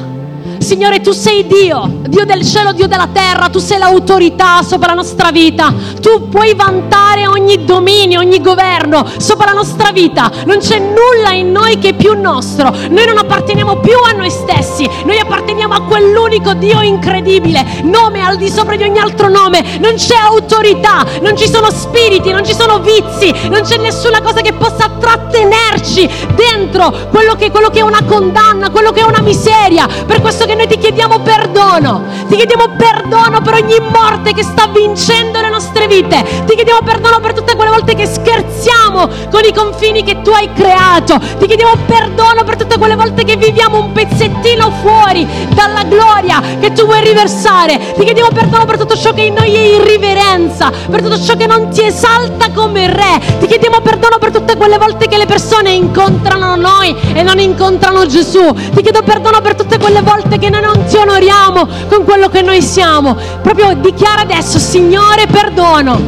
Signore, 0.58 1.02
tu 1.02 1.12
sei 1.12 1.46
Dio, 1.46 2.02
Dio 2.08 2.26
del 2.26 2.46
cielo, 2.46 2.74
Dio 2.74 2.88
della 2.88 3.08
terra, 3.12 3.48
tu 3.48 3.60
sei 3.60 3.78
l'autorità 3.78 4.62
sopra 4.62 4.88
la 4.90 4.94
nostra 4.96 5.32
vita. 5.32 5.74
Tu 6.02 6.28
puoi 6.28 6.54
vantare 6.54 7.28
ogni 7.28 7.64
dominio, 7.64 8.20
ogni 8.20 8.42
governo 8.42 9.06
sopra 9.18 9.46
la 9.48 9.54
nostra 9.54 9.92
vita. 9.92 10.30
Non 10.46 10.58
c'è 10.58 10.80
nulla 10.80 11.32
in 11.32 11.52
noi 11.52 11.80
che 11.80 11.90
è 11.90 11.94
più 11.94 12.20
nostro. 12.20 12.72
Noi 12.90 13.06
non 13.06 13.18
apparteniamo 13.18 13.78
più 13.78 13.96
a 14.06 14.12
noi 14.12 14.30
stessi, 14.30 14.88
noi 15.06 15.18
apparteniamo 15.18 15.74
a 15.74 15.82
quell'unico 15.84 16.54
Dio 16.54 16.82
incredibile, 16.82 17.82
nome 17.84 18.22
al 18.22 18.36
di 18.36 18.50
sopra 18.50 18.76
di 18.76 18.84
ogni 18.84 19.00
altro 19.00 19.30
nome. 19.30 19.78
Non 19.80 19.94
c'è 19.96 20.16
autorità, 20.16 21.06
non 21.22 21.38
ci 21.38 21.48
sono 21.48 21.72
spiriti, 21.72 22.32
non 22.32 22.46
ci 22.46 22.54
sono 22.54 22.80
vizi, 22.80 23.34
non 23.50 23.62
c'è 23.62 23.78
nessuna 23.78 24.22
cosa 24.22 24.42
che 24.42 24.52
possa 24.54 24.90
trattenerci 25.00 26.10
dentro 26.36 26.94
quello 27.12 27.36
che, 27.36 27.50
quello 27.50 27.70
che 27.70 27.80
è 27.80 27.84
una 27.84 28.04
condanna, 28.04 28.72
quello 28.72 28.92
che 28.92 29.00
è 29.00 29.06
una 29.06 29.22
miseria. 29.22 29.88
Per 30.06 30.20
questo 30.20 30.46
che 30.46 30.56
noi 30.56 30.68
ti 30.68 30.78
chiediamo 30.78 31.20
perdono. 31.20 31.93
Ti 32.28 32.36
chiediamo 32.36 32.76
perdono 32.78 33.42
per 33.42 33.56
ogni 33.56 33.78
morte 33.92 34.34
che 34.34 34.44
sta 34.44 34.68
vincendo 34.68 35.42
le 35.42 35.50
nostre 35.50 35.88
vite. 35.88 36.24
Ti 36.46 36.56
chiediamo 36.56 36.80
perdono 36.84 37.20
per 37.20 37.34
tutte 37.34 37.56
quelle 37.56 37.72
volte 37.72 37.96
che 37.96 38.06
scherziamo 38.06 39.08
con 39.30 39.42
i 39.44 39.54
confini 39.54 40.04
che 40.04 40.22
tu 40.22 40.32
hai 40.32 40.52
creato. 40.54 41.20
Ti 41.20 41.46
chiediamo 41.46 41.74
perdono 41.86 42.44
per 42.44 42.56
tutte 42.56 42.78
quelle 42.78 42.96
volte 42.96 43.24
che 43.24 43.36
viviamo 43.36 43.80
un 43.80 43.92
pezzettino 43.92 44.72
fuori 44.82 45.28
dalla 45.54 45.84
gloria 45.84 46.42
che 46.60 46.72
tu 46.74 46.86
vuoi 46.86 47.04
riversare. 47.04 47.78
Ti 47.78 48.04
chiediamo 48.04 48.30
perdono 48.34 48.66
per 48.66 48.78
tutto 48.78 48.96
ciò 48.96 49.14
che 49.14 49.24
in 49.24 49.34
noi 49.34 49.54
è 49.54 49.76
irriverenza, 49.76 50.72
per 50.90 51.02
tutto 51.02 51.20
ciò 51.20 51.36
che 51.36 51.48
non 51.48 51.70
ti 51.70 51.84
esalta 51.84 52.50
come 52.52 52.88
re. 52.88 53.38
Ti 53.40 53.48
chiediamo 53.48 53.80
perdono 53.82 54.18
per 54.18 54.32
tutte 54.32 54.56
quelle 54.56 54.78
volte 54.78 55.08
che 55.08 55.18
le 55.18 55.26
persone 55.26 55.72
incontrano 55.72 56.56
noi 56.56 56.96
e 57.14 57.22
non 57.24 57.40
incontrano 57.40 58.06
Gesù. 58.06 58.54
Ti 58.54 58.82
chiedo 58.82 59.02
perdono 59.04 59.42
per 59.42 59.56
tutte 59.56 59.78
quelle 59.78 60.02
volte 60.02 60.38
che 60.38 60.50
noi 60.50 60.62
non 60.62 60.86
ti 60.86 60.98
onoriamo 60.98 61.68
con 61.88 62.04
quello 62.04 62.30
che 62.30 62.42
noi 62.42 62.62
siamo. 62.62 63.16
Proprio 63.42 63.74
dichiara 63.76 64.22
adesso, 64.22 64.60
Signore, 64.60 65.28
perdono. 65.28 66.00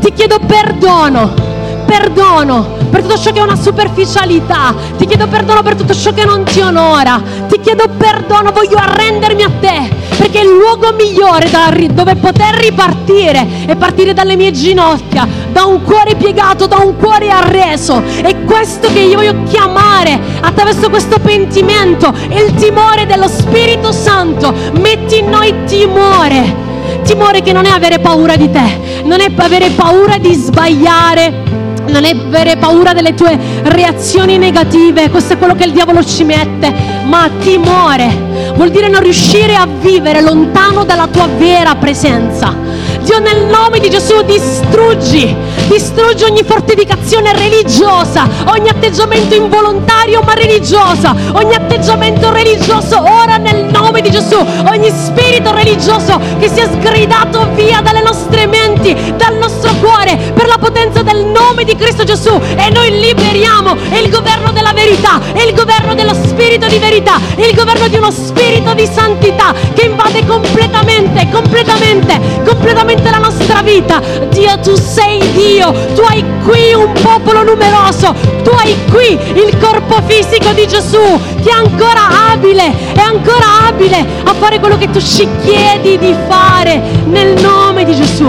Ti 0.00 0.12
chiedo 0.12 0.38
perdono 0.38 1.53
perdono 1.96 2.82
per 2.90 3.02
tutto 3.02 3.16
ciò 3.16 3.30
che 3.30 3.38
è 3.38 3.42
una 3.42 3.54
superficialità, 3.54 4.74
ti 4.96 5.06
chiedo 5.06 5.28
perdono 5.28 5.62
per 5.62 5.76
tutto 5.76 5.94
ciò 5.94 6.12
che 6.12 6.24
non 6.24 6.42
ti 6.42 6.60
onora, 6.60 7.22
ti 7.48 7.60
chiedo 7.60 7.84
perdono, 7.96 8.50
voglio 8.50 8.76
arrendermi 8.76 9.42
a 9.42 9.50
te, 9.60 9.90
perché 10.16 10.40
il 10.40 10.48
luogo 10.48 10.92
migliore 10.92 11.48
dove 11.92 12.16
poter 12.16 12.54
ripartire 12.56 13.46
è 13.66 13.76
partire 13.76 14.12
dalle 14.12 14.34
mie 14.34 14.50
ginocchia, 14.50 15.26
da 15.52 15.64
un 15.64 15.82
cuore 15.82 16.16
piegato, 16.16 16.66
da 16.66 16.78
un 16.78 16.96
cuore 16.96 17.30
arreso. 17.30 18.02
È 18.22 18.42
questo 18.44 18.92
che 18.92 19.00
io 19.00 19.16
voglio 19.16 19.42
chiamare 19.44 20.18
attraverso 20.40 20.90
questo 20.90 21.18
pentimento 21.18 22.12
il 22.30 22.54
timore 22.54 23.06
dello 23.06 23.28
Spirito 23.28 23.92
Santo. 23.92 24.52
Metti 24.80 25.18
in 25.18 25.28
noi 25.28 25.54
timore. 25.66 26.62
Timore 27.02 27.42
che 27.42 27.52
non 27.52 27.66
è 27.66 27.70
avere 27.70 27.98
paura 27.98 28.36
di 28.36 28.50
te, 28.50 29.02
non 29.04 29.20
è 29.20 29.30
avere 29.36 29.70
paura 29.70 30.16
di 30.18 30.32
sbagliare, 30.34 31.53
non 31.86 32.04
avere 32.04 32.56
paura 32.56 32.92
delle 32.92 33.14
tue 33.14 33.38
reazioni 33.62 34.38
negative, 34.38 35.10
questo 35.10 35.34
è 35.34 35.38
quello 35.38 35.54
che 35.54 35.64
il 35.64 35.72
diavolo 35.72 36.04
ci 36.04 36.24
mette, 36.24 36.72
ma 37.04 37.28
timore 37.40 38.52
vuol 38.54 38.70
dire 38.70 38.88
non 38.88 39.02
riuscire 39.02 39.54
a 39.54 39.66
vivere 39.66 40.20
lontano 40.20 40.84
dalla 40.84 41.06
tua 41.06 41.28
vera 41.38 41.74
presenza. 41.74 42.54
Dio 43.02 43.18
nel 43.18 43.46
nome 43.46 43.80
di 43.80 43.90
Gesù 43.90 44.22
distruggi, 44.22 45.34
distruggi 45.66 46.24
ogni 46.24 46.42
fortificazione 46.42 47.32
religiosa, 47.32 48.28
ogni 48.46 48.68
atteggiamento 48.68 49.34
involontario 49.34 50.20
ma 50.22 50.34
religiosa, 50.34 51.14
ogni 51.32 51.54
atteggiamento 51.54 52.32
religioso 52.32 53.02
ora 53.02 53.36
nel 53.36 53.64
nome 53.64 54.00
di 54.00 54.10
Gesù, 54.10 54.36
ogni 54.66 54.90
spirito 54.90 55.52
religioso 55.52 56.20
che 56.38 56.48
sia 56.48 56.66
sgridato 56.70 57.48
via 57.54 57.80
dalle 57.80 58.02
nostre 58.02 58.46
menti, 58.46 58.94
dal 59.16 59.36
nostro 59.36 59.72
cuore 59.80 60.16
per 60.34 60.46
la 60.46 60.58
potenza 60.58 61.02
del 61.02 61.24
nome 61.24 61.64
di 61.64 61.74
Cristo 61.76 62.04
Gesù 62.04 62.38
e 62.56 62.70
noi 62.70 63.00
liberiamo 63.00 63.72
il 63.72 64.10
governo 64.10 64.52
della 64.52 64.72
verità, 64.72 65.20
il 65.46 65.54
governo 65.54 65.94
dello 65.94 66.14
spirito 66.14 66.66
di 66.66 66.78
verità, 66.78 67.18
il 67.36 67.54
governo 67.54 67.88
di 67.88 67.96
uno 67.96 68.10
spirito 68.10 68.74
di 68.74 68.86
santità 68.86 69.54
che 69.74 69.86
invade 69.86 70.24
completamente, 70.26 71.28
completamente, 71.30 72.20
completamente 72.44 73.10
la 73.10 73.18
nostra 73.18 73.62
vita. 73.62 74.00
Dio, 74.30 74.58
tu 74.60 74.74
sei 74.76 75.18
Dio, 75.32 75.53
tu 75.60 76.02
hai 76.08 76.24
qui 76.44 76.74
un 76.74 76.92
popolo 77.00 77.44
numeroso, 77.44 78.14
tu 78.42 78.50
hai 78.50 78.74
qui 78.90 79.18
il 79.34 79.56
corpo 79.58 80.02
fisico 80.06 80.52
di 80.52 80.66
Gesù 80.66 81.20
che 81.42 81.50
è 81.50 81.52
ancora 81.52 82.32
abile, 82.32 82.72
è 82.92 83.00
ancora 83.00 83.66
abile 83.68 84.04
a 84.24 84.34
fare 84.34 84.58
quello 84.58 84.76
che 84.76 84.90
tu 84.90 85.00
ci 85.00 85.28
chiedi 85.42 85.98
di 85.98 86.14
fare 86.28 86.80
nel 87.06 87.40
nome 87.40 87.84
di 87.84 87.94
Gesù. 87.94 88.24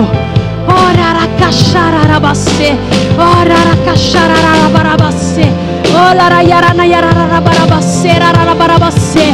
Ora 0.67 1.11
rakashara 1.13 2.05
rabasse, 2.05 2.75
ora 3.17 3.55
rakashara 3.63 4.33
rabarabasse, 4.61 5.51
ora 5.93 6.27
rayarana 6.27 6.85
yarara 6.85 7.27
rabarabasse, 7.27 8.17
rabarabasse, 8.17 9.33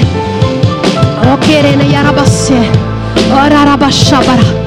okerene 1.32 1.84
yarabasse, 1.84 2.70
ora 3.34 3.64
rabashabara 3.64 4.60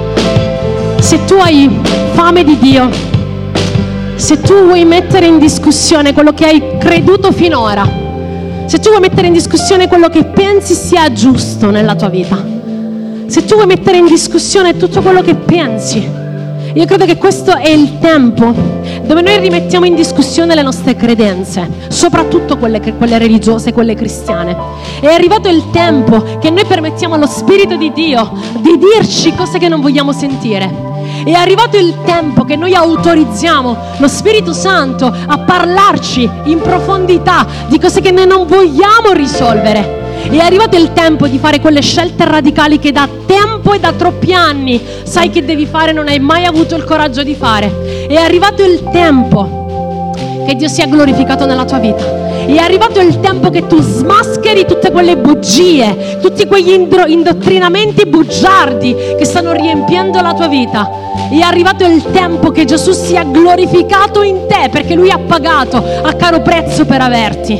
se 1.04 1.22
tu 1.26 1.34
hai 1.34 1.68
fame 2.14 2.42
di 2.44 2.58
Dio, 2.58 2.88
se 4.16 4.40
tu 4.40 4.54
vuoi 4.64 4.84
mettere 4.84 5.26
in 5.26 5.38
discussione 5.38 6.12
quello 6.12 6.32
che 6.32 6.44
hai 6.46 6.78
creduto 6.78 7.32
finora, 7.32 7.84
se 8.66 8.78
tu 8.78 8.88
vuoi 8.88 9.00
mettere 9.00 9.26
in 9.26 9.32
discussione 9.32 9.88
quello 9.88 10.08
che 10.08 10.24
pensi 10.24 10.74
sia 10.74 11.12
giusto 11.12 11.70
nella 11.70 11.94
tua 11.94 12.08
vita, 12.08 12.36
se 13.26 13.44
tu 13.44 13.54
vuoi 13.54 13.66
mettere 13.66 13.98
in 13.98 14.06
discussione 14.06 14.76
tutto 14.76 15.02
quello 15.02 15.20
che 15.20 15.34
pensi, 15.34 16.22
io 16.74 16.86
credo 16.86 17.04
che 17.04 17.16
questo 17.16 17.56
è 17.56 17.68
il 17.68 17.98
tempo 17.98 18.52
dove 19.04 19.20
noi 19.20 19.38
rimettiamo 19.38 19.84
in 19.84 19.94
discussione 19.94 20.54
le 20.54 20.62
nostre 20.62 20.96
credenze, 20.96 21.68
soprattutto 21.88 22.56
quelle, 22.56 22.80
quelle, 22.80 23.18
religiose, 23.18 23.72
quelle 23.72 23.94
cristiane. 23.94 24.56
È 25.00 25.06
arrivato 25.06 25.48
il 25.48 25.70
tempo 25.70 26.38
che 26.40 26.50
noi 26.50 26.64
permettiamo 26.64 27.14
allo 27.14 27.26
Spirito 27.26 27.76
di 27.76 27.92
Dio 27.92 28.32
di 28.60 28.78
dirci 28.78 29.34
cose 29.34 29.58
che 29.58 29.68
non 29.68 29.80
vogliamo 29.80 30.12
sentire 30.12 30.93
è 31.24 31.32
arrivato 31.32 31.78
il 31.78 31.94
tempo 32.04 32.44
che 32.44 32.56
noi 32.56 32.74
autorizziamo 32.74 33.76
lo 33.96 34.08
Spirito 34.08 34.52
Santo 34.52 35.06
a 35.06 35.38
parlarci 35.38 36.28
in 36.44 36.60
profondità 36.60 37.46
di 37.68 37.78
cose 37.78 38.00
che 38.00 38.10
noi 38.10 38.26
non 38.26 38.46
vogliamo 38.46 39.12
risolvere. 39.12 40.02
È 40.30 40.38
arrivato 40.38 40.76
il 40.76 40.92
tempo 40.92 41.26
di 41.26 41.38
fare 41.38 41.60
quelle 41.60 41.80
scelte 41.80 42.24
radicali 42.24 42.78
che 42.78 42.92
da 42.92 43.08
tempo 43.26 43.72
e 43.72 43.80
da 43.80 43.92
troppi 43.92 44.32
anni 44.32 44.80
sai 45.02 45.30
che 45.30 45.44
devi 45.44 45.66
fare 45.66 45.90
e 45.90 45.94
non 45.94 46.08
hai 46.08 46.18
mai 46.18 46.44
avuto 46.44 46.76
il 46.76 46.84
coraggio 46.84 47.22
di 47.22 47.34
fare. 47.34 48.06
È 48.08 48.16
arrivato 48.16 48.62
il 48.62 48.82
tempo 48.90 50.12
che 50.46 50.54
Dio 50.54 50.68
sia 50.68 50.86
glorificato 50.86 51.46
nella 51.46 51.64
tua 51.64 51.78
vita. 51.78 52.23
È 52.46 52.58
arrivato 52.58 53.00
il 53.00 53.20
tempo 53.20 53.48
che 53.48 53.66
tu 53.66 53.80
smascheri 53.80 54.66
tutte 54.66 54.92
quelle 54.92 55.16
bugie, 55.16 56.18
tutti 56.20 56.46
quegli 56.46 56.72
indro- 56.72 57.06
indottrinamenti 57.06 58.04
bugiardi 58.04 58.94
che 59.16 59.24
stanno 59.24 59.52
riempiendo 59.52 60.20
la 60.20 60.34
tua 60.34 60.46
vita. 60.46 60.90
È 61.30 61.40
arrivato 61.40 61.86
il 61.86 62.04
tempo 62.12 62.50
che 62.50 62.66
Gesù 62.66 62.92
sia 62.92 63.24
glorificato 63.24 64.22
in 64.22 64.46
te 64.46 64.68
perché 64.70 64.94
Lui 64.94 65.10
ha 65.10 65.18
pagato 65.18 65.82
a 66.02 66.12
caro 66.12 66.42
prezzo 66.42 66.84
per 66.84 67.00
averti. 67.00 67.56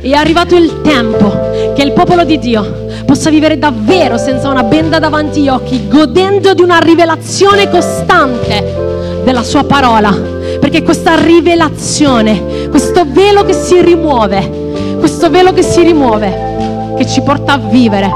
È 0.00 0.12
arrivato 0.12 0.56
il 0.56 0.80
tempo 0.82 1.72
che 1.74 1.82
il 1.82 1.92
popolo 1.92 2.24
di 2.24 2.40
Dio 2.40 2.86
possa 3.06 3.30
vivere 3.30 3.56
davvero 3.56 4.18
senza 4.18 4.48
una 4.48 4.64
benda 4.64 4.98
davanti 4.98 5.40
agli 5.40 5.48
occhi, 5.48 5.86
godendo 5.88 6.54
di 6.54 6.62
una 6.62 6.78
rivelazione 6.78 7.70
costante 7.70 9.22
della 9.22 9.44
sua 9.44 9.62
parola 9.62 10.36
perché 10.60 10.82
questa 10.82 11.14
rivelazione, 11.14 12.68
questo 12.68 13.04
velo 13.06 13.44
che 13.44 13.52
si 13.52 13.80
rimuove, 13.80 14.96
questo 14.98 15.30
velo 15.30 15.52
che 15.52 15.62
si 15.62 15.82
rimuove, 15.82 16.94
che 16.96 17.06
ci 17.06 17.20
porta 17.22 17.54
a 17.54 17.58
vivere, 17.58 18.10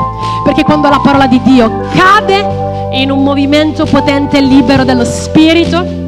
perché 0.45 0.65
quando 0.65 0.89
la 0.89 1.01
parola 1.03 1.27
di 1.27 1.41
Dio 1.43 1.89
cade 1.95 2.91
in 2.93 3.11
un 3.11 3.23
movimento 3.23 3.85
potente 3.85 4.39
e 4.39 4.43
libero 4.43 4.85
dello 4.85 5.05
Spirito, 5.05 6.01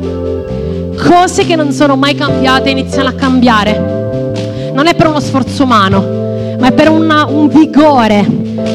cose 1.03 1.45
che 1.47 1.57
non 1.57 1.73
sono 1.73 1.97
mai 1.97 2.15
cambiate 2.15 2.71
iniziano 2.71 3.09
a 3.09 3.13
cambiare. 3.13 4.73
Non 4.73 4.87
è 4.87 4.95
per 4.95 5.07
uno 5.07 5.21
sforzo 5.21 5.63
umano, 5.63 6.57
ma 6.59 6.69
è 6.69 6.73
per 6.73 6.91
una, 6.91 7.27
un 7.27 7.49
vigore 7.49 8.27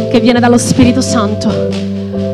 che 0.10 0.20
viene 0.20 0.40
dallo 0.40 0.58
Spirito 0.58 1.02
Santo. 1.02 1.68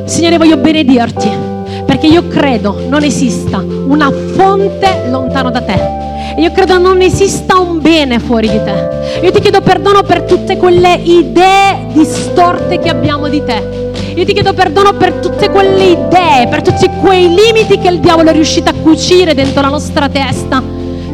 Signore, 0.06 0.38
voglio 0.38 0.58
benedirti 0.58 1.55
perché 1.86 2.08
io 2.08 2.28
credo 2.28 2.86
non 2.90 3.04
esista 3.04 3.58
una 3.60 4.12
fonte 4.34 5.04
lontano 5.10 5.52
da 5.52 5.62
te. 5.62 6.04
Io 6.38 6.52
credo 6.52 6.78
non 6.78 7.02
esista 7.02 7.60
un 7.60 7.80
bene 7.80 8.20
fuori 8.20 8.50
di 8.50 8.62
te. 8.64 9.22
Io 9.24 9.32
ti 9.32 9.40
chiedo 9.40 9.62
perdono 9.62 10.04
per 10.04 10.24
tutte 10.24 10.58
quelle 10.58 11.00
idee 11.04 11.88
distorte 11.94 12.80
che 12.80 12.90
abbiamo 12.90 13.30
di 13.30 13.44
te. 13.44 13.92
Io 14.16 14.26
ti 14.26 14.34
chiedo 14.34 14.54
perdono 14.54 14.94
per 14.94 15.14
tutte 15.14 15.50
quelle 15.50 15.84
idee, 15.84 16.48
per 16.50 16.62
tutti 16.62 16.90
quei 17.02 17.34
limiti 17.34 17.78
che 17.78 17.90
il 17.90 18.00
diavolo 18.00 18.30
è 18.30 18.34
riuscito 18.34 18.70
a 18.70 18.74
cucire 18.74 19.34
dentro 19.34 19.62
la 19.62 19.70
nostra 19.70 20.10
testa, 20.10 20.62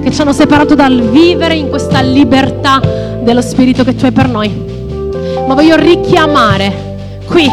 che 0.02 0.12
ci 0.12 0.22
hanno 0.22 0.34
separato 0.34 0.76
dal 0.76 1.02
vivere 1.02 1.56
in 1.56 1.70
questa 1.70 2.02
libertà 2.02 2.80
dello 3.22 3.42
Spirito 3.42 3.84
che 3.84 3.96
tu 3.96 4.06
hai 4.06 4.12
per 4.12 4.28
noi. 4.28 4.50
Ma 5.48 5.54
voglio 5.54 5.76
richiamare 5.76 7.26
qui, 7.28 7.48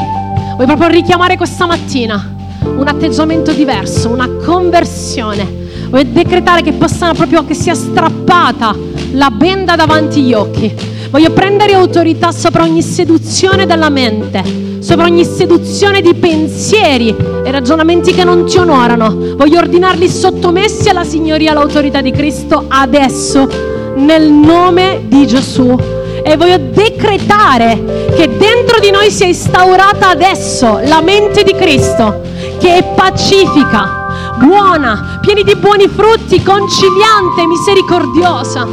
voglio 0.57 0.67
proprio 0.67 0.89
richiamare 0.89 1.37
questa 1.37 1.67
mattina 1.67 2.37
un 2.63 2.87
atteggiamento 2.87 3.53
diverso, 3.53 4.09
una 4.09 4.29
conversione. 4.45 5.67
Voglio 5.89 6.11
decretare 6.11 6.63
che 6.63 6.73
possano 6.73 7.15
proprio 7.15 7.45
che 7.45 7.55
sia 7.55 7.75
strappata 7.75 8.75
la 9.13 9.31
benda 9.31 9.75
davanti 9.75 10.21
agli 10.21 10.35
occhi. 10.35 10.75
Voglio 11.11 11.31
prendere 11.31 11.73
autorità 11.73 12.33
sopra 12.33 12.65
ogni 12.65 12.83
seduzione 12.83 13.65
della 13.65 13.89
mente, 13.89 14.43
sopra 14.81 15.07
ogni 15.07 15.25
seduzione 15.25 16.03
di 16.03 16.13
pensieri 16.15 17.15
e 17.45 17.51
ragionamenti 17.51 18.13
che 18.13 18.25
non 18.25 18.45
ti 18.45 18.59
onorano. 18.59 19.35
Voglio 19.37 19.59
ordinarli 19.59 20.09
sottomessi 20.09 20.91
alla 20.91 21.05
signoria, 21.05 21.53
all'autorità 21.53 22.03
di 22.03 22.11
Cristo 22.11 22.67
adesso, 22.69 23.49
nel 23.97 24.31
nome 24.31 25.05
di 25.07 25.27
Gesù. 25.27 25.75
E 26.23 26.37
voglio 26.37 26.59
decretare 26.59 28.11
che 28.15 28.29
dentro 28.37 28.79
di 28.79 28.91
noi 28.91 29.11
sia 29.11 29.27
instaurata 29.27 30.11
adesso 30.11 30.79
la 30.85 31.01
mente 31.01 31.43
di 31.43 31.55
Cristo 31.55 32.21
che 32.59 32.77
è 32.77 32.85
pacifica, 32.95 34.35
buona, 34.39 35.19
piena 35.21 35.43
di 35.43 35.55
buoni 35.57 35.89
frutti, 35.89 36.43
conciliante, 36.43 37.47
misericordiosa. 37.47 38.67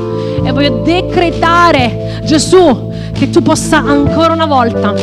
E 0.44 0.52
voglio 0.52 0.82
decretare, 0.84 2.22
Gesù, 2.24 2.92
che 3.14 3.30
tu 3.30 3.42
possa 3.42 3.78
ancora 3.78 4.34
una 4.34 4.46
volta 4.46 4.94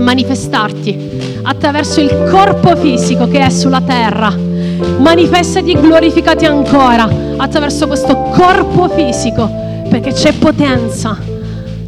manifestarti 0.00 1.40
attraverso 1.42 2.00
il 2.00 2.28
corpo 2.30 2.74
fisico 2.76 3.28
che 3.28 3.46
è 3.46 3.50
sulla 3.50 3.80
terra. 3.80 4.34
Manifestati 4.98 5.72
e 5.72 5.80
glorificati 5.80 6.44
ancora 6.44 7.08
attraverso 7.36 7.86
questo 7.86 8.16
corpo 8.34 8.88
fisico, 8.88 9.48
perché 9.88 10.12
c'è 10.12 10.32
potenza 10.34 11.16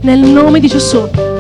nel 0.01 0.21
nome 0.21 0.61
di 0.61 0.69
Gesù 0.69 1.36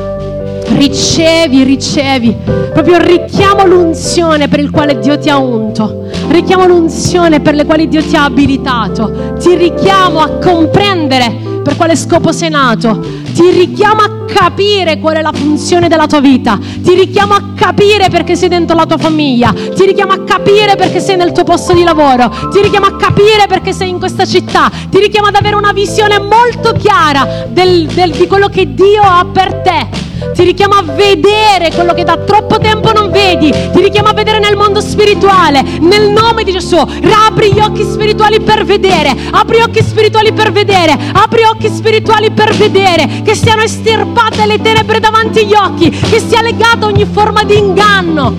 ricevi, 0.69 1.62
ricevi. 1.62 2.37
Proprio 2.73 2.99
richiamo 2.99 3.67
l'unzione 3.67 4.49
per 4.49 4.61
il 4.61 4.71
quale 4.71 4.99
Dio 4.99 5.19
ti 5.19 5.29
ha 5.29 5.39
unto. 5.39 6.05
Richiamo 6.29 6.67
l'unzione 6.67 7.41
per 7.41 7.55
le 7.55 7.64
quali 7.64 7.89
Dio 7.89 8.03
ti 8.03 8.17
ha 8.17 8.25
abilitato. 8.25 9.35
Ti 9.39 9.55
richiamo 9.55 10.21
a 10.21 10.31
comprendere 10.39 11.55
per 11.62 11.77
quale 11.77 11.97
scopo 11.97 12.33
sei 12.33 12.51
nato. 12.51 13.01
Ti 13.33 13.51
richiamo 13.51 14.01
a 14.03 14.25
capire 14.27 14.99
qual 14.99 15.17
è 15.17 15.23
la 15.23 15.33
funzione 15.33 15.89
della 15.89 16.07
tua 16.07 16.21
vita. 16.21 16.59
Ti 16.61 16.95
richiamo 16.95 17.35
a 17.35 17.43
capire 17.55 18.09
perché 18.09 18.37
sei 18.37 18.49
dentro 18.49 18.77
la 18.77 18.87
tua 18.87 18.99
famiglia. 18.99 19.53
Ti 19.53 19.85
richiamo 19.85 20.12
a 20.12 20.23
capire 20.25 20.77
perché 20.77 21.01
sei 21.01 21.17
nel 21.17 21.33
tuo 21.33 21.45
posto 21.45 21.73
di 21.73 21.83
lavoro. 21.83 22.33
Ti 22.51 22.61
richiamo 22.61 22.87
a 22.87 22.97
capire 22.97 23.47
perché 23.49 23.73
sei 23.73 23.89
in 23.89 23.99
questa 23.99 24.25
città. 24.25 24.71
Ti 24.89 24.99
richiamo 24.99 25.29
ad 25.29 25.35
avere 25.35 25.57
una 25.57 25.73
visione 25.73 26.19
molto 26.19 26.73
chiara 26.73 27.47
del, 27.49 27.87
del, 27.87 28.12
di 28.12 28.27
quello 28.27 28.49
che 28.49 28.75
Dio 28.75 29.03
ha 29.03 29.27
per 29.33 29.55
te 29.62 30.06
ti 30.35 30.45
richiamo 30.45 30.75
a 30.75 30.83
vedere 30.83 31.71
quello 31.75 31.95
che 31.95 32.05
da 32.05 32.17
troppo 32.17 32.59
tempo 32.59 32.93
non 32.93 33.11
vedi. 33.11 33.51
Ti 33.51 33.81
richiamo 33.81 34.09
a 34.09 34.12
vedere 34.12 34.39
nel 34.39 34.57
mondo 34.57 34.81
spirituale. 34.81 35.62
Nel 35.81 36.11
nome 36.11 36.45
di 36.45 36.53
Gesù. 36.53 36.77
Apri 36.77 37.53
gli 37.53 37.59
occhi 37.59 37.83
spirituali 37.83 38.41
per 38.41 38.64
vedere. 38.64 39.14
Apri 39.31 39.59
gli 39.59 39.62
occhi 39.62 39.83
spirituali 39.83 40.33
per 40.33 40.53
vedere. 40.53 40.97
Apri 41.12 41.41
gli 41.41 41.45
occhi 41.45 41.69
spirituali 41.69 42.31
per 42.31 42.55
vedere. 42.55 43.23
Che 43.23 43.35
siano 43.35 43.62
estirpate 43.62 44.47
le 44.47 44.61
tenebre 44.61 45.01
davanti 45.01 45.41
agli 45.41 45.55
occhi. 45.55 45.91
Che 45.91 46.21
sia 46.21 46.43
legata 46.43 46.87
ogni 46.87 47.07
forma 47.11 47.43
di 47.43 47.57
inganno. 47.57 48.35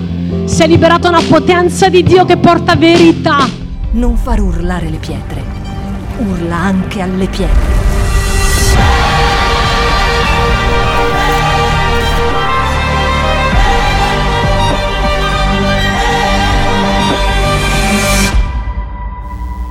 Sia 0.46 0.66
liberata 0.66 1.10
una 1.10 1.22
potenza 1.28 1.90
di 1.90 2.04
Dio 2.04 2.26
che 2.26 2.38
porta 2.38 2.76
verità. 2.76 3.48
Non 3.92 4.16
far 4.18 4.40
urlare 4.40 4.90
le 4.90 4.98
pietre. 4.98 5.44
Urla 6.18 6.56
anche 6.56 7.02
alle 7.02 7.28
pietre. 7.28 7.97